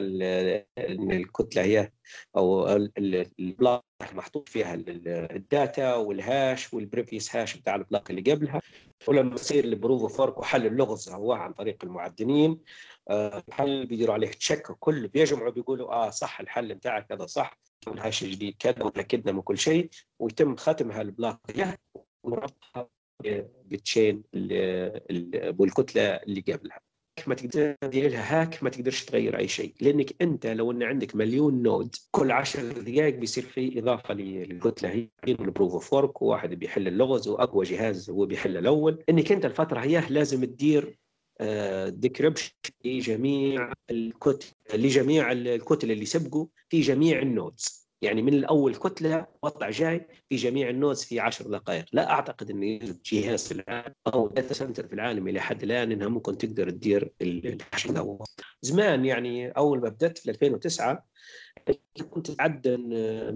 الكتلة 0.79 1.63
هي 1.63 1.91
أو 2.37 2.69
ال 2.69 2.88
block 2.88 3.83
محطوط 4.13 4.49
فيها 4.49 4.75
ال 4.75 4.99
data 4.99 5.95
وال 5.95 6.22
hash 6.22 6.75
وال 6.75 6.87
previous 6.87 7.37
hash 7.37 7.57
بتاع 7.57 7.75
ال 7.75 7.81
block 7.81 8.11
اللي 8.11 8.33
قبلها. 8.33 8.61
ولما 9.09 9.35
يصير 9.35 9.65
ال 9.65 9.71
proof 9.71 10.03
of 10.03 10.21
work 10.21 10.39
وحل 10.39 10.67
اللغز 10.67 11.09
هو 11.09 11.33
عن 11.33 11.53
طريق 11.53 11.85
المعدنين 11.85 12.61
الحل 13.11 13.81
آه، 13.81 13.85
بيديروا 13.85 14.15
عليه 14.15 14.29
check 14.29 14.63
كل 14.73 15.09
بيجمعوا 15.09 15.51
بيقولوا 15.51 15.93
آه 15.93 16.11
صح 16.11 16.41
الحل 16.41 16.75
بتاعك 16.75 17.13
هذا 17.13 17.27
صح 17.27 17.59
وال 17.87 17.99
hash 17.99 18.23
الجديد 18.23 18.57
كذا 18.59 18.85
وتأكدنا 18.85 19.33
من 19.33 19.43
كل 19.43 19.59
شيء. 19.59 19.91
ويتم 20.19 20.57
ختم 20.57 20.91
هال 20.91 21.05
block 21.05 21.39
وربطها 22.23 22.89
بال 23.65 23.82
chain 23.82 24.23
والكتلة 25.59 26.03
اللي 26.03 26.41
قبلها. 26.41 26.81
ما 27.27 27.35
تقدر 27.35 27.77
تدير 27.81 28.11
لها 28.11 28.43
هاك 28.43 28.63
ما 28.63 28.71
تقدرش 28.71 29.05
تغير 29.05 29.39
أي 29.39 29.49
شيء. 29.49 29.75
لأنك 29.81 30.23
أنت 30.23 30.47
لو 30.47 30.71
أن 30.71 30.83
عندك 30.83 31.17
مليون 31.17 31.63
node 31.63 31.95
كل 32.11 32.31
10 32.31 32.73
دقائق 32.73 33.15
بيصير 33.15 33.45
في 33.45 33.79
إضافة 33.79 34.15
للكتله 34.15 34.89
هي 34.91 35.09
ال 35.29 35.36
proof 35.36 35.73
of 35.73 35.93
work 35.93 36.23
وواحد 36.23 36.55
بيحل 36.55 36.89
اللغز 36.89 37.29
وأقوى 37.29 37.65
جهاز 37.65 38.11
هو 38.11 38.27
بيحل 38.27 38.57
الأول. 38.57 39.05
إنك 39.09 39.33
أنت 39.33 39.45
الفترة 39.45 39.81
هي 39.81 40.03
لازم 40.11 40.45
تدير 40.45 40.99
decryption 41.89 42.51
آه، 42.65 42.89
لجميع 42.89 43.73
الكتل 43.91 44.47
لجميع 44.75 45.33
الكتل 45.33 45.91
اللي 45.91 46.05
سبقوا 46.05 46.47
في 46.69 46.81
جميع 46.81 47.23
ال 47.23 47.33
nodes 47.33 47.84
يعني 48.05 48.23
من 48.23 48.35
الأول 48.35 48.75
كتلة 48.75 49.27
وضع 49.43 49.71
جاي 49.71 50.07
في 50.29 50.37
جميع 50.37 50.71
ال 50.71 50.77
nodes 50.77 51.05
في 51.05 51.21
10 51.21 51.49
دقائق. 51.49 51.85
لا 51.93 52.11
أعتقد 52.11 52.51
إنه 52.51 52.67
يوجد 52.67 53.03
جهاز 53.03 53.49
في 53.49 53.53
العالم 53.55 53.95
أو 54.07 54.29
data 54.29 54.55
center 54.55 54.87
في 54.87 54.95
العالم 54.95 55.29
إلى 55.29 55.41
حد 55.41 55.63
الآن 55.63 55.93
إنها 55.93 56.09
ممكن 56.09 56.39
تقدر 56.39 56.71
تدير 56.71 57.13
الحشد 57.23 57.91
الأول 57.91 58.27
زمان 58.63 59.05
يعني 59.05 59.51
أول 59.51 59.81
ما 59.81 59.89
بدأت 59.89 60.19
في 60.19 60.31
2009 60.31 61.07
كنت 62.11 62.31
تعدن 62.31 62.81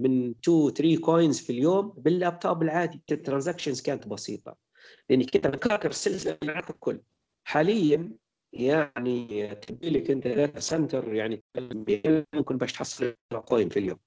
من 0.01 0.29
2 0.29 0.73
3 0.73 0.97
coins 1.01 1.39
في 1.39 1.49
اليوم 1.49 1.93
باللابتوب 1.97 2.63
العادي. 2.63 3.01
ال 3.11 3.16
transactions 3.16 3.81
كانت 3.81 4.07
بسيطة. 4.07 4.55
لأني 5.09 5.25
كنت 5.25 5.47
بكراك 5.47 5.89
السلسلة 5.89 6.37
معك 6.43 6.69
الكل. 6.69 7.01
حاليا 7.43 8.11
يعني 8.53 9.55
تبي 9.55 9.89
لك 9.89 10.11
إنت 10.11 10.27
data 10.27 10.59
center 10.59 11.13
يعني 11.13 11.43
ممكن 12.33 12.57
باش 12.57 12.73
تحصل 12.73 13.15
coin 13.45 13.69
في 13.69 13.79
اليوم. 13.79 13.99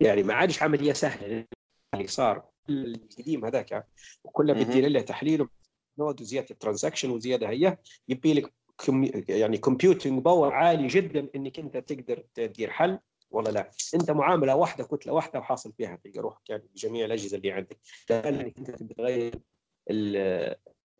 يعني 0.00 0.22
ما 0.22 0.34
عادش 0.34 0.62
عملية 0.62 0.92
سهلة 0.92 1.46
اللي 1.94 2.06
صار 2.06 2.48
القديم 2.70 3.44
هذاك 3.44 3.86
وكله 4.24 4.52
بدي 4.52 4.80
له 4.80 5.00
تحليل 5.00 5.48
node 5.98 6.20
وزيادة 6.20 6.46
ال 6.50 6.55
transaction 6.55 7.10
وزيادة 7.10 7.48
هي 7.48 7.78
يبي 8.08 8.34
لك 8.34 8.52
يعني 9.28 9.58
computing 9.58 10.22
power 10.22 10.52
عالي 10.52 10.86
جدا 10.86 11.28
إنك 11.36 11.58
أنت 11.58 11.76
تقدر 11.76 12.24
تدير 12.34 12.70
حل 12.70 12.98
ولا 13.30 13.50
لا. 13.50 13.70
أنت 13.94 14.10
معاملة 14.10 14.56
واحدة 14.56 14.84
كتلة 14.84 15.12
واحدة 15.12 15.38
وحاصل 15.38 15.72
فيها 15.72 15.96
تلقى 15.96 16.20
روحك 16.20 16.50
يعني 16.50 16.68
بجميع 16.74 17.04
الأجهزة 17.04 17.36
اللي 17.36 17.52
عندك. 17.52 17.78
انك 18.10 18.58
أنت 18.58 18.70
تغير 18.70 19.34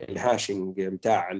ال 0.00 0.10
hashing 0.10 0.80
بتاع 0.80 1.30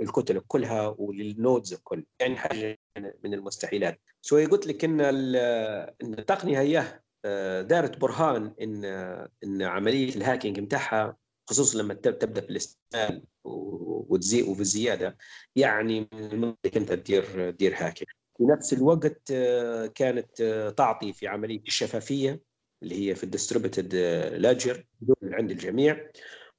الكتل 0.00 0.40
كلها 0.48 0.94
ولل 0.98 1.26
nodes 1.26 1.72
الكل 1.72 2.04
يعني 2.20 2.36
حاجة 2.36 2.78
من 3.24 3.34
المستحيلات. 3.34 4.00
شوي 4.22 4.46
قلت 4.46 4.66
لك 4.66 4.84
إن 4.84 5.00
إن 5.00 6.14
التقنية 6.18 6.60
هي 6.60 7.00
آه، 7.24 7.62
دارت 7.62 7.98
برهان 7.98 8.54
إن 8.62 8.84
إن 9.44 9.62
عملية 9.62 10.14
ال 10.16 10.21
hacking 10.21 10.60
بتاعها 10.60 11.16
خصوصا 11.46 11.78
لما 11.78 11.94
تبدأ 11.94 12.40
في 12.40 12.50
الاستعمال 12.50 13.24
وتزيد 13.44 14.48
وبالزياده 14.48 15.16
يعني 15.56 16.08
انك 16.12 16.76
أنت 16.76 16.92
تدير 16.92 17.50
تدير 17.50 17.74
hacking. 17.76 18.08
في 18.38 18.44
نفس 18.44 18.72
الوقت 18.72 19.30
آه، 19.32 19.86
كانت 19.86 20.40
آه، 20.40 20.70
تعطي 20.70 21.12
في 21.12 21.26
عملية 21.26 21.60
الشفافية 21.66 22.42
اللي 22.82 23.08
هي 23.08 23.14
في 23.14 23.24
ال 23.24 23.30
distributed 23.30 23.94
ledger 24.34 24.86
عند 25.22 25.50
الجميع 25.50 26.10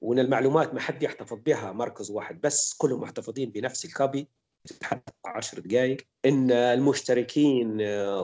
وإن 0.01 0.19
المعلومات 0.19 0.73
ما 0.73 0.79
حد 0.79 1.03
يحتفظ 1.03 1.37
بها 1.45 1.71
مركز 1.71 2.11
واحد 2.11 2.41
بس 2.41 2.73
كلهم 2.73 3.01
محتفظين 3.01 3.51
بنفس 3.51 3.85
ال 3.85 3.92
copy. 3.92 4.27
تتحدث 4.67 5.13
10 5.25 5.59
دقائق 5.59 5.97
إن 6.25 6.51
المشتركين 6.51 7.77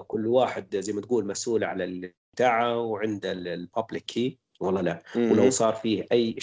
كل 0.07 0.27
واحد 0.27 0.77
زي 0.77 0.93
ما 0.93 1.01
تقول 1.01 1.27
مسؤول 1.27 1.63
على 1.63 2.13
بتاعه 2.33 2.79
وعنده 2.79 3.31
ال 3.32 3.42
public 3.42 4.05
key 4.05 4.39
ولا 4.59 4.79
لا. 4.79 5.03
ولو 5.15 5.49
صار 5.49 5.73
فيه 5.73 6.05
أي 6.11 6.35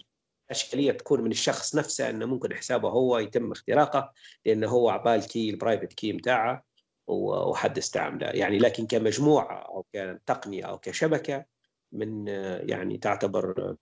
إشكالية 0.51 0.93
تكون 0.93 1.21
من 1.21 1.31
الشخص 1.31 1.77
نفسه 1.77 2.11
إنه 2.11 2.27
ممكن 2.27 2.55
حسابه 2.55 2.89
هو 2.89 3.19
يتم 3.19 3.53
اختراقه 3.53 4.13
لأنه 4.45 4.69
هو 4.69 4.91
عبال 4.91 5.27
key 5.27 5.51
ال 5.51 5.56
private 5.56 5.93
key 5.93 6.13
بتاعه 6.13 6.65
وحد 7.09 7.79
استعمله. 7.79 8.27
يعني 8.27 8.59
لكن 8.59 8.87
كمجموعة 8.87 9.59
أو 9.59 9.87
كتقنية 9.93 10.65
أو 10.65 10.79
كشبكة 10.79 11.45
من 11.93 12.29
يعني 12.69 12.99
تعتبر 12.99 13.77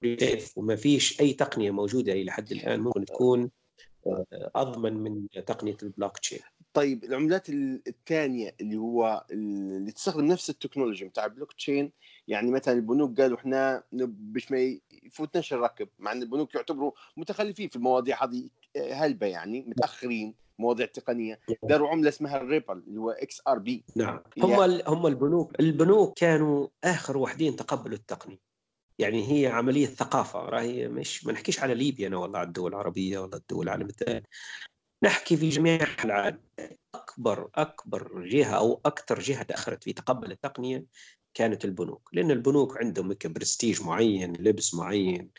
وما 0.56 0.76
فيش 0.76 1.20
أي 1.20 1.32
تقنية 1.32 1.70
موجودة 1.70 2.12
إلى 2.12 2.30
حد 2.30 2.52
الآن 2.52 2.80
ممكن 2.80 3.04
تكون 3.04 3.50
أضمن 4.32 4.94
من 4.94 5.28
تقنية 5.46 5.76
البلوك 5.82 6.18
تشين 6.18 6.40
طيب 6.74 7.04
العملات 7.04 7.48
الثانية 7.88 8.54
اللي 8.60 8.76
هو 8.76 9.24
اللي 9.30 9.92
تستخدم 9.92 10.24
نفس 10.24 10.50
التكنولوجيا 10.50 11.08
بتاع 11.08 11.24
البلوك 11.24 11.52
تشين 11.52 11.92
يعني 12.28 12.50
مثلا 12.50 12.74
البنوك 12.74 13.20
قالوا 13.20 13.38
إحنا 13.38 13.82
باش 13.92 14.52
ما 14.52 14.78
يفوتناش 15.02 15.52
الركب 15.52 15.88
مع 15.98 16.12
إن 16.12 16.22
البنوك 16.22 16.54
يعتبروا 16.54 16.92
متخلفين 17.16 17.68
في 17.68 17.76
المواضيع 17.76 18.24
هذه 18.24 18.48
هلبة 18.76 19.26
يعني 19.26 19.64
متأخرين 19.68 20.34
مواضيع 20.58 20.86
تقنية. 20.86 21.40
داروا 21.62 21.88
عملة 21.88 22.08
اسمها 22.08 22.36
الريبل 22.36 22.82
اللي 22.86 23.00
هو 23.00 23.10
XRP. 23.10 23.84
نعم. 23.96 24.20
هم 24.42 24.80
هم 24.86 25.06
البنوك 25.06 25.60
البنوك 25.60 26.18
كانوا 26.18 26.68
آخر 26.84 27.18
وحدين 27.18 27.56
تقبلوا 27.56 27.96
التقنية. 27.96 28.47
يعني 28.98 29.32
هي 29.32 29.46
عملية 29.46 29.86
ثقافة 29.86 30.38
راهي 30.38 30.88
مش 30.88 31.26
ما 31.26 31.32
نحكيش 31.32 31.60
على 31.60 31.74
ليبيا 31.74 32.08
أنا 32.08 32.16
والله 32.16 32.38
على 32.38 32.46
الدول 32.48 32.70
العربية 32.72 33.18
ولا 33.18 33.36
الدول 33.36 33.64
العالم 33.64 33.86
الثاني 33.86 34.26
نحكي 35.02 35.36
في 35.36 35.48
جميع 35.48 35.86
العالم. 36.04 36.40
أكبر 36.94 37.50
أكبر 37.54 38.26
جهة 38.26 38.56
أو 38.56 38.80
أكثر 38.86 39.18
جهة 39.20 39.42
تأخرت 39.42 39.84
في 39.84 39.92
تقبل 39.92 40.32
التقنية 40.32 40.84
كانت 41.34 41.64
البنوك 41.64 42.10
لأن 42.12 42.30
البنوك 42.30 42.78
عندهم 42.78 43.14
برستيج 43.24 43.82
معين 43.82 44.32
لبس 44.32 44.74
معين 44.74 45.30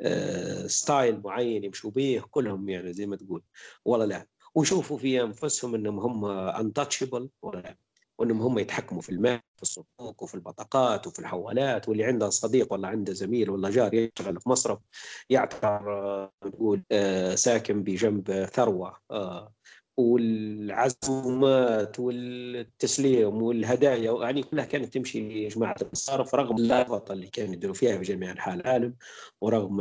آه، 0.00 0.66
ستايل 0.66 1.20
معين 1.24 1.64
يمشوا 1.64 1.90
به 1.90 2.22
كلهم 2.30 2.68
يعني 2.68 2.92
زي 2.92 3.06
ما 3.06 3.16
تقول. 3.16 3.42
والله 3.84 4.06
لا. 4.06 4.26
ويشوفوا 4.54 4.98
في 4.98 5.22
أنفسهم 5.22 5.74
إنهم 5.74 5.98
هم 5.98 6.24
انتشبل 6.24 7.28
ولا 7.42 7.60
لا. 7.60 7.76
وإنهم 8.18 8.40
هم 8.42 8.58
يتحكموا 8.58 9.02
في 9.02 9.08
المال. 9.08 9.40
في 9.58 9.62
الصندوق 9.62 10.22
وفي 10.22 10.34
البطاقات 10.34 11.06
وفي 11.06 11.18
الحوالات 11.18 11.88
واللي 11.88 12.04
عنده 12.04 12.30
صديق 12.30 12.72
ولا 12.72 12.88
عنده 12.88 13.12
زميل 13.12 13.50
ولا 13.50 13.70
جار 13.70 13.94
يشتغل 13.94 14.40
في 14.40 14.48
مصرف 14.48 14.78
يعتبر 15.30 15.92
آه، 15.92 16.32
نقول 16.44 16.82
آه، 16.92 17.34
ساكن 17.34 17.82
بجنب 17.82 18.44
ثروة. 18.44 18.96
آه، 19.10 19.52
والعزومات 19.98 22.00
والتسليم 22.00 23.42
والهدايا 23.42 24.22
يعني 24.22 24.42
كلها 24.42 24.64
كانت 24.64 24.94
تمشي 24.94 25.44
يا 25.44 25.48
جماعة 25.48 25.76
المصارف 25.82 26.34
رغم 26.34 26.56
اللخبطة 26.56 27.12
اللي 27.12 27.26
كانوا 27.26 27.54
يديروا 27.54 27.74
فيها 27.74 27.98
في 27.98 28.02
جميع 28.02 28.30
أنحاء 28.30 28.54
العالم 28.54 28.94
ورغم 29.40 29.80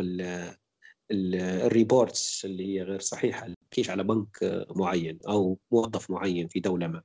ال 1.12 1.29
reports 1.29 2.46
اللي 2.46 2.68
هي 2.68 2.84
غير 2.84 3.00
صحيحة 3.00 3.48
تحكيش 3.72 3.90
على 3.90 4.04
بنك 4.04 4.66
معين 4.76 5.20
أو 5.28 5.60
موظف 5.72 6.12
معين 6.12 6.48
في 6.48 6.60
دولة 6.60 6.88
ما. 6.88 7.04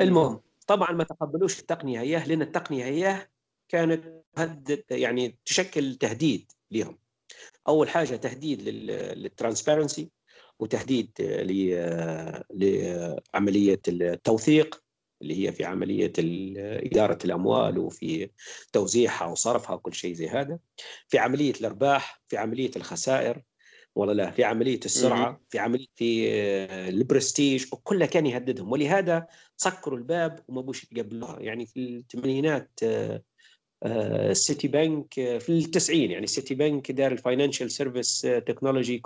المهم 0.00 0.40
طبعا 0.66 0.92
ما 0.92 1.04
تقبلوش 1.04 1.60
التقنية 1.60 2.00
اياه 2.00 2.28
لأن 2.28 2.42
التقنية 2.42 2.84
اياه 2.84 3.28
كانت 3.68 4.24
تهدد 4.36 4.84
يعني 4.90 5.38
تشكل 5.44 5.94
تهديد 5.94 6.52
لهم 6.70 6.98
أول 7.68 7.88
حاجة 7.88 8.16
تهديد 8.16 8.62
لل 8.62 8.83
transparency 8.83 10.10
وتهديد 10.58 11.10
لعملية 12.50 13.80
التوثيق 13.88 14.82
اللي 15.22 15.46
هي 15.48 15.52
في 15.52 15.64
عملية 15.64 16.12
إدارة 16.86 17.18
الأموال 17.24 17.78
وفي 17.78 18.30
توزيعها 18.72 19.26
وصرفها 19.26 19.74
وكل 19.74 19.94
شيء 19.94 20.14
زي 20.14 20.28
هذا. 20.28 20.58
في 21.08 21.18
عملية 21.18 21.52
الأرباح 21.60 22.22
في 22.28 22.36
عملية 22.36 22.70
الخسائر. 22.76 23.42
ولا 23.94 24.12
لا؟ 24.12 24.30
في 24.30 24.44
عملية 24.44 24.80
السرعة 24.84 25.40
في 25.48 25.58
عملية 25.58 25.86
آه، 26.00 26.88
البرستيج 26.88 27.66
وكلها 27.72 28.06
كان 28.06 28.26
يهددهم. 28.26 28.72
ولهذا 28.72 29.26
سكروا 29.56 29.98
الباب 29.98 30.44
وما 30.48 30.60
بوش 30.60 30.84
يتقبلوها. 30.84 31.40
يعني 31.40 31.66
في 31.66 31.80
الثمانينات 31.80 32.80
السيتي 33.84 34.68
بنك 34.68 35.14
في 35.14 35.48
التسعين 35.48 36.10
يعني 36.10 36.24
السيتي 36.24 36.54
بنك 36.54 36.92
دار 36.92 37.12
ال 37.12 37.18
Financial 37.18 37.70
Services 37.70 38.20
Technology 38.20 38.98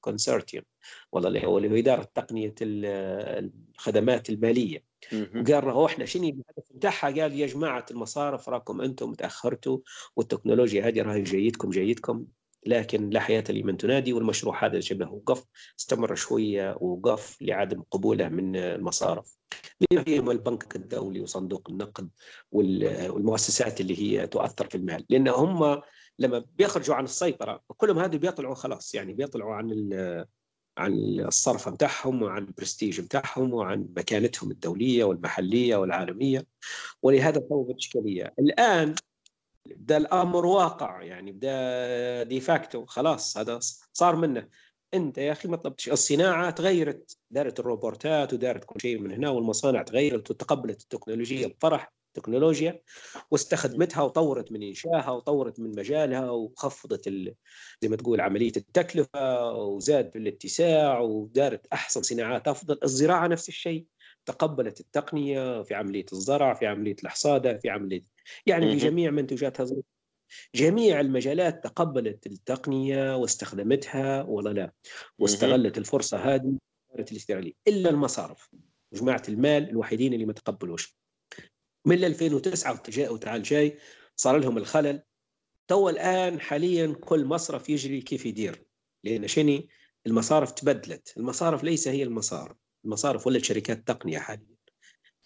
Consortium. 0.00 0.64
والله 1.12 1.28
اللي 1.28 1.46
هو 1.46 1.58
اللي 1.58 1.70
هو 1.70 1.74
اداره 1.74 2.08
تقنيه 2.14 2.54
الخدمات 2.62 4.30
المالية. 4.30 4.84
وقال 5.12 5.66
له 5.66 5.86
إحنا 5.86 6.04
شنو 6.04 6.22
الهدف 6.24 6.72
بتاعها 6.74 7.20
قال 7.20 7.40
يا 7.40 7.46
جماعة 7.46 7.86
المصارف 7.90 8.48
راكم 8.48 8.80
أنتم 8.80 9.14
تأخرتوا 9.14 9.78
والتكنولوجيا 10.16 10.88
هذه 10.88 11.02
راهي 11.02 11.22
جيدكم 11.22 11.70
جيدكم. 11.70 12.26
لكن 12.66 13.10
لا 13.10 13.20
حياة 13.20 13.44
لمن 13.48 13.76
تنادي 13.76 14.12
والمشروع 14.12 14.66
هذا 14.66 14.80
شبه 14.80 15.10
وقف 15.10 15.44
استمر 15.80 16.14
شوية 16.14 16.76
وقف 16.80 17.42
لعدم 17.42 17.82
قبوله 17.90 18.28
من 18.28 18.56
المصارف. 18.56 19.36
بما 19.80 20.02
فيهم 20.02 20.30
البنك 20.30 20.76
الدولي 20.76 21.20
وصندوق 21.20 21.70
النقد 21.70 22.10
والمؤسسات 22.52 23.80
اللي 23.80 24.02
هي 24.02 24.26
تؤثر 24.26 24.68
في 24.68 24.74
المال. 24.74 25.04
لأن 25.08 25.28
هم 25.28 25.80
لما 26.18 26.44
بيخرجوا 26.56 26.94
عن 26.94 27.04
السيطرة 27.04 27.62
كلهم 27.76 27.98
هذه 27.98 28.16
بيطلعوا 28.16 28.54
خلاص 28.54 28.94
يعني 28.94 29.12
بيطلعوا 29.12 29.54
عن 29.54 29.92
عن 30.78 30.92
الصرف 31.20 31.68
بتاعهم 31.68 32.22
وعن 32.22 32.42
البرستيج 32.42 33.00
بتاعهم 33.00 33.54
وعن 33.54 33.88
مكانتهم 33.96 34.50
الدولية 34.50 35.04
والمحلية 35.04 35.76
والعالمية. 35.76 36.46
ولهذا 37.02 37.42
صارت 37.48 37.76
إشكالية 37.76 38.34
الآن 38.38 38.94
بدا 39.66 39.96
الأمر 39.96 40.46
واقع 40.46 41.02
يعني 41.02 41.32
بدا 41.32 42.22
de 42.22 42.40
facto 42.40 42.86
خلاص 42.86 43.36
هذا 43.36 43.58
صار 43.92 44.16
منه. 44.16 44.48
أنت 44.94 45.18
يا 45.18 45.32
أخي 45.32 45.48
ما 45.48 45.56
طلبتش. 45.56 45.88
الصناعة 45.88 46.50
تغيرت 46.50 47.16
دارت 47.30 47.60
الروبوتات 47.60 48.32
ودارت 48.32 48.64
كل 48.64 48.80
شيء 48.80 48.98
من 48.98 49.12
هنا 49.12 49.30
والمصانع 49.30 49.82
تغيرت 49.82 50.30
وتقبلت 50.30 50.82
التكنولوجيا 50.82 51.46
بفرح 51.48 51.92
تكنولوجيا 52.14 52.80
واستخدمتها 53.30 54.02
وطورت 54.02 54.52
من 54.52 54.62
إنشائها 54.62 55.10
وطورت 55.10 55.60
من 55.60 55.70
مجالها 55.70 56.30
وخفضت 56.30 57.08
زي 57.82 57.88
ما 57.88 57.96
تقول 57.96 58.20
عملية 58.20 58.52
التكلفة 58.56 59.52
وزاد 59.52 60.10
في 60.12 60.18
الاتساع 60.18 61.00
ودارت 61.00 61.66
أحسن 61.72 62.02
صناعات 62.02 62.48
أفضل 62.48 62.78
الزراعة 62.84 63.26
نفس 63.26 63.48
الشيء. 63.48 63.86
تقبلت 64.26 64.80
التقنية 64.80 65.62
في 65.62 65.74
عملية 65.74 66.06
الزرع 66.12 66.54
في 66.54 66.66
عملية 66.66 66.96
الحصادة 67.04 67.58
في 67.58 67.70
عملية 67.70 68.02
يعني 68.46 68.66
في 68.66 68.76
جميع 68.76 69.10
منتجاتها 69.10 69.66
جميع 70.54 71.00
المجالات 71.00 71.64
تقبلت 71.64 72.26
التقنية 72.26 73.16
واستخدمتها 73.16 74.22
ولا 74.22 74.50
لا. 74.50 74.72
واستغلت 75.18 75.78
الفرصة 75.78 76.18
هذه 76.18 76.58
الاستغلاليه 76.94 77.52
إلا 77.68 77.90
المصارف. 77.90 78.50
جماعة 78.92 79.22
المال 79.28 79.70
الوحيدين 79.70 80.14
اللي 80.14 80.26
ما 80.26 80.32
تقبلوش. 80.32 80.96
من 81.86 82.04
2009 82.04 82.82
وتعال 83.12 83.42
جاي 83.42 83.78
صار 84.16 84.38
لهم 84.38 84.58
الخلل. 84.58 85.02
تو 85.68 85.88
الآن 85.88 86.40
حاليا 86.40 86.96
كل 87.00 87.24
مصرف 87.24 87.68
يجري 87.68 88.00
كيف 88.00 88.26
يدير. 88.26 88.64
لأن 89.04 89.28
شني 89.28 89.68
المصارف 90.06 90.52
تبدلت. 90.52 91.14
المصارف 91.16 91.64
ليس 91.64 91.88
هي 91.88 92.02
المصارف. 92.02 92.61
المصارف 92.84 93.26
ولا 93.26 93.38
شركات 93.38 93.88
تقنية 93.88 94.18
حاليا؟ 94.18 94.56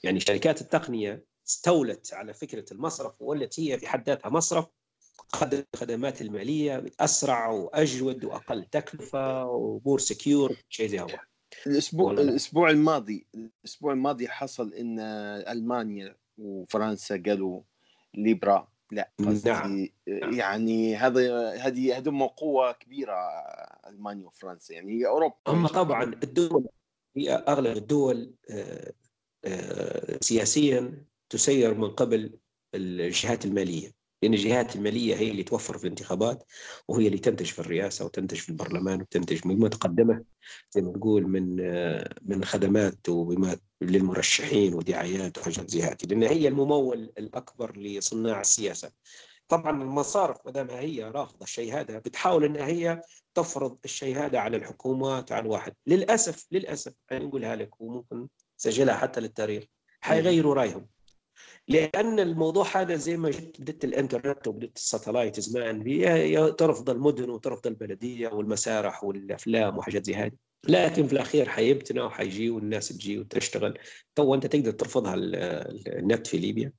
يعني 0.02 0.20
شركات 0.20 0.60
التقنية 0.60 1.24
استولت 1.46 2.14
على 2.14 2.34
فكرة 2.34 2.64
المصرف 2.72 3.12
ولت 3.20 3.60
هي 3.60 3.78
في 3.78 3.88
حد 3.88 4.06
ذاتها 4.08 4.28
مصرف 4.28 4.66
قدم 5.32 5.64
الخدمات 5.74 6.22
المالية 6.22 6.84
اسرع 7.00 7.50
وأجود 7.50 8.24
وأقل 8.24 8.64
تكلفة 8.64 9.44
و 9.44 9.55
more 9.55 9.98
secure 9.98 10.56
شيء 10.68 10.88
زي 10.88 11.00
هو. 11.00 11.06
الأسبوع 11.66 12.12
الأسبوع 12.12 12.70
الماضي 12.70 13.26
الأسبوع 13.34 13.92
الماضي 13.92 14.28
حصل 14.28 14.74
إن 14.74 14.98
ألمانيا 15.48 16.16
وفرنسا 16.38 17.22
قالوا 17.26 17.62
ليبرا. 18.14 18.68
لا 18.90 19.10
نعم. 19.44 19.88
يعني 20.06 20.96
هذا 20.96 21.50
هذه 21.50 21.98
هذم 21.98 22.22
قوة 22.22 22.72
كبيرة 22.72 23.14
ألمانيا 23.86 24.26
وفرنسا. 24.26 24.74
يعني 24.74 25.06
أوروبا. 25.06 25.34
هم 25.48 25.66
طبعا 25.66 26.04
الدول 26.04 26.68
هي 27.16 27.30
أغلب 27.30 27.76
الدول 27.76 28.34
آه، 28.50 28.92
آه، 29.44 30.18
سياسيا 30.20 31.04
تسير 31.30 31.74
من 31.74 31.90
قبل 31.90 32.38
الجهات 32.74 33.44
المالية. 33.44 33.96
لأن 34.22 34.34
الجهات 34.34 34.76
المالية 34.76 35.14
هي 35.16 35.30
اللي 35.30 35.42
توفر 35.42 35.78
في 35.78 35.84
الانتخابات 35.84 36.44
وهي 36.88 37.06
اللي 37.06 37.18
تنتج 37.18 37.46
في 37.46 37.58
الرئاسة 37.58 38.04
وتنتج 38.04 38.36
في 38.36 38.48
البرلمان 38.48 39.00
وتنتج 39.00 39.46
من 39.46 39.58
متقدمه 39.58 40.24
زي 40.70 40.82
ما 40.82 40.90
نقول 40.90 41.22
من 41.26 41.56
من 42.22 42.44
خدمات 42.44 43.08
وبما 43.08 43.56
للمرشحين 43.80 44.74
ودعايات 44.74 45.38
وحاجات 45.38 45.70
زي 45.70 45.82
هذه. 45.82 45.96
لأن 46.08 46.22
هي 46.22 46.48
الممول 46.48 47.12
الأكبر 47.18 47.78
لصناع 47.78 48.40
السياسة. 48.40 48.90
طبعا 49.48 49.82
المصارف 49.82 50.36
ما 50.46 50.52
دام 50.52 50.70
هي 50.70 51.04
رافضة 51.04 51.44
الشيء 51.44 51.74
هذا 51.80 51.98
بتحاول 51.98 52.44
إن 52.44 52.56
هي 52.56 53.00
تفرض 53.34 53.78
الشيء 53.84 54.16
هذا 54.18 54.38
على 54.38 54.56
الحكومات 54.56 55.32
على 55.32 55.42
الواحد. 55.42 55.72
للأسف 55.86 56.46
للأسف 56.52 56.94
أنا 57.12 57.24
نقولها 57.24 57.56
لك 57.56 57.80
وممكن 57.80 58.28
سجلها 58.56 58.96
حتى 58.96 59.20
للتاريخ 59.20 59.64
حيغيروا 60.00 60.54
رأيهم. 60.54 60.86
لأن 61.68 62.20
الموضوع 62.20 62.66
هذا 62.74 62.96
زي 62.96 63.16
ما 63.16 63.30
جت 63.30 63.60
بدت 63.60 63.84
الإنترنت 63.84 64.48
وبدت 64.48 64.76
الساتلايت 64.76 65.40
زمان 65.40 65.86
هي 65.86 66.52
ترفض 66.52 66.90
المدن 66.90 67.30
وترفض 67.30 67.66
البلدية 67.66 68.28
والمسارح 68.28 69.04
والأفلام 69.04 69.78
وحاجات 69.78 70.06
زي 70.06 70.14
هذه. 70.14 70.32
لكن 70.68 71.06
في 71.06 71.12
الأخير 71.12 71.48
حيبتنا 71.48 72.04
وحيجي 72.04 72.50
والناس 72.50 72.88
تجي 72.88 73.18
وتشتغل. 73.18 73.78
تو 74.14 74.34
أنت 74.34 74.46
تقدر 74.46 74.70
ترفضها 74.70 75.14
النت 75.14 76.26
في 76.26 76.38
ليبيا؟ 76.38 76.72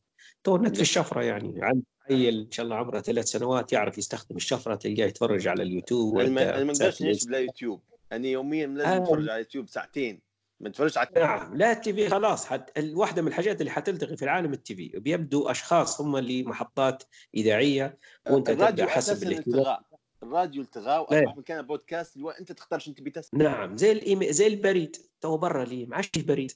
تو 0.44 0.56
النت 0.56 0.76
في 0.76 0.82
الشفرة 0.82 1.24
يعني. 1.24 1.64
عند 1.64 1.84
عيل 2.10 2.40
إن 2.40 2.52
شاء 2.52 2.64
الله 2.64 2.76
عمره 2.76 3.00
ثلاث 3.00 3.26
سنوات 3.26 3.74
يعرف 3.74 3.98
يستخدم 3.98 4.36
الشفرة 4.36 4.76
تلقاه 4.76 5.06
يتفرج 5.06 5.48
على 5.48 5.64
اليوتيوب 5.64 6.20
أنا 6.20 6.30
ما 6.30 6.72
أقدرش 6.72 7.02
نعيش 7.02 7.26
بلا 7.26 7.40
يوتيوب. 7.40 7.82
أنا 8.12 8.28
يوميا 8.28 8.68
لازم 8.68 9.02
أتفرج 9.02 9.22
على 9.22 9.34
اليوتيوب 9.34 9.68
ساعتين. 9.68 10.28
ما 10.60 10.70
تفرجش 10.70 10.98
على 10.98 11.10
نعم 11.16 11.56
لا 11.56 11.72
ال 11.72 11.94
TV 11.94 12.10
خلاص 12.10 12.46
حت... 12.46 12.80
واحدة 12.94 13.22
من 13.22 13.28
الحاجات 13.28 13.62
اللي 13.62 13.72
حتلتغي 13.72 14.18
في 14.18 14.24
العالم 14.24 14.54
ال 14.54 14.76
TV 14.76 14.88
بيبدو 14.88 15.50
أشخاص 15.50 16.02
هم 16.02 16.16
اللي 16.18 16.44
محطات 16.44 17.04
إذاعية 17.36 17.98
وأنت 18.30 18.52
تبدأ 18.52 18.86
حسب 18.86 19.28
الاهتمام 19.28 19.78
الراديو 20.24 20.62
التغى 20.62 20.98
وأصبح 20.98 21.38
مكان 21.38 21.62
بودكاست 21.62 22.16
اللي 22.18 22.40
أنت 22.40 22.52
تختار 22.52 22.80
شو 22.80 22.90
أنت 22.90 23.02
بتسمع 23.02 23.44
نعم 23.44 23.78
زي 23.78 23.92
ال 23.92 23.97
emai... 23.97 24.34
زي 24.34 24.48
البريد 24.48 24.96
تو 25.22 25.38
برا 25.38 25.66
لي 25.66 25.86
ما 25.86 25.96
عادش 25.96 26.10
بريد؟ 26.18 26.52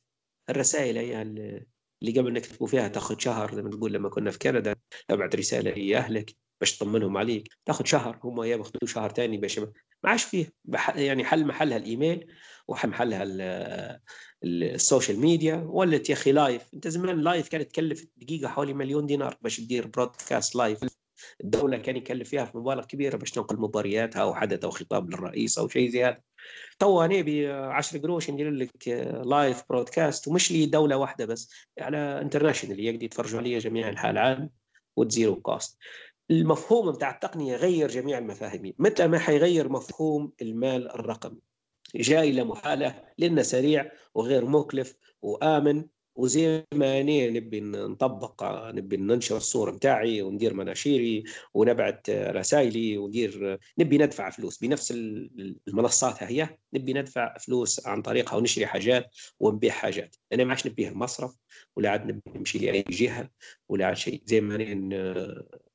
الرسائل 0.49 0.97
هي 0.97 1.21
اللي 2.02 2.20
قبل 2.20 2.34
نكتبوا 2.34 2.68
فيها 2.68 2.88
تاخذ 2.88 3.20
شهر 3.20 3.56
زي 3.56 3.62
ما 3.62 3.70
تقول 3.70 3.93
لما 3.93 4.10
كنا 4.10 4.32
في 4.32 4.39
كندا 4.39 4.76
ابعت 5.10 5.36
رسالة 5.36 5.72
لاهلك 5.72 6.36
باش 6.60 6.78
تطمنهم 6.78 7.18
عليك. 7.18 7.47
تاخذ 7.66 7.86
شهر 7.86 8.20
هم 8.24 8.43
ياخذوا 8.43 8.86
شهر 8.86 9.14
ثاني 9.14 9.38
باش 9.38 9.60
ما 9.60 9.70
عادش 10.04 10.24
فيه. 10.24 10.54
يعني 10.95 11.26
حل 11.26 11.45
محلها 11.45 11.78
الإيميل 11.78 12.28
وحل 12.68 12.89
محلها 12.89 13.24
ال 14.43 14.54
social 14.54 15.20
media. 15.20 15.55
ولت 15.56 16.10
يا 16.10 16.16
أخي 16.16 16.32
live 16.32 16.74
أنت 16.74 16.88
زمان 16.88 17.22
live 17.22 17.47
كانت 17.47 17.72
تكلف 17.72 18.06
دقيقة 18.18 18.47
حوالي 18.47 18.74
مليون 18.74 19.06
دينار 19.06 19.38
باش 19.41 19.58
تدير 19.58 19.88
broadcast 19.88 20.55
live 20.55 20.84
الدولة 21.43 21.78
كان 21.78 21.97
يكلف 21.97 22.30
فيها 22.30 22.45
في 22.45 22.57
مبالغ 22.57 22.86
كبيرة 22.86 23.17
باش 23.17 23.32
تنقل 23.32 23.57
مبارياتها 23.57 24.22
أو 24.22 24.34
حدث 24.34 24.63
أو 24.63 24.69
خطاب 24.69 25.09
للرئيس 25.09 25.57
أو 25.57 25.67
شيء 25.67 25.89
زي 25.89 26.05
هذا. 26.05 26.22
تو 26.80 27.01
أنا 27.01 27.22
ب 27.22 27.30
10 27.72 27.99
قروش 27.99 28.30
ندير 28.30 28.51
لك 28.51 28.88
live 29.26 29.64
broadcast 29.70 30.28
ومش 30.28 30.51
لي 30.51 30.65
دوله 30.65 30.97
واحدة 30.97 31.26
بس 31.26 31.51
على 31.80 31.97
international 31.97 32.80
يقدر 32.80 33.03
يتفرجوا 33.03 33.39
علي 33.39 33.57
جميع 33.57 33.89
أنحاء 33.89 34.11
العالم 34.11 34.49
وت 34.95 35.09
zero 35.09 35.36
cost 35.36 35.78
المفهوم 36.32 36.91
بتاع 36.91 37.11
التقنية 37.11 37.55
غير 37.55 37.88
جميع 37.88 38.17
المفاهيم. 38.17 38.74
متى 38.80 39.07
ما 39.07 39.19
حيغير 39.19 39.69
مفهوم 39.69 40.32
المال 40.41 40.91
الرقمي؟ 40.91 41.39
جاي 41.95 42.30
إلى 42.30 42.43
محالة 42.43 43.03
لأنه 43.17 43.41
سريع 43.41 43.91
وغير 44.15 44.45
مكلف 44.45 44.95
وآمن 45.22 45.86
وزي 46.16 46.66
ما 46.74 47.01
أنا 47.01 47.30
نبي 47.30 47.62
نطبق 47.62 48.43
نبي 48.72 48.97
ننشر 48.97 49.38
الصورة 49.38 49.72
متاعي 49.72 50.22
وندير 50.22 50.53
مناشيري 50.53 51.24
ونبعت 51.53 52.09
رسائلي 52.09 52.97
وندير 52.97 53.59
نبي 53.80 53.97
ندفع 53.97 54.30
فلوس 54.30 54.57
بنفس 54.57 54.91
المنصات 55.68 56.24
هي 56.24 56.57
نبي 56.74 56.93
ندفع 56.93 57.38
فلوس 57.38 57.88
عن 57.88 58.01
طريقها 58.01 58.38
ونشري 58.38 58.66
حاجات 58.66 59.16
ونبيع 59.39 59.72
حاجات. 59.72 60.16
أنا 60.34 60.43
ما 60.43 60.49
عادش 60.49 60.68
نبيه 60.68 60.89
المصرف 60.89 61.36
ولا 61.76 61.89
عاد 61.89 62.22
نمشي 62.36 62.59
لأي 62.59 62.84
جهة 62.89 63.30
ولا 63.70 63.86
عاد 63.86 63.95
شيء. 63.97 64.22
زي 64.26 64.41
ما 64.41 64.55
أنا 64.55 64.76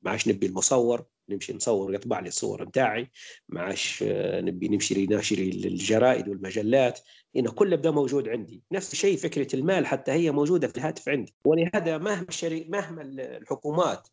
ما 0.01 0.11
عادش 0.11 0.27
نبي 0.27 0.45
المصور 0.45 1.05
نمشي 1.29 1.53
نصور 1.53 1.91
ويطبع 1.91 2.19
لي 2.19 2.27
الصور 2.27 2.63
نتاعي 2.63 3.11
ما 3.49 3.61
عادش 3.61 4.03
نبي 4.17 4.67
نمشي 4.67 5.05
ناشري 5.05 5.49
الجرائد 5.49 6.29
والمجلات. 6.29 6.99
هنا 7.35 7.51
كله 7.51 7.75
بدا 7.75 7.91
موجود 7.91 8.29
عندي. 8.29 8.63
نفس 8.71 8.93
الشيء 8.93 9.17
فكرة 9.17 9.55
المال 9.55 9.85
حتى 9.85 10.11
هي 10.11 10.31
موجودة 10.31 10.67
في 10.67 10.77
الهاتف 10.77 11.09
عندي. 11.09 11.35
ولهذا 11.45 11.97
مهما 11.97 12.25
الشري... 12.29 12.67
مهما 12.69 13.01
الحكومات 13.01 14.07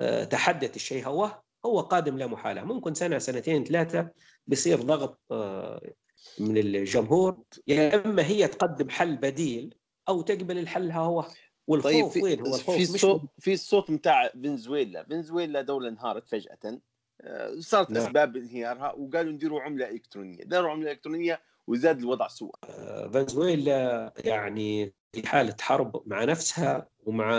آه، 0.00 0.24
تحدت 0.24 0.76
الشيء 0.76 1.06
هو 1.06 1.40
هو 1.66 1.80
قادم 1.80 2.18
لا 2.18 2.26
محالة. 2.26 2.64
ممكن 2.64 2.94
سنة 2.94 3.18
سنتين 3.18 3.64
ثلاثة 3.64 4.10
بيصير 4.46 4.80
ضغط 4.80 5.20
آه، 5.30 5.92
من 6.38 6.58
الجمهور. 6.58 7.42
يا 7.66 8.06
إما 8.06 8.26
هي 8.26 8.48
تقدم 8.48 8.88
حل 8.90 9.16
بديل 9.16 9.74
أو 10.08 10.22
تقبل 10.22 10.58
الحل 10.58 10.90
هو. 10.90 11.24
والخوف 11.68 11.92
طيب 11.92 12.08
في 12.08 12.22
وين 12.22 12.40
هو 12.40 12.54
الخوف 12.54 12.76
في 12.76 12.82
الصوت 12.82 13.22
في 13.38 13.52
الصوت 13.52 13.90
بتاع 13.90 14.28
فنزويلا 14.28 15.02
فنزويلا 15.02 15.62
دولة 15.62 15.88
انهارت 15.88 16.28
فجأة 16.28 16.80
آه، 17.20 17.54
صارت 17.58 17.90
نعم. 17.90 18.02
أسباب 18.02 18.36
انهيارها 18.36 18.92
وقالوا 18.92 19.32
نديروا 19.32 19.60
عملة 19.60 19.90
إلكترونية 19.90 20.44
داروا 20.44 20.70
عملة 20.70 20.90
إلكترونية 20.90 21.40
وزاد 21.66 21.98
الوضع 21.98 22.28
سوء. 22.28 22.54
آه، 22.64 23.08
فنزويلا 23.08 24.12
يعني 24.24 24.94
في 25.12 25.28
حالة 25.28 25.56
حرب 25.60 26.02
مع 26.06 26.24
نفسها 26.24 26.88
ومع 27.06 27.30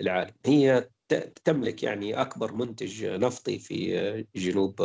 العالم. 0.00 0.34
هي 0.46 0.90
تملك 1.44 1.82
يعني 1.82 2.20
أكبر 2.20 2.52
منتج 2.52 3.04
نفطي 3.04 3.58
في 3.58 4.26
جنوب 4.36 4.82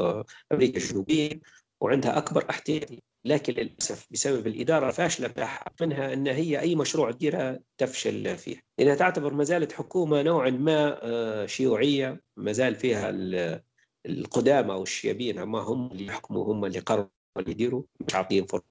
أمريكا 0.52 0.78
الجنوبية 0.78 1.40
وعندها 1.82 2.18
أكبر 2.18 2.50
احتياطي. 2.50 3.02
لكن 3.26 3.54
للأسف 3.54 4.08
بسبب 4.12 4.48
الإدارة 4.48 4.88
الفاشلة 4.88 5.28
بتاعها 5.28 5.66
منها 5.82 6.14
أن 6.14 6.28
هي 6.28 6.60
أي 6.60 6.76
مشروع 6.76 7.12
تديرها 7.12 7.60
تفشل 7.78 8.38
فيه 8.38 8.62
لأنها 8.80 8.96
تعتبر 8.96 9.34
ما 9.34 9.44
زالت 9.44 9.72
حكومة 9.72 10.22
نوعا 10.22 10.50
ما 10.50 11.00
آه، 11.04 11.46
شيوعية 11.46 12.22
ما 12.38 12.52
زال 12.52 12.76
فيها 12.76 13.10
القدامى 14.06 14.74
أو 14.74 14.84
الشيابين 14.84 15.44
ما 15.44 15.60
هم 15.60 15.92
اللي 15.92 16.06
يحكموا 16.06 16.54
هم 16.54 16.66
اللي 16.66 16.80
قرروا 16.80 17.08
اللي 17.38 17.52
يديروا 17.52 17.84
مش 18.08 18.16
عاطين 18.16 18.46
فرصة 18.46 18.66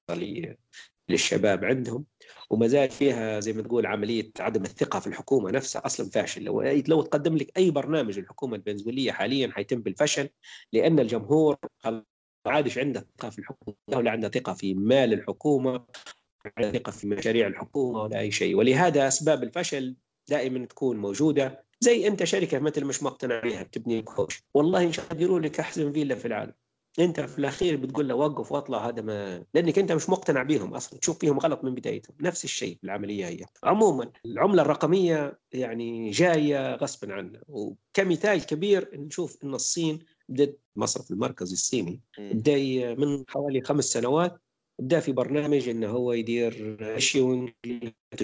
للشباب 1.09 1.65
عندهم. 1.65 2.05
وما 2.49 2.67
زال 2.67 2.89
فيها 2.89 3.39
زي 3.39 3.53
ما 3.53 3.61
تقول 3.61 3.85
عملية 3.85 4.31
عدم 4.39 4.63
الثقة 4.63 4.99
في 4.99 5.07
الحكومة 5.07 5.51
نفسها 5.51 5.85
أصلا 5.85 6.09
فاشل 6.09 6.43
لو 6.43 6.61
لو 6.87 7.01
تقدم 7.01 7.37
لك 7.37 7.57
أي 7.57 7.71
برنامج 7.71 8.17
الحكومة 8.17 8.55
الفنزويلية 8.55 9.11
حاليا 9.11 9.51
حيتم 9.51 9.81
بالفشل 9.81 10.29
لأن 10.73 10.99
الجمهور 10.99 11.57
عادش 12.51 12.77
عنده 12.77 13.07
ثقة 13.17 13.29
في 13.29 13.39
الحكومة 13.39 13.75
ولا 13.87 14.11
عنده 14.11 14.29
ثقة 14.29 14.53
في 14.53 14.73
مال 14.73 15.13
الحكومة 15.13 15.85
عنده 16.57 16.79
ثقة 16.79 16.91
في 16.91 17.07
مشاريع 17.07 17.47
الحكومة 17.47 18.01
ولا 18.01 18.19
أي 18.19 18.31
شيء. 18.31 18.55
ولهذا 18.55 19.07
أسباب 19.07 19.43
الفشل 19.43 19.95
دائما 20.29 20.65
تكون 20.65 20.97
موجودة 20.97 21.65
زي 21.79 22.07
أنت 22.07 22.23
شركة 22.23 22.59
مثل 22.59 22.85
مش 22.85 23.03
مقتنع 23.03 23.39
بها 23.39 23.63
بتبني 23.63 24.01
كوش 24.01 24.43
والله 24.53 24.83
إن 24.83 24.91
شاء 24.91 25.05
الله 25.05 25.15
يديروا 25.15 25.39
لك 25.39 25.59
أحسن 25.59 25.91
فيلا 25.91 26.15
في 26.15 26.25
العالم. 26.25 26.53
أنت 26.99 27.21
في 27.21 27.39
الأخير 27.39 27.75
بتقول 27.75 28.07
له 28.07 28.15
وقف 28.15 28.51
واطلع 28.51 28.87
هذا 28.87 29.01
ما 29.01 29.43
لأنك 29.53 29.79
أنت 29.79 29.91
مش 29.91 30.09
مقتنع 30.09 30.43
بهم 30.43 30.73
أصلا. 30.73 30.99
تشوف 30.99 31.19
فيهم 31.19 31.39
غلط 31.39 31.63
من 31.63 31.75
بدايتهم. 31.75 32.15
نفس 32.21 32.43
الشيء 32.43 32.77
العملية 32.83 33.27
هي. 33.27 33.45
عموما 33.63 34.11
العملة 34.25 34.61
الرقمية 34.61 35.39
يعني 35.51 36.09
جاية 36.09 36.75
غصبا 36.75 37.13
عنا 37.13 37.43
وكمثال 37.47 38.45
كبير 38.45 38.89
نشوف 38.93 39.43
إن 39.43 39.53
الصين 39.53 39.99
بدات 40.29 40.59
المصرف 40.75 41.11
المركزي 41.11 41.53
الصيني 41.53 42.01
بدأ 42.19 42.95
من 42.95 43.23
حوالي 43.27 43.61
خمس 43.61 43.85
سنوات 43.85 44.41
بدأ 44.79 44.99
في 44.99 45.11
برنامج 45.11 45.69
إنه 45.69 45.89
هو 45.89 46.13
يدير 46.13 46.77
exchange 46.95 47.51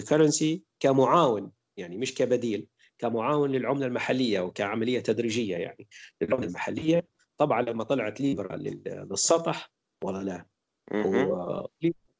currency 0.10 0.64
كمعاون 0.80 1.52
يعني 1.78 1.98
مش 1.98 2.14
كبديل 2.14 2.68
كمعاون 2.98 3.52
للعملة 3.52 3.86
المحلية 3.86 4.40
وكعمليه 4.40 5.00
تدريجية 5.00 5.58
يعني. 5.58 5.88
للعملة 6.22 6.48
المحلية 6.48 7.08
طبعا 7.38 7.62
لما 7.62 7.84
طلعت 7.84 8.22
ليبرا 8.22 8.56
للسطح 8.56 9.72
ولا 10.04 10.24
لا. 10.24 10.46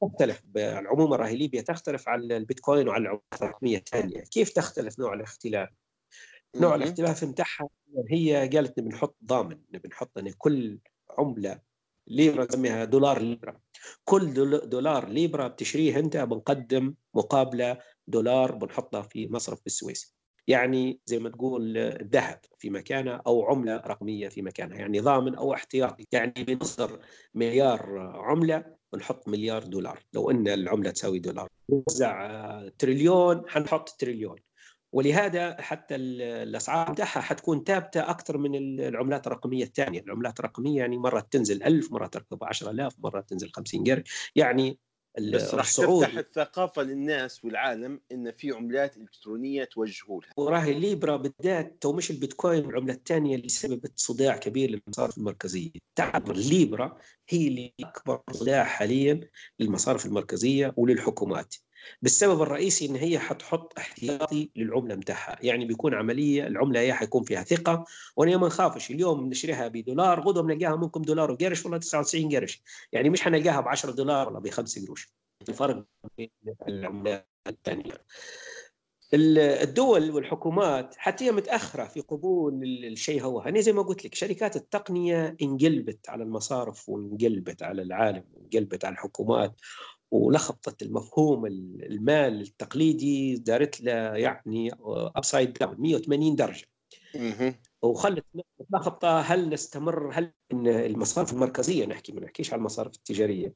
تختلف 0.00 0.42
العمومة 0.56 1.16
راهي 1.16 1.36
ليبرا 1.36 1.62
تختلف 1.62 2.08
عن 2.08 2.32
البيتكوين 2.32 2.88
وعن 2.88 3.02
العملات 3.02 3.22
الرقمية 3.42 3.78
الثانية. 3.78 4.20
كيف 4.20 4.50
تختلف 4.50 4.98
نوع 4.98 5.14
الاختلاف؟ 5.14 5.68
نوع 6.60 6.74
الاختلاف 6.74 7.24
نتاعها 7.24 7.68
هي 8.10 8.50
قالت 8.54 8.78
نبي 8.78 8.88
نحط 8.88 9.16
ضامن 9.24 9.58
نبي 9.74 9.88
نحط 9.88 10.18
إن 10.18 10.30
كل 10.38 10.78
عملة 11.18 11.60
ليبرا 12.06 12.44
نسميها 12.44 12.84
دولار 12.84 13.22
ليبرا 13.22 13.60
كل 14.04 14.34
دولار 14.68 15.08
ليبرا 15.08 15.48
بتشريه 15.48 15.98
أنت 15.98 16.16
بنقدم 16.16 16.94
مقابلة 17.14 17.78
دولار 18.06 18.54
بنحطها 18.54 19.02
في 19.02 19.28
مصرف 19.28 19.62
بالسويس. 19.64 20.16
يعني 20.48 21.00
زي 21.06 21.18
ما 21.18 21.28
تقول 21.28 21.78
ذهب 22.12 22.40
في 22.58 22.70
مكانه 22.70 23.20
أو 23.26 23.46
عملة 23.46 23.76
رقمية 23.76 24.28
في 24.28 24.42
مكانها. 24.42 24.78
يعني 24.78 25.00
ضامن 25.00 25.34
أو 25.34 25.54
احتياطي. 25.54 26.06
يعني 26.12 26.32
بنصدر 26.38 27.00
مليار 27.34 27.98
عملة 28.14 28.64
ونحط 28.92 29.28
مليار 29.28 29.62
دولار. 29.62 29.98
لو 30.12 30.30
إن 30.30 30.48
العملة 30.48 30.90
تساوي 30.90 31.18
دولار. 31.18 31.48
نوزع 31.70 32.68
تريليون 32.78 33.48
حنحط 33.48 33.88
تريليون. 33.88 34.36
ولهذا 34.96 35.56
حتى 35.60 35.94
الأسعار 35.94 36.92
بتاعها 36.92 37.20
حتكون 37.20 37.64
ثابتة 37.64 38.10
أكثر 38.10 38.38
من 38.38 38.80
العملات 38.80 39.26
الرقمية 39.26 39.64
الثانية، 39.64 40.00
العملات 40.00 40.40
الرقمية 40.40 40.78
يعني 40.78 40.98
مرة 40.98 41.20
تنزل 41.20 41.62
1000 41.62 41.92
مرة 41.92 42.06
تركب 42.06 42.44
10000 42.44 42.94
مرة 42.98 43.20
تنزل 43.20 43.50
50 43.52 43.84
قرش، 43.84 44.30
يعني 44.36 44.78
بس 45.32 45.54
راح 45.54 45.72
تفتح 45.72 46.18
الثقافة 46.18 46.82
للناس 46.82 47.44
والعالم 47.44 48.00
إن 48.12 48.32
في 48.32 48.50
عملات 48.50 48.96
إلكترونية 48.96 49.64
توجهوا 49.64 50.20
لها. 50.22 50.30
وراهي 50.36 50.72
الليبرا 50.72 51.16
بالذات 51.16 51.76
تو 51.80 51.92
مش 51.92 52.10
البيتكوين 52.10 52.64
العملة 52.64 52.94
الثانية 52.94 53.36
اللي 53.36 53.48
سببت 53.48 53.92
صداع 53.96 54.36
كبير 54.36 54.70
للمصارف 54.70 55.18
المركزية. 55.18 55.70
تعتبر 55.96 56.34
الليبرا 56.34 56.98
هي 57.28 57.48
اللي 57.48 57.74
أكبر 57.80 58.22
صداع 58.32 58.64
حاليا 58.64 59.20
للمصارف 59.60 60.06
المركزية 60.06 60.74
وللحكومات. 60.76 61.54
بالسبب 62.02 62.42
الرئيسي 62.42 62.86
إن 62.86 62.96
هي 62.96 63.18
حتحط 63.18 63.78
احتياطي 63.78 64.50
للعملة 64.56 64.94
بتاعها 64.94 65.38
يعني 65.42 65.64
بيكون 65.64 65.94
عملية 65.94 66.46
العملة 66.46 66.80
هي 66.80 66.94
حيكون 66.94 67.24
فيها 67.24 67.42
ثقة 67.42 67.84
وأنا 68.16 68.36
ما 68.36 68.46
نخافش 68.46 68.90
اليوم 68.90 69.28
نشتريها 69.28 69.68
بدولار 69.68 70.20
غدوة 70.20 70.42
بنلقاها 70.42 70.76
منكم 70.76 71.02
دولار 71.02 71.30
وقرش 71.30 71.66
ولا 71.66 71.78
99 71.78 72.36
قرش. 72.36 72.62
يعني 72.92 73.10
مش 73.10 73.22
حنلقاها 73.22 73.60
ب 73.60 73.68
10 73.68 73.90
دولار 73.90 74.28
ولا 74.28 74.38
ب 74.38 74.50
5 74.50 74.84
قروش. 74.84 75.12
الفرق 75.48 75.84
بين 76.18 76.30
العملات 76.68 77.28
الثانية. 77.46 77.92
الدول 79.14 80.10
والحكومات 80.10 80.94
حتى 80.98 81.24
هي 81.24 81.32
متأخرة 81.32 81.84
في 81.84 82.00
قبول 82.00 82.64
الشيء 82.64 83.22
هو. 83.22 83.40
أنا 83.40 83.60
زي 83.60 83.72
ما 83.72 83.82
قلت 83.82 84.04
لك 84.04 84.14
شركات 84.14 84.56
التقنية 84.56 85.36
انقلبت 85.42 86.08
على 86.08 86.22
المصارف 86.22 86.88
وانقلبت 86.88 87.62
على 87.62 87.82
العالم 87.82 88.24
وانقلبت 88.34 88.84
على 88.84 88.92
الحكومات 88.92 89.60
ولخبطت 90.10 90.82
المفهوم 90.82 91.46
المال 91.46 92.40
التقليدي 92.40 93.36
دارت 93.36 93.80
له 93.80 93.92
يعني 93.92 94.70
upside 95.16 95.52
down 95.52 95.76
180 95.78 96.36
درجة. 96.36 96.66
وخلت 97.82 98.24
لخبطة 98.70 99.20
هل 99.20 99.48
نستمر 99.50 100.10
هل 100.12 100.32
المصارف 100.52 101.32
المركزية 101.32 101.86
نحكي 101.86 102.12
ما 102.12 102.20
نحكيش 102.20 102.52
على 102.52 102.60
المصارف 102.60 102.94
التجارية. 102.96 103.54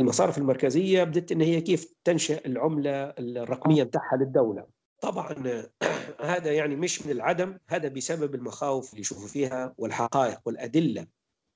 المصارف 0.00 0.38
المركزية 0.38 1.04
بدت 1.04 1.32
إن 1.32 1.40
هي 1.40 1.60
كيف 1.60 1.94
تنشأ 2.04 2.40
العملة 2.46 3.04
الرقمية 3.18 3.82
بتاعها 3.82 4.16
للدولة. 4.20 4.66
طبعا 5.00 5.34
هذا 6.20 6.52
يعني 6.52 6.76
مش 6.76 7.06
من 7.06 7.12
العدم 7.12 7.58
هذا 7.68 7.88
بسبب 7.88 8.34
المخاوف 8.34 8.90
اللي 8.90 9.00
يشوفوا 9.00 9.28
فيها 9.28 9.74
والحقائق 9.78 10.40
والأدلة 10.46 11.06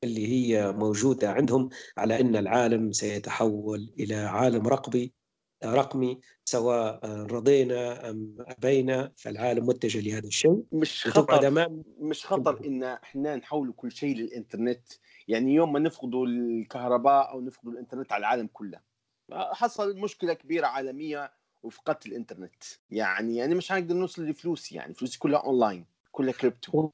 اللي 0.05 0.26
هي 0.26 0.72
موجودة 0.72 1.30
عندهم 1.30 1.68
على 1.96 2.20
إن 2.20 2.36
العالم 2.36 2.92
سيتحول 2.92 3.92
إلى 4.01 4.14
عالم 4.14 4.68
رقمي 4.68 5.12
رقمي 5.64 6.20
سواء 6.44 7.07
رضينا 7.07 8.11
أم 8.11 8.36
أبينا 8.38 9.12
فالعالم 9.16 9.66
متجه 9.66 10.01
لهذا 10.01 10.26
الشيء. 10.26 10.62
مش 10.72 11.07
خطر 11.07 11.49
أمام 11.49 11.82
مش 12.01 12.26
خطر 12.26 12.66
إن 12.66 12.82
إحنا 12.82 13.36
نحول 13.36 13.72
كل 13.76 13.92
شيء 13.92 14.16
للإنترنت. 14.16 14.86
يعني 15.28 15.55
يوم 15.55 15.72
ما 15.72 15.78
نفقدوا 15.78 16.26
الكهرباء 16.26 17.30
أو 17.30 17.40
نفقدوا 17.40 17.72
الإنترنت 17.72 18.12
على 18.12 18.20
العالم 18.20 18.49
كله 18.53 18.80
حصل 19.32 19.96
مشكلة 19.96 20.32
كبيرة 20.32 20.66
عالمية 20.66 21.32
وفقدت 21.62 22.07
الإنترنت. 22.07 22.64
يعني 22.90 23.36
يعني 23.36 23.55
مش 23.55 23.72
حنقدر 23.72 23.94
نوصل 23.94 24.26
لفلوسي 24.26 24.74
يعني 24.74 24.94
فلوسي 24.94 25.18
كلها 25.18 25.40
أونلاين 25.40 25.84
كلها 26.12 26.32
كريبتو. 26.32 26.90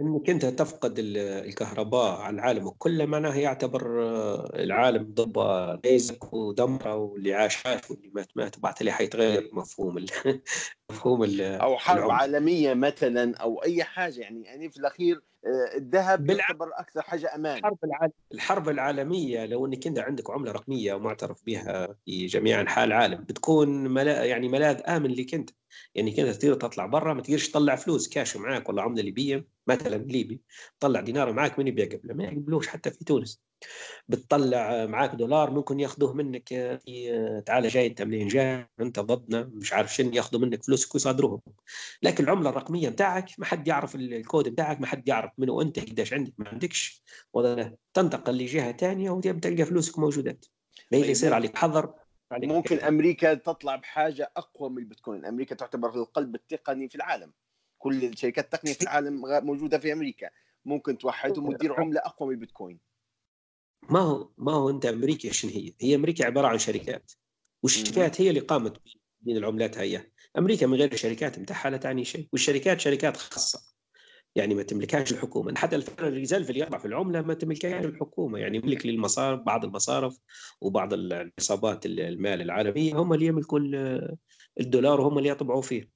انك 0.00 0.30
أنت 0.30 0.46
تفقد 0.46 0.94
الكهرباء 0.98 2.20
على 2.20 2.34
العالم 2.34 2.70
كله 2.70 3.06
معناه 3.06 3.34
يعتبر 3.36 4.02
آه، 4.02 4.50
العالم 4.54 5.14
ضب 5.14 5.38
نيزك 5.86 6.32
ودمرة 6.32 6.94
واللي 6.96 7.34
عاش 7.34 7.66
عاش 7.66 7.90
واللي 7.90 8.10
مات 8.14 8.36
مات 8.36 8.58
وبعد 8.58 8.88
حيتغير 8.88 9.50
مفهوم 9.52 9.98
ال 9.98 10.06
مفهوم 10.90 11.24
ال 11.24 11.40
أو 11.40 11.78
حرب 11.78 11.98
العمر. 11.98 12.10
عالمية 12.10 12.74
مثلا 12.74 13.36
أو 13.36 13.62
أي 13.62 13.84
حاجة 13.84 14.20
يعني 14.20 14.42
يعني 14.44 14.70
في 14.70 14.76
الأخير 14.76 15.22
الذهب 15.76 16.30
يعتبر 16.30 16.68
أكثر 16.74 17.02
حاجة 17.02 17.34
أمان. 17.34 17.58
الحرب 17.58 17.78
العالم 17.84 18.12
الحرب 18.34 18.68
العالمية 18.68 19.46
لو 19.46 19.66
إنك 19.66 19.86
أنت 19.86 19.98
عندك 19.98 20.30
عملة 20.30 20.52
رقمية 20.52 20.94
ومعترف 20.94 21.44
بها 21.46 21.96
في 22.04 22.26
جميع 22.26 22.60
أنحاء 22.60 22.84
العالم 22.84 23.24
بتكون 23.24 23.88
ملا 23.88 24.24
يعني 24.24 24.48
ملاذ 24.48 24.80
آمن 24.88 25.10
لك 25.10 25.34
أنت. 25.34 25.50
يعني 25.94 26.10
كنت 26.10 26.28
تقدر 26.28 26.54
تطلع 26.54 26.86
برا 26.86 27.14
ما 27.14 27.22
تقدرش 27.22 27.48
تطلع 27.48 27.76
فلوس. 27.76 28.08
كاش 28.08 28.36
معاك 28.36 28.68
ولا 28.68 28.82
عملة 28.82 29.02
ليبية 29.02 29.46
مثلا 29.66 29.96
ليبي 29.96 30.40
طلع 30.80 31.00
دينار 31.00 31.32
معاك 31.32 31.58
من 31.58 31.64
بيقبله 31.64 32.14
ما 32.14 32.24
يقبلوش 32.24 32.68
حتى 32.68 32.90
في 32.90 33.04
تونس. 33.04 33.42
بتطلع 34.08 34.86
معاك 34.86 35.14
دولار 35.14 35.50
ممكن 35.50 35.80
ياخذوه 35.80 36.12
منك 36.12 36.48
في 36.84 37.42
تعال 37.46 37.68
جاي 37.68 37.86
انت 37.86 38.02
منين؟ 38.02 38.28
جاي 38.28 38.68
انت 38.80 39.00
ضدنا 39.00 39.50
مش 39.54 39.72
عارف 39.72 39.94
شنو 39.94 40.10
ياخذوا 40.12 40.40
منك 40.40 40.62
فلوسك 40.62 40.94
ويصادروهم 40.94 41.40
لكن 42.02 42.24
العملة 42.24 42.50
الرقمية 42.50 42.88
بتاعك 42.88 43.28
ما 43.38 43.44
حد 43.44 43.68
يعرف 43.68 43.94
الكود 43.94 44.48
بتاعك 44.48 44.80
ما 44.80 44.86
حد 44.86 45.08
يعرف 45.08 45.30
منو 45.38 45.62
انت 45.62 45.78
قديش 45.78 46.12
عندك 46.12 46.32
ما 46.38 46.48
عندكش. 46.48 47.02
تنتقل 47.94 48.38
لجهة 48.38 48.76
ثانية 48.76 49.10
وتلقى 49.10 49.64
فلوسك 49.64 49.98
موجودات 49.98 50.46
ما 50.92 50.98
طيب، 50.98 51.10
يصير 51.10 51.34
عليك 51.34 51.56
حظر 51.56 51.94
ممكن 52.32 52.78
أمريكا 52.78 53.34
تطلع 53.34 53.76
بحاجة 53.76 54.32
أقوى 54.36 54.70
من 54.70 54.78
البيتكوين. 54.78 55.24
أمريكا 55.24 55.54
تعتبر 55.54 55.94
القلب 55.94 56.34
التقني 56.34 56.88
في 56.88 56.94
العالم. 56.94 57.32
كل 57.78 58.18
شركات 58.18 58.44
التقنية 58.44 58.72
في 58.72 58.82
العالم 58.88 59.22
موجودة 59.46 59.78
في 59.78 59.92
أمريكا. 59.92 60.30
ممكن 60.64 60.98
توحدهم 60.98 61.48
وتدير 61.48 61.80
عملة 61.80 62.00
أقوى 62.00 62.28
من 62.28 62.34
البيتكوين. 62.34 62.91
ما 63.90 64.00
هو 64.00 64.28
ما 64.38 64.52
هو 64.52 64.70
أنت 64.70 64.86
أمريكا 64.86 65.32
شنو 65.32 65.50
هي؟ 65.50 65.72
هي 65.80 65.94
أمريكا 65.94 66.26
عبارة 66.26 66.46
عن 66.46 66.58
شركات 66.58 67.12
والشركات 67.62 68.20
هي 68.20 68.28
اللي 68.28 68.40
قامت 68.40 68.76
بين 69.20 69.36
العملات 69.36 69.78
هي. 69.78 70.10
أمريكا 70.38 70.66
من 70.66 70.74
غير 70.74 70.92
الشركات 70.92 71.38
بتاعها 71.38 71.70
لا 71.70 71.76
تعني 71.76 72.04
شيء 72.04 72.28
والشركات 72.32 72.80
شركات 72.80 73.16
خاصة. 73.16 73.72
يعني 74.36 74.54
ما 74.54 74.62
تملكهاش 74.62 75.12
الحكومة. 75.12 75.54
حتى 75.56 75.76
الفرق 75.76 76.06
الريزلف 76.06 76.50
اللي 76.50 76.60
يطلع 76.60 76.78
في 76.78 76.84
العملة 76.84 77.22
ما 77.22 77.34
تملكهاش 77.34 77.84
الحكومة. 77.84 78.38
يعني 78.38 78.56
يملك 78.58 78.86
للمصارف 78.86 79.40
بعض 79.40 79.64
المصارف 79.64 80.18
وبعض 80.60 80.92
العصابات 80.92 81.86
المال 81.86 82.42
العالمية 82.42 82.94
هم 82.94 83.12
اللي 83.12 83.26
يملكوا 83.26 83.60
الدولار 84.60 85.00
وهم 85.00 85.18
اللي 85.18 85.28
يطبعوا 85.28 85.62
فيه. 85.62 85.90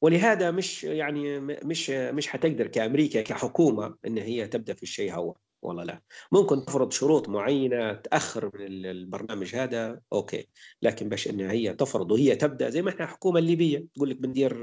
ولهذا 0.00 0.50
مش 0.50 0.84
يعني 0.84 1.40
مش 1.40 1.90
مش 1.90 2.28
حتقدر 2.28 2.66
كأمريكا 2.66 3.22
كحكومة 3.22 3.96
إن 4.06 4.18
هي 4.18 4.48
تبدأ 4.48 4.74
في 4.74 4.82
الشيء 4.82 5.12
هو. 5.14 5.36
والله 5.62 5.84
لا. 5.84 6.02
ممكن 6.32 6.64
تفرض 6.64 6.92
شروط 6.92 7.28
معينة 7.28 7.92
تأخر 7.92 8.50
من 8.54 8.86
البرنامج 8.86 9.54
هذا 9.56 10.00
okay. 10.12 10.48
لكن 10.82 11.08
باش 11.08 11.28
ان 11.28 11.40
هي 11.40 11.74
تفرض 11.74 12.12
وهي 12.12 12.36
تبدأ 12.36 12.70
زي 12.70 12.82
ما 12.82 12.90
إحنا 12.90 13.04
الحكومة 13.04 13.38
الليبية 13.38 13.86
تقول 13.94 14.10
لك 14.10 14.16
بندير 14.16 14.56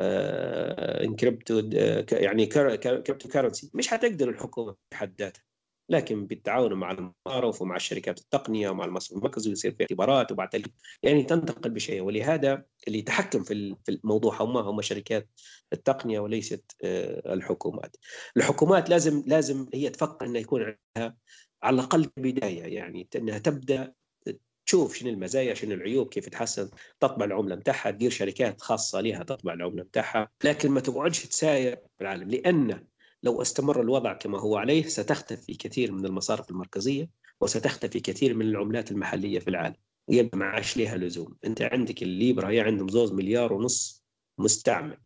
encrypto 0.00 1.70
آه، 1.74 2.06
يعني 2.12 2.46
cryptocurrency 2.46 3.70
مش 3.74 3.88
حتقدر 3.88 4.28
الحكومة 4.30 4.76
بحد 4.92 5.14
ذاتها. 5.22 5.49
لكن 5.90 6.26
بالتعاون 6.26 6.74
مع 6.74 6.90
المعارف 6.90 7.62
ومع 7.62 7.76
الشركات 7.76 8.18
التقنية 8.18 8.68
ومع 8.70 8.84
المصرف 8.84 9.18
المركزي 9.18 9.50
ويصير 9.50 9.74
في 9.74 9.84
اختبارات 9.84 10.32
وبعد 10.32 10.66
يعني 11.02 11.22
تنتقل 11.22 11.70
بشيء 11.70 12.02
ولهذا 12.02 12.64
اللي 12.88 12.98
يتحكم 12.98 13.44
في 13.44 13.74
الموضوع 13.88 14.42
هم 14.42 14.56
هم 14.56 14.82
شركات 14.82 15.28
التقنية 15.72 16.20
وليست 16.20 16.76
آه، 16.84 17.34
الحكومات. 17.34 17.96
الحكومات 18.36 18.90
لازم 18.90 19.24
لازم 19.26 19.66
هي 19.74 19.90
تفكر 19.90 20.26
انه 20.26 20.38
يكون 20.38 20.62
عندها 20.62 21.16
على 21.62 21.74
الأقل 21.74 22.10
بداية 22.16 22.62
يعني 22.62 23.08
إنها 23.16 23.38
تبدأ 23.38 23.92
تشوف 24.66 24.94
شنو 24.94 25.10
المزايا 25.10 25.54
شنو 25.54 25.74
العيوب 25.74 26.08
كيف 26.08 26.28
تحسن 26.28 26.70
تطبع 27.00 27.24
العملة 27.24 27.54
بتاعها 27.54 27.90
تدير 27.90 28.10
شركات 28.10 28.60
خاصة 28.60 29.00
لها 29.00 29.22
تطبع 29.22 29.52
العملة 29.52 29.82
بتاعها 29.82 30.30
لكن 30.44 30.70
ما 30.70 30.80
تقعدش 30.80 31.26
تساير 31.26 31.78
العالم 32.00 32.30
لأن 32.30 32.86
لو 33.22 33.42
استمر 33.42 33.80
الوضع 33.80 34.12
كما 34.12 34.40
هو 34.40 34.56
عليه 34.56 34.82
ستختفي 34.82 35.54
كثير 35.54 35.92
من 35.92 36.06
المصارف 36.06 36.50
المركزية 36.50 37.10
وستختفي 37.40 38.00
كثير 38.00 38.34
من 38.34 38.46
العملات 38.46 38.90
المحلية 38.90 39.38
في 39.38 39.50
العالم 39.50 39.76
ويبقى 40.08 40.38
ما 40.38 40.44
عادش 40.46 40.76
لها 40.76 40.96
لزوم. 40.96 41.36
أنت 41.44 41.62
عندك 41.62 42.02
الليبرا 42.02 42.48
هي 42.48 42.60
عندهم 42.60 42.88
زوز 42.88 43.12
مليار 43.12 43.52
ونص 43.52 44.04
مستعمل. 44.38 44.98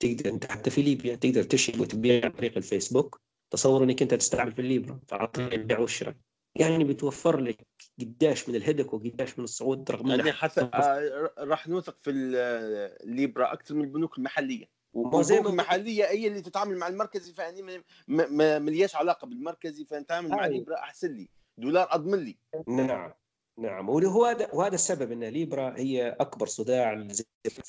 تقدر 0.00 0.30
أنت 0.30 0.44
حتى 0.52 0.70
في 0.70 0.82
ليبيا 0.82 1.14
تقدر 1.14 1.42
تشتري 1.42 1.80
وتبيع 1.80 2.24
عن 2.24 2.30
طريق 2.30 2.56
الفيسبوك 2.56 3.20
تصور 3.50 3.84
إنك 3.84 4.02
أنت 4.02 4.14
تستعمل 4.14 4.52
في 4.52 4.58
الليبرا 4.58 5.00
فعن 5.08 5.26
طريق 5.26 5.52
البيع 5.52 5.78
والشراء. 5.78 6.14
يعني 6.54 6.84
بتوفر 6.84 7.40
لك 7.40 7.66
قداش 8.00 8.48
من 8.48 8.54
الهدك 8.54 8.94
وقداش 8.94 9.38
من 9.38 9.44
الصعود 9.44 9.90
رغم 9.90 10.10
يعني 10.10 10.32
حتى 10.32 10.60
آه 10.74 11.32
راح 11.38 11.68
نوثق 11.68 11.98
في 12.02 12.10
الليبرا 12.10 13.52
أكثر 13.52 13.74
من 13.74 13.84
البنوك 13.84 14.18
المحلية. 14.18 14.75
والبنوك 14.96 15.46
المحلية 15.46 16.04
هي 16.04 16.26
اللي 16.26 16.40
تتعامل 16.40 16.76
مع 16.76 16.88
المركزي 16.88 17.32
فاني 17.32 17.82
ما 18.08 18.58
ملياش 18.58 18.96
علاقة 18.96 19.26
بالمركزي 19.26 19.84
فنتعامل 19.84 20.28
مع 20.28 20.46
الليبرا 20.46 20.76
أحسن 20.76 21.12
لي. 21.12 21.28
دولار 21.58 21.88
أضمن 21.90 22.18
لي. 22.18 22.36
نعم 22.68 23.12
نعم. 23.58 23.88
وهذا 23.88 24.48
وهذا 24.54 24.74
السبب 24.74 25.12
إن 25.12 25.24
ليبرا 25.24 25.74
هي 25.76 26.16
أكبر 26.20 26.46
صداع 26.46 27.06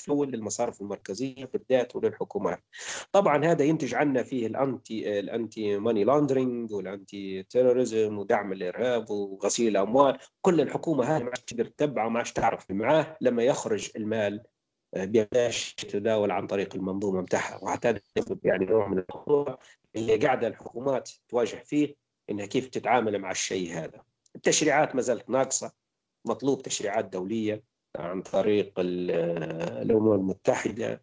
الأول 0.06 0.30
للمصارف 0.30 0.80
المركزية 0.80 1.44
بالذات 1.44 1.96
وللحكومات. 1.96 2.62
طبعا 3.12 3.44
هذا 3.44 3.64
ينتج 3.64 3.94
عنا 3.94 4.22
فيه 4.22 4.46
ال 4.46 4.60
anti 4.60 5.18
ال 5.20 5.32
anti 5.32 5.78
money 5.78 6.04
laundering 6.04 6.72
وال 6.72 6.95
anti 6.95 7.42
terrorism 7.42 8.18
ودعم 8.18 8.52
الإرهاب 8.52 9.10
وغسيل 9.10 9.68
الأموال، 9.68 10.18
كل 10.40 10.60
الحكومة 10.60 11.04
هذه 11.04 11.22
ما 11.22 11.28
عادش 11.28 11.42
تقدر 11.42 11.64
تتبعه 11.64 12.06
وما 12.06 12.18
عادش 12.18 12.32
تعرف 12.32 12.70
معاه 12.70 13.16
لما 13.20 13.42
يخرج 13.42 13.90
المال 13.96 14.42
بلاش 14.92 15.76
يتداول 15.82 16.30
عن 16.30 16.46
طريق 16.46 16.74
المنظومة 16.74 17.22
بتاعها. 17.22 17.64
وحتى 17.64 18.00
يعني 18.44 18.66
نوع 18.66 18.88
من 18.88 18.98
الخطوره 18.98 19.58
اللي 19.96 20.16
قاعدة 20.16 20.46
الحكومات 20.46 21.10
تواجه 21.28 21.56
فيه 21.56 21.94
إنها 22.30 22.46
كيف 22.46 22.68
تتعامل 22.68 23.18
مع 23.18 23.30
الشيء 23.30 23.72
هذا. 23.72 24.02
التشريعات 24.36 24.94
ما 24.94 25.00
زالت 25.00 25.30
ناقصة. 25.30 25.72
مطلوب 26.24 26.62
تشريعات 26.62 27.04
دولية 27.04 27.62
عن 27.96 28.22
طريق 28.22 28.72
الأمم 28.78 30.12
المتحدة. 30.12 31.02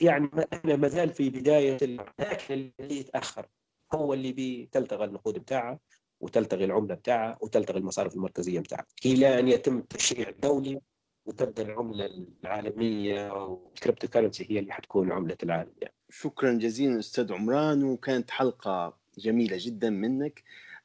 يعني 0.00 0.30
إحنا 0.52 0.76
ما 0.76 0.88
زال 0.88 1.08
في 1.08 1.30
بداية 1.30 1.78
لكن 2.18 2.72
اللي 2.80 2.98
يتأخر 3.00 3.46
هو 3.94 4.14
اللي 4.14 4.32
بتلتغى 4.32 5.04
النقود 5.04 5.38
بتاعها 5.38 5.78
وتلتغي 6.20 6.64
العملة 6.64 6.94
بتاعها 6.94 7.38
وتلتغي 7.40 7.78
المصارف 7.78 8.14
المركزية 8.14 8.60
بتاعها 8.60 8.86
إلى 9.06 9.38
أن 9.38 9.48
يتم 9.48 9.78
التشريع 9.78 10.28
الدولي 10.28 10.80
وتبدأ 11.28 11.62
العملة 11.62 12.26
العالمية 12.44 13.32
وال 13.32 14.08
cryptocurrency 14.08 14.46
هي 14.50 14.58
اللي 14.58 14.72
حتكون 14.72 15.12
عملة 15.12 15.36
العالم. 15.42 15.72
يعني. 15.82 15.94
شكرا 16.10 16.52
جزيلا 16.52 16.98
أستاذ 16.98 17.32
عمران 17.32 17.84
وكانت 17.84 18.30
حلقة 18.30 18.96
جميلة 19.18 19.56
جدا 19.60 19.90
منك. 19.90 20.42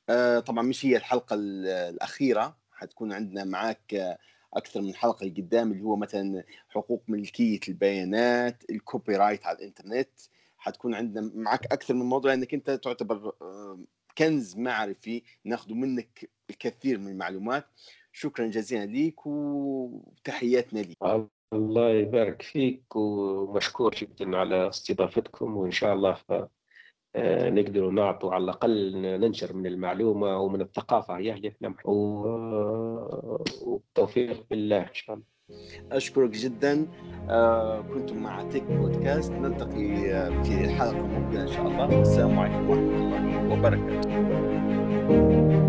آه، 0.09 0.39
طبعا 0.39 0.63
مش 0.63 0.85
هي 0.85 0.97
الحلقة 0.97 1.35
الأخيرة 1.89 2.57
حتكون 2.71 3.13
عندنا 3.13 3.43
معك 3.43 4.17
أكثر 4.53 4.81
من 4.81 4.95
حلقة 4.95 5.25
قدام 5.25 5.71
اللي 5.71 5.83
هو 5.83 5.95
مثلا 5.95 6.43
حقوق 6.69 7.03
ملكية 7.07 7.59
البيانات 7.67 8.63
ال 8.69 9.15
copyright 9.15 9.45
على 9.45 9.57
الإنترنت. 9.57 10.09
حتكون 10.57 10.93
عندنا 10.95 11.31
معك 11.35 11.65
أكثر 11.65 11.93
من 11.93 12.05
موضوع 12.05 12.33
انك 12.33 12.53
أنت 12.53 12.71
تعتبر 12.71 13.33
آه، 13.41 13.79
كنز 14.17 14.55
معرفي 14.57 15.23
ناخذ 15.43 15.73
منك 15.73 16.29
الكثير 16.49 16.97
من 16.97 17.07
المعلومات. 17.07 17.65
شكرا 18.15 18.47
جزيلا 18.47 18.85
ليك 18.85 19.25
وتحياتنا 19.25 20.79
ليك. 20.79 20.97
الله 21.53 21.89
يبارك 21.89 22.41
فيك 22.41 22.95
ومشكور 22.95 23.95
جدا 23.95 24.37
على 24.37 24.69
استضافتكم 24.69 25.57
وإن 25.57 25.71
شاء 25.71 25.93
الله 25.93 26.13
ف... 26.13 26.31
آه، 27.15 27.49
نقدر 27.49 27.89
نعطوا 27.89 28.33
على 28.33 28.43
الأقل 28.43 29.01
ننشر 29.01 29.53
من 29.53 29.65
المعلومة 29.65 30.37
ومن 30.37 30.61
الثقافة. 30.61 31.19
يا 31.19 31.33
أهل 31.33 31.45
والتوفيق 33.61 34.45
بالله 34.49 34.81
إن 34.81 34.93
شاء 34.93 35.15
الله. 35.15 35.25
أشكرك 35.91 36.29
جدا. 36.29 36.87
آه 37.29 37.81
كنتم 37.81 38.23
مع 38.23 38.49
تيك 38.49 38.63
بودكاست. 38.63 39.31
نلتقي 39.31 39.95
في 40.43 40.65
الحلقة 40.65 40.91
المقبلة 40.91 41.41
إن 41.41 41.47
شاء 41.47 41.67
الله. 41.67 41.97
والسلام 41.97 42.39
عليكم 42.39 42.69
ورحمة 42.69 42.97
الله 42.97 43.53
وبركاته. 43.53 45.62